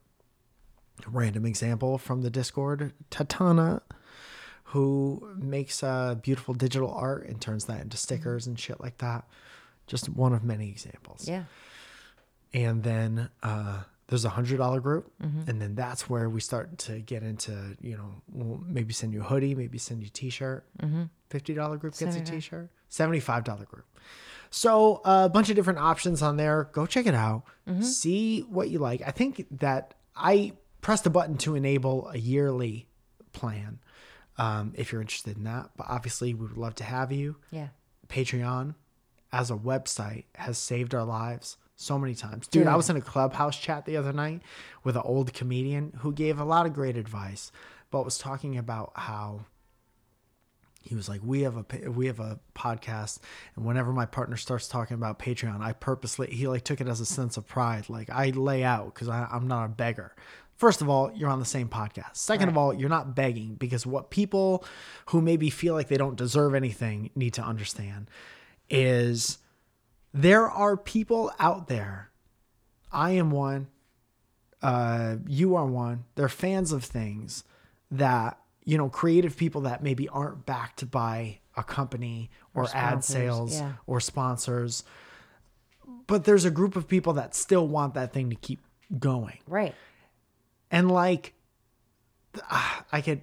A 1.06 1.10
random 1.10 1.44
example 1.44 1.98
from 1.98 2.22
the 2.22 2.30
Discord: 2.30 2.92
Tatana, 3.10 3.82
who 4.64 5.28
makes 5.36 5.82
uh, 5.82 6.14
beautiful 6.14 6.54
digital 6.54 6.90
art 6.92 7.26
and 7.26 7.40
turns 7.40 7.66
that 7.66 7.80
into 7.80 7.96
stickers 7.96 8.46
and 8.46 8.58
shit 8.58 8.80
like 8.80 8.98
that. 8.98 9.24
Just 9.86 10.08
one 10.08 10.32
of 10.32 10.42
many 10.42 10.68
examples. 10.68 11.28
Yeah. 11.28 11.44
And 12.54 12.82
then 12.82 13.28
uh, 13.42 13.82
there's 14.08 14.24
a 14.24 14.30
hundred 14.30 14.56
dollar 14.58 14.80
group, 14.80 15.12
and 15.20 15.60
then 15.60 15.74
that's 15.74 16.08
where 16.08 16.28
we 16.30 16.40
start 16.40 16.78
to 16.78 17.00
get 17.00 17.22
into 17.22 17.76
you 17.80 17.96
know 17.96 18.14
we'll 18.32 18.60
maybe 18.66 18.92
send 18.94 19.12
you 19.12 19.20
a 19.20 19.24
hoodie, 19.24 19.54
maybe 19.54 19.78
send 19.78 20.00
you 20.02 20.06
a 20.06 20.10
t-shirt. 20.10 20.64
Fifty 21.28 21.54
dollar 21.54 21.76
group 21.76 21.92
gets 21.92 22.02
a 22.02 22.18
75. 22.18 22.34
t-shirt. 22.34 22.70
Seventy 22.88 23.20
five 23.20 23.44
dollar 23.44 23.64
group. 23.64 23.84
So 24.50 25.02
a 25.04 25.28
bunch 25.28 25.50
of 25.50 25.56
different 25.56 25.80
options 25.80 26.22
on 26.22 26.36
there. 26.36 26.70
Go 26.72 26.86
check 26.86 27.06
it 27.06 27.14
out. 27.14 27.42
See 27.82 28.40
what 28.42 28.70
you 28.70 28.78
like. 28.78 29.02
I 29.06 29.10
think 29.10 29.44
that 29.58 29.94
I 30.16 30.52
pressed 30.86 31.02
the 31.02 31.10
button 31.10 31.36
to 31.36 31.56
enable 31.56 32.08
a 32.10 32.16
yearly 32.16 32.86
plan. 33.32 33.80
Um, 34.38 34.72
if 34.76 34.92
you're 34.92 35.00
interested 35.00 35.36
in 35.36 35.42
that, 35.42 35.70
but 35.76 35.84
obviously 35.88 36.32
we 36.32 36.46
would 36.46 36.56
love 36.56 36.76
to 36.76 36.84
have 36.84 37.10
you. 37.10 37.38
Yeah. 37.50 37.70
Patreon 38.06 38.76
as 39.32 39.50
a 39.50 39.56
website 39.56 40.26
has 40.36 40.58
saved 40.58 40.94
our 40.94 41.02
lives 41.02 41.56
so 41.74 41.98
many 41.98 42.14
times. 42.14 42.46
Dude, 42.46 42.68
I 42.68 42.76
was 42.76 42.88
in 42.88 42.96
a 42.96 43.00
clubhouse 43.00 43.58
chat 43.58 43.84
the 43.84 43.96
other 43.96 44.12
night 44.12 44.42
with 44.84 44.94
an 44.94 45.02
old 45.04 45.34
comedian 45.34 45.92
who 46.02 46.12
gave 46.12 46.38
a 46.38 46.44
lot 46.44 46.66
of 46.66 46.72
great 46.72 46.96
advice, 46.96 47.50
but 47.90 48.04
was 48.04 48.16
talking 48.16 48.56
about 48.56 48.92
how 48.94 49.40
he 50.82 50.94
was 50.94 51.08
like, 51.08 51.20
"We 51.24 51.42
have 51.42 51.56
a 51.56 51.90
we 51.90 52.06
have 52.06 52.20
a 52.20 52.38
podcast, 52.54 53.18
and 53.56 53.64
whenever 53.64 53.92
my 53.92 54.06
partner 54.06 54.36
starts 54.36 54.68
talking 54.68 54.94
about 54.94 55.18
Patreon, 55.18 55.60
I 55.60 55.72
purposely 55.72 56.28
he 56.28 56.46
like 56.46 56.62
took 56.62 56.80
it 56.80 56.86
as 56.86 57.00
a 57.00 57.06
sense 57.06 57.36
of 57.36 57.44
pride. 57.44 57.88
Like 57.88 58.08
I 58.08 58.30
lay 58.30 58.62
out 58.62 58.94
because 58.94 59.08
I'm 59.08 59.48
not 59.48 59.64
a 59.64 59.68
beggar. 59.68 60.14
First 60.56 60.80
of 60.80 60.88
all, 60.88 61.12
you're 61.14 61.28
on 61.28 61.38
the 61.38 61.44
same 61.44 61.68
podcast. 61.68 62.16
Second 62.16 62.48
of 62.48 62.56
all, 62.56 62.72
you're 62.72 62.88
not 62.88 63.14
begging 63.14 63.54
because 63.54 63.84
what 63.84 64.10
people 64.10 64.64
who 65.06 65.20
maybe 65.20 65.50
feel 65.50 65.74
like 65.74 65.88
they 65.88 65.98
don't 65.98 66.16
deserve 66.16 66.54
anything 66.54 67.10
need 67.14 67.34
to 67.34 67.42
understand 67.42 68.08
is 68.70 69.38
there 70.14 70.48
are 70.48 70.76
people 70.76 71.30
out 71.38 71.68
there. 71.68 72.10
I 72.90 73.12
am 73.12 73.30
one. 73.30 73.68
Uh, 74.62 75.16
you 75.26 75.56
are 75.56 75.66
one. 75.66 76.04
They're 76.14 76.28
fans 76.30 76.72
of 76.72 76.84
things 76.84 77.44
that 77.90 78.38
you 78.66 78.76
know, 78.76 78.90
creative 78.90 79.36
people 79.36 79.62
that 79.62 79.82
maybe 79.82 80.08
aren't 80.08 80.44
backed 80.44 80.90
by 80.90 81.38
a 81.56 81.62
company 81.62 82.28
or, 82.52 82.66
ad 82.74 83.02
sales 83.04 83.54
yeah. 83.54 83.72
or 83.86 84.00
sponsors. 84.00 84.82
But 86.08 86.24
there's 86.24 86.44
a 86.44 86.50
group 86.50 86.76
of 86.76 86.88
people 86.88 87.14
that 87.14 87.34
still 87.34 87.66
want 87.66 87.94
that 87.94 88.12
thing 88.12 88.28
to 88.30 88.36
keep 88.36 88.60
going. 88.98 89.38
Right. 89.46 89.74
And 90.70 90.90
like, 90.90 91.34
ah, 92.50 92.84
I 92.92 93.00
could 93.00 93.22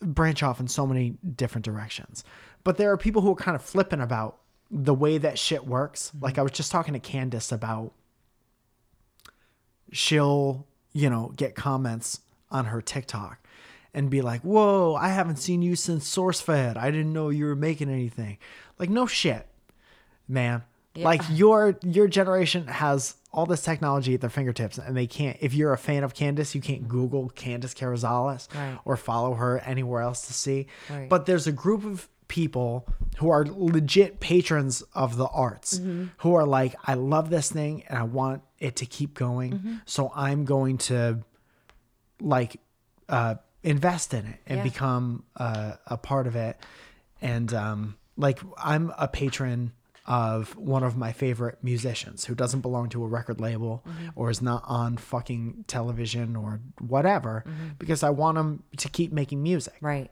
branch 0.00 0.42
off 0.42 0.60
in 0.60 0.68
so 0.68 0.86
many 0.86 1.16
different 1.36 1.64
directions. 1.64 2.24
But 2.62 2.76
there 2.76 2.90
are 2.92 2.96
people 2.96 3.22
who 3.22 3.32
are 3.32 3.36
kind 3.36 3.54
of 3.54 3.62
flippant 3.62 4.02
about 4.02 4.38
the 4.70 4.94
way 4.94 5.18
that 5.18 5.38
shit 5.38 5.66
works. 5.66 6.12
Like 6.20 6.38
I 6.38 6.42
was 6.42 6.52
just 6.52 6.72
talking 6.72 6.94
to 6.94 7.00
Candace 7.00 7.52
about 7.52 7.92
she'll, 9.92 10.66
you 10.92 11.08
know, 11.10 11.32
get 11.36 11.54
comments 11.54 12.20
on 12.50 12.66
her 12.66 12.80
TikTok 12.80 13.38
and 13.92 14.10
be 14.10 14.22
like, 14.22 14.40
"Whoa, 14.42 14.94
I 14.94 15.08
haven't 15.08 15.36
seen 15.36 15.62
you 15.62 15.76
since 15.76 16.12
SourceFed. 16.12 16.76
I 16.76 16.90
didn't 16.90 17.12
know 17.12 17.28
you 17.28 17.46
were 17.46 17.56
making 17.56 17.90
anything." 17.90 18.38
Like 18.78 18.90
no 18.90 19.06
shit, 19.06 19.46
man. 20.26 20.62
Yeah. 20.94 21.04
Like 21.04 21.22
your 21.30 21.78
your 21.82 22.08
generation 22.08 22.66
has 22.66 23.16
all 23.34 23.46
this 23.46 23.62
technology 23.62 24.14
at 24.14 24.20
their 24.20 24.30
fingertips, 24.30 24.78
and 24.78 24.96
they 24.96 25.06
can't. 25.06 25.36
If 25.40 25.52
you're 25.54 25.72
a 25.72 25.78
fan 25.78 26.04
of 26.04 26.14
Candace, 26.14 26.54
you 26.54 26.60
can't 26.60 26.88
Google 26.88 27.28
Candace 27.30 27.74
Carrizales 27.74 28.48
Right. 28.54 28.78
or 28.84 28.96
follow 28.96 29.34
her 29.34 29.58
anywhere 29.58 30.00
else 30.02 30.26
to 30.28 30.32
see. 30.32 30.66
Right. 30.88 31.08
But 31.08 31.26
there's 31.26 31.46
a 31.46 31.52
group 31.52 31.84
of 31.84 32.08
people 32.28 32.86
who 33.18 33.28
are 33.30 33.44
legit 33.44 34.18
patrons 34.20 34.82
of 34.94 35.16
the 35.16 35.26
arts 35.26 35.78
Mm-hmm. 35.78 36.06
who 36.18 36.34
are 36.34 36.46
like, 36.46 36.74
I 36.84 36.94
love 36.94 37.28
this 37.28 37.50
thing 37.52 37.82
and 37.88 37.98
I 37.98 38.02
want 38.04 38.42
it 38.58 38.76
to 38.76 38.86
keep 38.86 39.12
going. 39.14 39.52
Mm-hmm. 39.52 39.74
So 39.84 40.10
I'm 40.14 40.44
going 40.46 40.78
to 40.78 41.20
like 42.20 42.56
uh, 43.08 43.34
invest 43.62 44.14
in 44.14 44.26
it 44.26 44.40
and 44.46 44.58
Yeah. 44.58 44.64
become 44.64 45.24
uh, 45.36 45.72
a 45.86 45.96
part 45.96 46.26
of 46.26 46.36
it. 46.36 46.56
And 47.20 47.52
um, 47.52 47.96
like 48.16 48.38
I'm 48.56 48.92
a 48.98 49.08
patron 49.08 49.72
of 50.06 50.54
one 50.56 50.82
of 50.82 50.96
my 50.96 51.12
favorite 51.12 51.58
musicians 51.62 52.26
who 52.26 52.34
doesn't 52.34 52.60
belong 52.60 52.88
to 52.90 53.02
a 53.04 53.06
record 53.08 53.40
label 53.40 53.82
Mm-hmm. 53.88 54.08
or 54.16 54.30
is 54.30 54.42
not 54.42 54.62
on 54.66 54.96
fucking 54.96 55.64
television 55.66 56.36
or 56.36 56.60
whatever 56.80 57.44
Mm-hmm. 57.46 57.68
because 57.78 58.02
I 58.02 58.10
want 58.10 58.36
him 58.38 58.62
to 58.78 58.88
keep 58.88 59.12
making 59.12 59.42
music. 59.42 59.74
Right. 59.80 60.10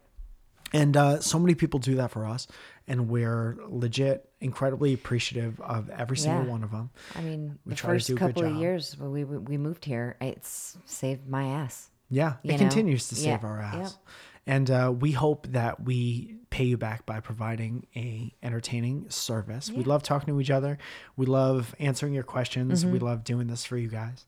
And 0.74 0.96
uh, 0.96 1.20
so 1.20 1.38
many 1.38 1.54
people 1.54 1.80
do 1.80 1.96
that 1.96 2.10
for 2.12 2.24
us, 2.24 2.46
and 2.88 3.10
we're 3.10 3.58
legit 3.68 4.26
incredibly 4.40 4.94
appreciative 4.94 5.60
of 5.60 5.90
every 5.90 6.16
single 6.16 6.44
Yeah. 6.44 6.50
one 6.50 6.64
of 6.64 6.70
them. 6.70 6.88
I 7.14 7.20
mean, 7.20 7.58
We 7.66 7.70
the 7.70 7.76
try 7.76 7.90
to 7.90 7.94
first 7.96 8.06
do 8.06 8.14
a 8.14 8.18
good 8.18 8.34
couple 8.36 8.50
of 8.50 8.56
years 8.56 8.96
when 8.98 9.12
we 9.12 9.24
we 9.24 9.58
moved 9.58 9.84
here, 9.84 10.16
it's 10.22 10.78
saved 10.86 11.28
my 11.28 11.44
ass. 11.44 11.90
Yeah, 12.08 12.34
it 12.42 12.52
know? 12.52 12.56
continues 12.58 13.08
to 13.08 13.14
save 13.16 13.42
Yeah, 13.42 13.46
our 13.48 13.60
ass. 13.60 13.74
yeah. 13.98 14.12
And 14.46 14.70
uh, 14.70 14.92
we 14.98 15.12
hope 15.12 15.46
that 15.48 15.84
we 15.84 16.36
pay 16.50 16.64
you 16.64 16.76
back 16.76 17.06
by 17.06 17.20
providing 17.20 17.86
a 17.96 18.34
entertaining 18.42 19.08
service. 19.08 19.70
We 19.70 19.84
love 19.84 20.02
talking 20.02 20.34
to 20.34 20.40
each 20.40 20.50
other. 20.50 20.78
We 21.16 21.26
love 21.26 21.74
answering 21.78 22.12
your 22.12 22.24
questions. 22.24 22.82
Mm-hmm. 22.82 22.92
We 22.92 22.98
love 22.98 23.24
doing 23.24 23.46
this 23.46 23.64
for 23.64 23.76
you 23.76 23.88
guys. 23.88 24.24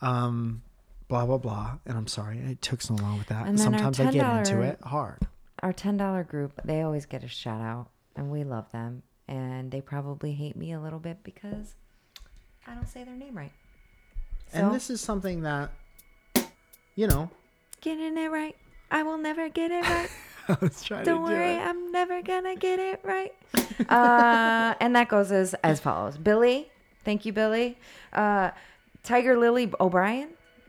Um, 0.00 0.62
blah 1.08 1.26
blah 1.26 1.38
blah. 1.38 1.78
And 1.86 1.96
I'm 1.96 2.06
sorry 2.06 2.38
it 2.38 2.62
took 2.62 2.82
so 2.82 2.94
long 2.94 3.18
with 3.18 3.28
that. 3.28 3.46
And 3.46 3.58
Sometimes 3.58 3.98
I 4.00 4.10
get 4.10 4.36
into 4.38 4.62
it 4.62 4.78
hard. 4.82 5.26
Our 5.62 5.72
ten 5.72 5.96
dollar 5.96 6.24
group, 6.24 6.60
they 6.64 6.82
always 6.82 7.06
get 7.06 7.24
a 7.24 7.28
shout 7.28 7.60
out, 7.60 7.88
and 8.16 8.30
we 8.30 8.44
love 8.44 8.70
them. 8.70 9.02
And 9.26 9.70
they 9.70 9.80
probably 9.80 10.34
hate 10.34 10.56
me 10.56 10.72
a 10.72 10.80
little 10.80 10.98
bit 10.98 11.24
because 11.24 11.74
I 12.66 12.74
don't 12.74 12.88
say 12.88 13.04
their 13.04 13.16
name 13.16 13.36
right. 13.36 13.52
So 14.52 14.58
And 14.58 14.74
this 14.74 14.90
is 14.90 15.00
something 15.00 15.42
that, 15.42 15.70
you 16.94 17.06
know, 17.06 17.30
getting 17.80 18.18
it 18.18 18.30
right, 18.30 18.54
I 18.94 19.02
will 19.02 19.18
never 19.18 19.48
get 19.48 19.70
it 19.72 19.84
right. 19.84 20.08
I 20.48 20.56
was 20.60 20.82
trying 20.82 21.04
Don't 21.04 21.24
to 21.24 21.28
do 21.30 21.34
worry, 21.34 21.54
it. 21.54 21.58
I'm 21.58 21.90
never 21.90 22.22
gonna 22.22 22.54
get 22.54 22.78
it 22.78 23.00
right. 23.02 23.34
uh, 23.88 24.74
and 24.80 24.94
that 24.94 25.08
goes 25.08 25.32
as 25.32 25.54
as 25.64 25.80
follows: 25.80 26.16
Billy, 26.16 26.70
thank 27.04 27.26
you, 27.26 27.32
Billy. 27.32 27.76
Uh, 28.12 28.50
Tiger 29.02 29.36
Lily 29.36 29.72
O'Brien, 29.80 30.28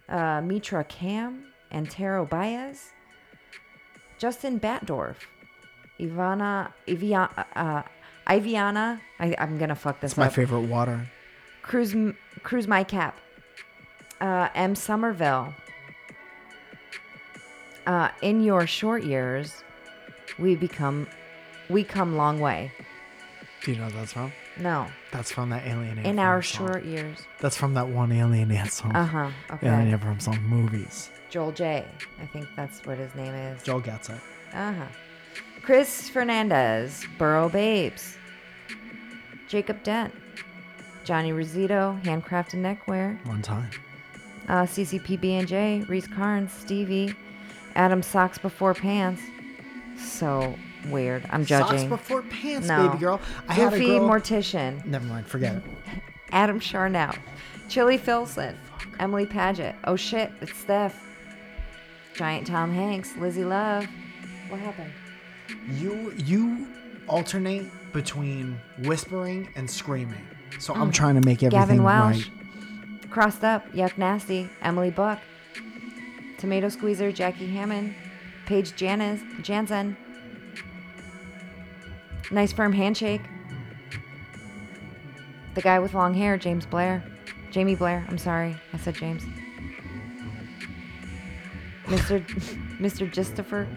uh, 0.10 0.42
Mitra 0.42 0.84
Cam, 0.86 1.46
Antero 1.72 2.26
Baez, 2.26 2.94
Justin 4.18 4.60
Batdorf, 4.60 5.18
Ivana 6.00 6.72
Iviana. 6.88 7.46
Uh, 7.56 7.84
Iviana, 8.28 9.00
I, 9.20 9.36
I'm 9.38 9.60
gonna 9.60 9.76
fuck 9.76 10.00
this 10.00 10.14
It's 10.14 10.18
my 10.18 10.28
up. 10.28 10.34
favorite 10.34 10.62
water. 10.62 11.08
Cruise, 11.62 11.96
Cruise 12.42 12.68
My 12.68 12.84
Cap. 12.84 13.20
Uh, 14.20 14.50
M. 14.56 14.74
Somerville. 14.74 15.54
Uh, 17.88 18.10
in 18.22 18.42
your 18.42 18.66
short 18.68 19.04
years, 19.04 19.64
we 20.40 20.56
become, 20.56 21.08
we 21.70 21.84
come 21.84 22.16
long 22.18 22.40
way. 22.40 22.72
Do 23.64 23.72
you 23.72 23.78
know 23.78 23.86
what 23.86 23.94
that's 23.94 24.14
from? 24.14 24.32
No, 24.58 24.88
That's 25.12 25.32
from 25.32 25.50
that 25.50 25.66
Alien 25.68 25.98
Ant 25.98 26.08
in 26.08 26.18
our 26.20 26.42
song. 26.42 26.68
short 26.68 26.86
years. 26.86 27.18
That's 27.42 27.58
from 27.58 27.74
that 27.74 27.88
one 27.90 28.12
Alien 28.12 28.50
Ant 28.52 28.72
song. 28.72 28.96
Uh 28.96 29.06
huh. 29.06 29.30
Okay. 29.52 29.68
Alien 29.68 29.92
Ant 29.94 30.02
from 30.02 30.20
song 30.20 30.42
movies. 30.44 31.10
Joel 31.30 31.52
J. 31.52 31.84
I 32.22 32.26
think 32.28 32.48
that's 32.56 32.86
what 32.86 32.98
his 32.98 33.14
name 33.16 33.34
is. 33.34 33.62
Joel 33.64 33.82
gets 33.82 34.10
it. 34.10 34.20
Uh 34.54 34.72
huh. 34.74 34.86
Chris 35.62 36.08
Fernandez, 36.10 37.06
Burrow 37.18 37.50
Babes, 37.50 38.18
Jacob 39.48 39.82
Dent, 39.84 40.14
Johnny 41.04 41.34
Rosito, 41.34 42.00
Handcrafted 42.04 42.56
Neckwear, 42.60 43.20
One 43.26 43.42
time. 43.42 43.70
uh, 44.48 44.64
CCPB&J, 44.64 45.84
Reese 45.90 46.08
Carnes, 46.08 46.52
Stevie, 46.52 47.14
Adam 47.76 48.02
Socks 48.02 48.38
Before 48.38 48.74
Pants. 48.74 49.22
So 49.98 50.56
weird. 50.90 51.26
I'm 51.32 51.46
judging. 51.46 51.90
Socks 51.90 52.02
before 52.02 52.22
pants, 52.24 52.68
No. 52.68 52.88
baby 52.88 53.00
girl. 53.00 53.22
I 53.48 53.54
had 53.54 53.74
a 53.74 53.80
girl. 53.80 54.00
Mortician, 54.10 54.84
Never 54.86 55.06
mind. 55.06 55.26
Forget 55.28 55.56
it. 55.56 55.64
Adam 56.32 56.60
Charnow, 56.60 57.18
Chili 57.70 57.98
Filson, 57.98 58.58
Emily 59.00 59.26
Paget. 59.26 59.76
Oh 59.86 59.96
shit, 59.96 60.32
it's 60.42 60.56
Steph. 60.58 61.02
Giant 62.16 62.48
Tom 62.48 62.72
Hanks, 62.74 63.16
Lizzie 63.18 63.46
Love. 63.46 63.88
What 64.50 64.60
happened? 64.60 64.92
You 65.72 66.14
you 66.18 66.68
alternate 67.08 67.66
between 67.94 68.60
whispering 68.84 69.50
and 69.56 69.70
screaming. 69.70 70.26
So 70.60 70.74
I'm 70.74 70.92
trying 70.92 71.16
to 71.20 71.26
make 71.26 71.44
everything 71.44 71.60
Mm. 71.60 71.68
Gavin 71.68 71.84
Welsh, 71.84 72.28
right. 72.30 73.12
Crossed 73.12 73.44
Up, 73.44 73.72
Yuck 73.74 73.98
Nasty, 73.98 74.50
Emily 74.62 74.92
Buck, 74.92 75.20
Tomato 76.38 76.70
Squeezer, 76.70 77.12
Jackie 77.12 77.48
Hammond, 77.48 77.96
Paige 78.46 78.76
Janis, 78.76 79.22
Jansen, 79.42 79.98
Nice 82.32 82.52
Firm 82.52 82.74
Handshake, 82.74 83.22
the 85.54 85.62
guy 85.62 85.80
with 85.80 85.94
long 85.94 86.14
hair, 86.14 86.38
James 86.38 86.66
Blair, 86.66 87.04
Jamie 87.52 87.76
Blair, 87.76 88.06
I'm 88.10 88.18
sorry, 88.18 88.56
I 88.74 88.78
said 88.78 88.96
James. 88.96 89.24
Mr. 91.86 92.22
Mr. 92.80 93.10
Gistifer, 93.12 93.68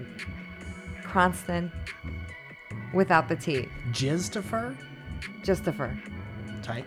Cronston 1.03 1.71
without 2.93 3.29
the 3.29 3.37
T. 3.37 3.69
Jiztifer? 3.93 4.77
Just 5.43 5.65
the. 5.65 5.73
Tight. 6.63 6.85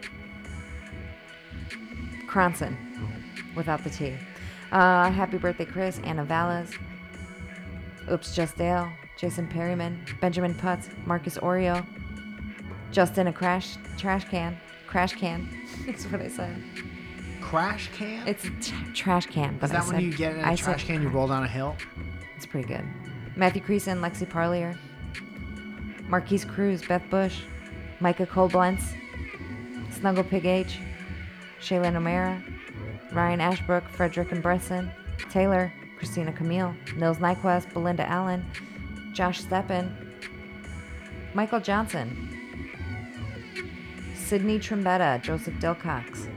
Cronson 2.27 2.77
without 3.56 3.84
the 3.84 3.89
T. 3.89 4.14
Uh, 4.72 5.11
happy 5.11 5.38
birthday, 5.38 5.65
Chris. 5.65 5.99
Anna 6.03 6.23
Valles. 6.23 6.72
Oops, 8.11 8.34
Just 8.35 8.57
Dale. 8.57 8.91
Jason 9.18 9.48
Perryman. 9.48 10.03
Benjamin 10.22 10.53
Putz. 10.56 10.89
Marcus 11.06 11.38
Oreo. 11.38 11.85
Justin 12.91 13.27
a 13.27 13.34
crash 13.34 13.76
trash 13.98 14.26
can. 14.30 14.57
Crash 14.88 15.14
can. 15.14 15.48
That's 15.85 16.06
what 16.06 16.22
I 16.22 16.27
said. 16.27 16.61
Crash 17.39 17.89
can? 17.95 18.27
It's 18.27 18.45
a 18.45 18.49
t- 18.61 18.73
trash 18.93 19.26
can. 19.27 19.57
But 19.57 19.68
Is 19.68 19.72
that 19.72 19.81
I 19.84 19.88
when 19.88 19.95
said, 19.95 20.03
you 20.03 20.14
get 20.14 20.34
in 20.34 20.39
a 20.39 20.48
I 20.48 20.56
trash 20.56 20.81
said 20.81 20.88
can, 20.88 21.02
you 21.02 21.10
roll 21.10 21.27
down 21.27 21.43
a 21.43 21.48
hill? 21.48 21.76
It's 22.35 22.45
pretty 22.45 22.68
good. 22.68 22.84
Matthew 23.35 23.61
Creason, 23.61 23.99
Lexi 24.02 24.30
Parlier, 24.30 24.77
Marquise 26.10 26.43
Cruz, 26.45 26.81
Beth 26.85 27.03
Bush, 27.10 27.39
Micah 28.02 28.26
Koblenz, 28.26 28.81
Snuggle 29.91 30.23
Pig 30.26 30.45
H, 30.45 30.80
Shaylin 31.61 31.95
O'Mara, 31.95 32.41
Mm. 33.11 33.15
Ryan 33.15 33.41
Ashbrook, 33.41 33.88
Frederick 33.89 34.31
and 34.31 34.41
Bresson, 34.41 34.91
Taylor, 35.29 35.71
Christina 35.97 36.31
Camille, 36.31 36.75
Nils 36.95 37.17
Nyquist, 37.17 37.71
Belinda 37.73 38.07
Allen, 38.07 38.45
Josh 39.13 39.41
Steppen, 39.41 39.91
Michael 41.33 41.59
Johnson, 41.59 42.38
Sydney 44.15 44.59
Trimbetta, 44.59 45.21
Joseph 45.21 45.53
Dilcox, 45.55 46.27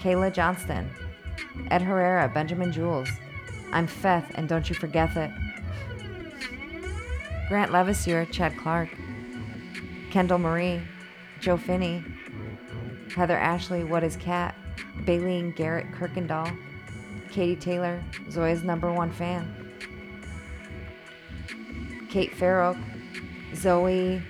Kayla 0.00 0.32
Johnston, 0.32 0.90
Ed 1.70 1.82
Herrera, 1.82 2.28
Benjamin 2.28 2.72
Jules. 2.72 3.08
I'm 3.72 3.86
Feth, 3.86 4.30
and 4.34 4.48
don't 4.48 4.68
you 4.68 4.74
forget 4.74 5.16
it. 5.16 5.30
Grant 7.48 7.72
Levisier, 7.72 8.24
Chad 8.26 8.56
Clark, 8.56 8.88
Kendall 10.10 10.38
Marie, 10.38 10.80
Joe 11.40 11.56
Finney, 11.56 12.04
Heather 13.14 13.36
Ashley, 13.36 13.84
What 13.84 14.04
is 14.04 14.16
Cat, 14.16 14.54
Bailey 15.04 15.38
and 15.38 15.54
Garrett 15.54 15.90
Kirkendall, 15.92 16.56
Katie 17.30 17.56
Taylor, 17.56 18.02
Zoya's 18.30 18.62
number 18.62 18.92
one 18.92 19.10
fan, 19.10 19.70
Kate 22.10 22.34
Farrow, 22.34 22.76
Zoe. 23.54 24.20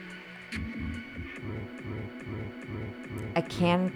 I 3.37 3.41
can't. 3.43 3.93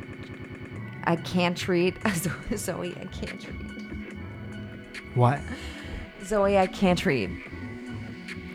I 1.05 1.17
can't 1.17 1.69
read. 1.69 1.99
Zoe, 2.57 2.97
I 2.99 3.05
can't 3.07 3.47
read. 3.47 4.17
What? 5.15 5.41
Zoe, 6.25 6.59
I 6.59 6.67
can't 6.67 7.05
read. 7.05 7.31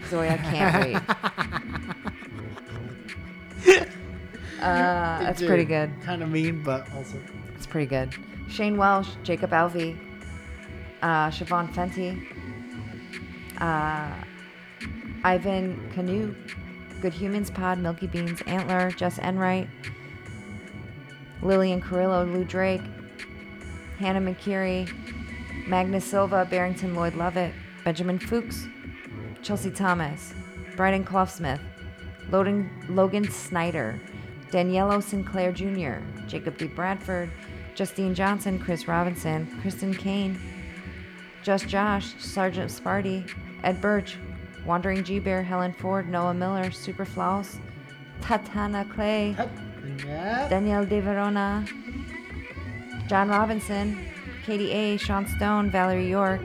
Zoe, 0.09 0.27
I 0.27 0.37
can't 0.37 0.85
read. 0.85 1.01
uh, 4.61 5.19
that's 5.19 5.43
pretty 5.43 5.65
good. 5.65 5.91
Kind 6.01 6.23
of 6.23 6.29
mean, 6.29 6.63
but 6.63 6.91
also. 6.95 7.19
It's 7.59 7.67
pretty 7.67 7.87
good. 7.87 8.15
Shane 8.49 8.77
Welsh, 8.77 9.09
Jacob 9.21 9.51
Alvey, 9.51 9.97
uh, 11.01 11.27
Siobhan 11.29 11.69
Fenty, 11.73 12.25
uh, 13.59 14.15
Ivan 15.25 15.91
Canoe, 15.93 16.33
Good 17.01 17.11
Humans 17.11 17.51
Pod, 17.51 17.77
Milky 17.79 18.07
Beans, 18.07 18.41
Antler, 18.47 18.91
Jess 18.91 19.19
Enright, 19.19 19.67
Lillian 21.41 21.81
Carrillo, 21.81 22.23
Lou 22.23 22.45
Drake, 22.45 22.81
Hannah 23.97 24.21
McCurry, 24.21 24.89
Magnus 25.67 26.05
Silva, 26.05 26.47
Barrington 26.49 26.95
Lloyd 26.95 27.15
Lovett, 27.15 27.51
Benjamin 27.83 28.19
Fuchs, 28.19 28.67
Chelsea 29.41 29.69
Thomas, 29.69 30.33
Bryden 30.77 31.03
Cloughsmith, 31.03 31.59
Logan, 32.31 32.69
Logan 32.87 33.29
Snyder, 33.29 33.99
Daniello 34.49 35.03
Sinclair 35.03 35.51
Jr., 35.51 36.01
Jacob 36.25 36.57
D. 36.57 36.67
Bradford, 36.67 37.29
Justine 37.79 38.13
Johnson, 38.13 38.59
Chris 38.59 38.89
Robinson, 38.89 39.47
Kristen 39.61 39.93
Kane, 39.93 40.37
Just 41.43 41.69
Josh, 41.69 42.13
Sergeant 42.19 42.69
Sparty, 42.69 43.25
Ed 43.63 43.79
Birch, 43.79 44.17
Wandering 44.65 45.01
G 45.01 45.17
Bear, 45.17 45.41
Helen 45.41 45.71
Ford, 45.71 46.09
Noah 46.09 46.33
Miller, 46.33 46.71
Super 46.71 47.05
Flaus, 47.05 47.57
Tatana 48.19 48.83
Clay, 48.93 49.33
Danielle 50.49 50.85
De 50.85 50.99
Verona, 50.99 51.65
John 53.07 53.29
Robinson, 53.29 53.97
Katie 54.45 54.73
A., 54.73 54.97
Sean 54.97 55.25
Stone, 55.25 55.71
Valerie 55.71 56.09
York, 56.09 56.41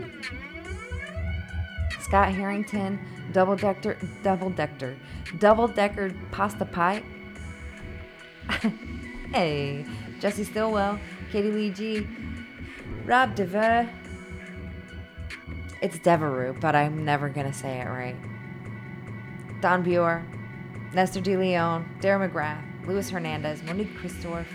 Scott 1.99 2.33
Harrington, 2.33 2.97
Double 3.33 3.57
Decker, 3.57 3.97
Double 4.23 4.51
Decker, 4.51 4.95
Double 5.41 5.67
Decker 5.67 6.15
Pasta 6.31 6.65
Pie. 6.65 7.03
hey, 9.33 9.85
Jesse 10.21 10.45
Stillwell, 10.45 10.99
Katie 11.35 11.51
Lee 11.51 11.71
G, 11.71 12.07
Rob 13.05 13.35
Devera. 13.35 13.91
It's 15.83 15.99
Devereux, 15.99 16.55
but 16.61 16.77
I'm 16.77 17.05
never 17.05 17.29
gonna 17.29 17.53
say 17.53 17.81
it 17.81 17.89
right. 17.89 18.15
Don 19.61 19.83
Buer, 19.83 20.25
Nestor 20.93 21.21
De 21.21 21.37
Leon, 21.37 21.93
Dara 22.01 22.29
McGrath, 22.29 22.63
Luis 22.87 23.11
Hernandez, 23.11 23.65
Monique 23.65 23.97
Christorf, 23.97 24.47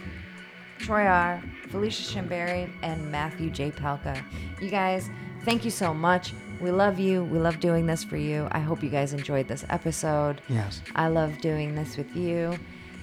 Troy 0.78 1.04
R., 1.04 1.44
Felicia 1.68 2.02
Shimberry, 2.02 2.72
and 2.82 3.12
Matthew 3.12 3.50
J. 3.50 3.72
Palka. 3.72 4.24
You 4.62 4.70
guys, 4.70 5.10
thank 5.44 5.66
you 5.66 5.72
so 5.72 5.94
much. 5.94 6.34
We 6.62 6.72
love 6.72 6.98
you. 6.98 7.26
We 7.26 7.40
love 7.40 7.60
doing 7.60 7.88
this 7.88 8.06
for 8.06 8.16
you. 8.16 8.48
I 8.54 8.60
hope 8.62 8.82
you 8.82 8.90
guys 8.90 9.12
enjoyed 9.12 9.50
this 9.50 9.66
episode. 9.68 10.42
Yes. 10.48 10.82
I 10.96 11.10
love 11.10 11.42
doing 11.42 11.76
this 11.76 11.98
with 11.98 12.16
you, 12.16 12.58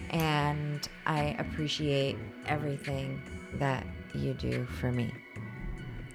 and 0.09 0.89
I 1.05 1.36
appreciate 1.39 2.16
everything 2.47 3.20
that 3.57 3.87
you 4.15 4.35
do 4.35 4.65
for 4.81 4.91
me. 4.93 5.12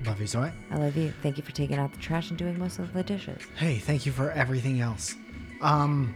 Love 0.05 0.19
you, 0.19 0.27
Zoe. 0.27 0.51
I 0.72 0.77
love 0.77 0.97
you. 0.97 1.13
Thank 1.22 1.38
you 1.38 1.43
for 1.43 1.51
taking 1.51 1.77
out 1.77 1.91
the 1.93 1.99
trash 1.99 2.30
and 2.30 2.38
doing 2.39 2.57
most 2.57 2.80
of 2.80 2.91
the 2.93 3.03
dishes. 3.03 3.41
Hey, 3.55 3.77
thank 3.77 4.05
you 4.05 4.11
for 4.11 4.31
everything 4.31 4.81
else. 4.81 5.13
Um, 5.61 6.15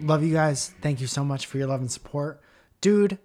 love 0.00 0.24
you 0.24 0.32
guys. 0.32 0.72
Thank 0.80 1.00
you 1.00 1.06
so 1.06 1.22
much 1.24 1.44
for 1.46 1.58
your 1.58 1.66
love 1.66 1.80
and 1.80 1.90
support, 1.92 2.40
dude. 2.80 3.18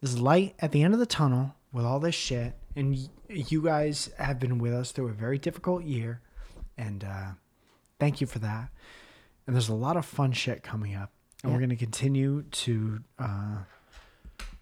There's 0.00 0.18
light 0.18 0.54
at 0.58 0.72
the 0.72 0.82
end 0.82 0.92
of 0.94 1.00
the 1.00 1.06
tunnel 1.06 1.54
with 1.72 1.84
all 1.84 2.00
this 2.00 2.14
shit, 2.16 2.54
and 2.74 2.94
y- 2.94 3.08
you 3.28 3.62
guys 3.62 4.10
have 4.18 4.40
been 4.40 4.58
with 4.58 4.72
us 4.72 4.90
through 4.90 5.08
a 5.08 5.12
very 5.12 5.38
difficult 5.38 5.84
year, 5.84 6.20
and 6.76 7.04
uh, 7.04 7.26
thank 8.00 8.20
you 8.20 8.26
for 8.26 8.40
that. 8.40 8.70
And 9.46 9.54
there's 9.54 9.68
a 9.68 9.74
lot 9.74 9.96
of 9.96 10.04
fun 10.04 10.32
shit 10.32 10.62
coming 10.64 10.94
up, 10.96 11.12
and 11.44 11.52
we're 11.52 11.60
gonna 11.60 11.76
continue 11.76 12.42
to 12.42 13.00
uh, 13.20 13.58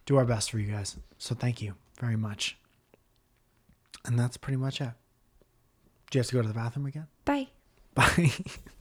do 0.04 0.16
our 0.16 0.24
best 0.26 0.50
for 0.50 0.58
you 0.58 0.70
guys. 0.72 0.96
So 1.18 1.34
thank 1.34 1.60
you 1.62 1.74
very 1.98 2.16
much. 2.16 2.56
And 4.04 4.18
that's 4.18 4.36
pretty 4.36 4.56
much 4.56 4.80
it. 4.80 4.92
Do 6.10 6.18
you 6.18 6.20
have 6.20 6.28
to 6.28 6.34
go 6.34 6.42
to 6.42 6.48
the 6.48 6.54
bathroom 6.54 6.86
again? 6.86 7.06
Bye. 7.24 7.48
Bye. 7.94 8.32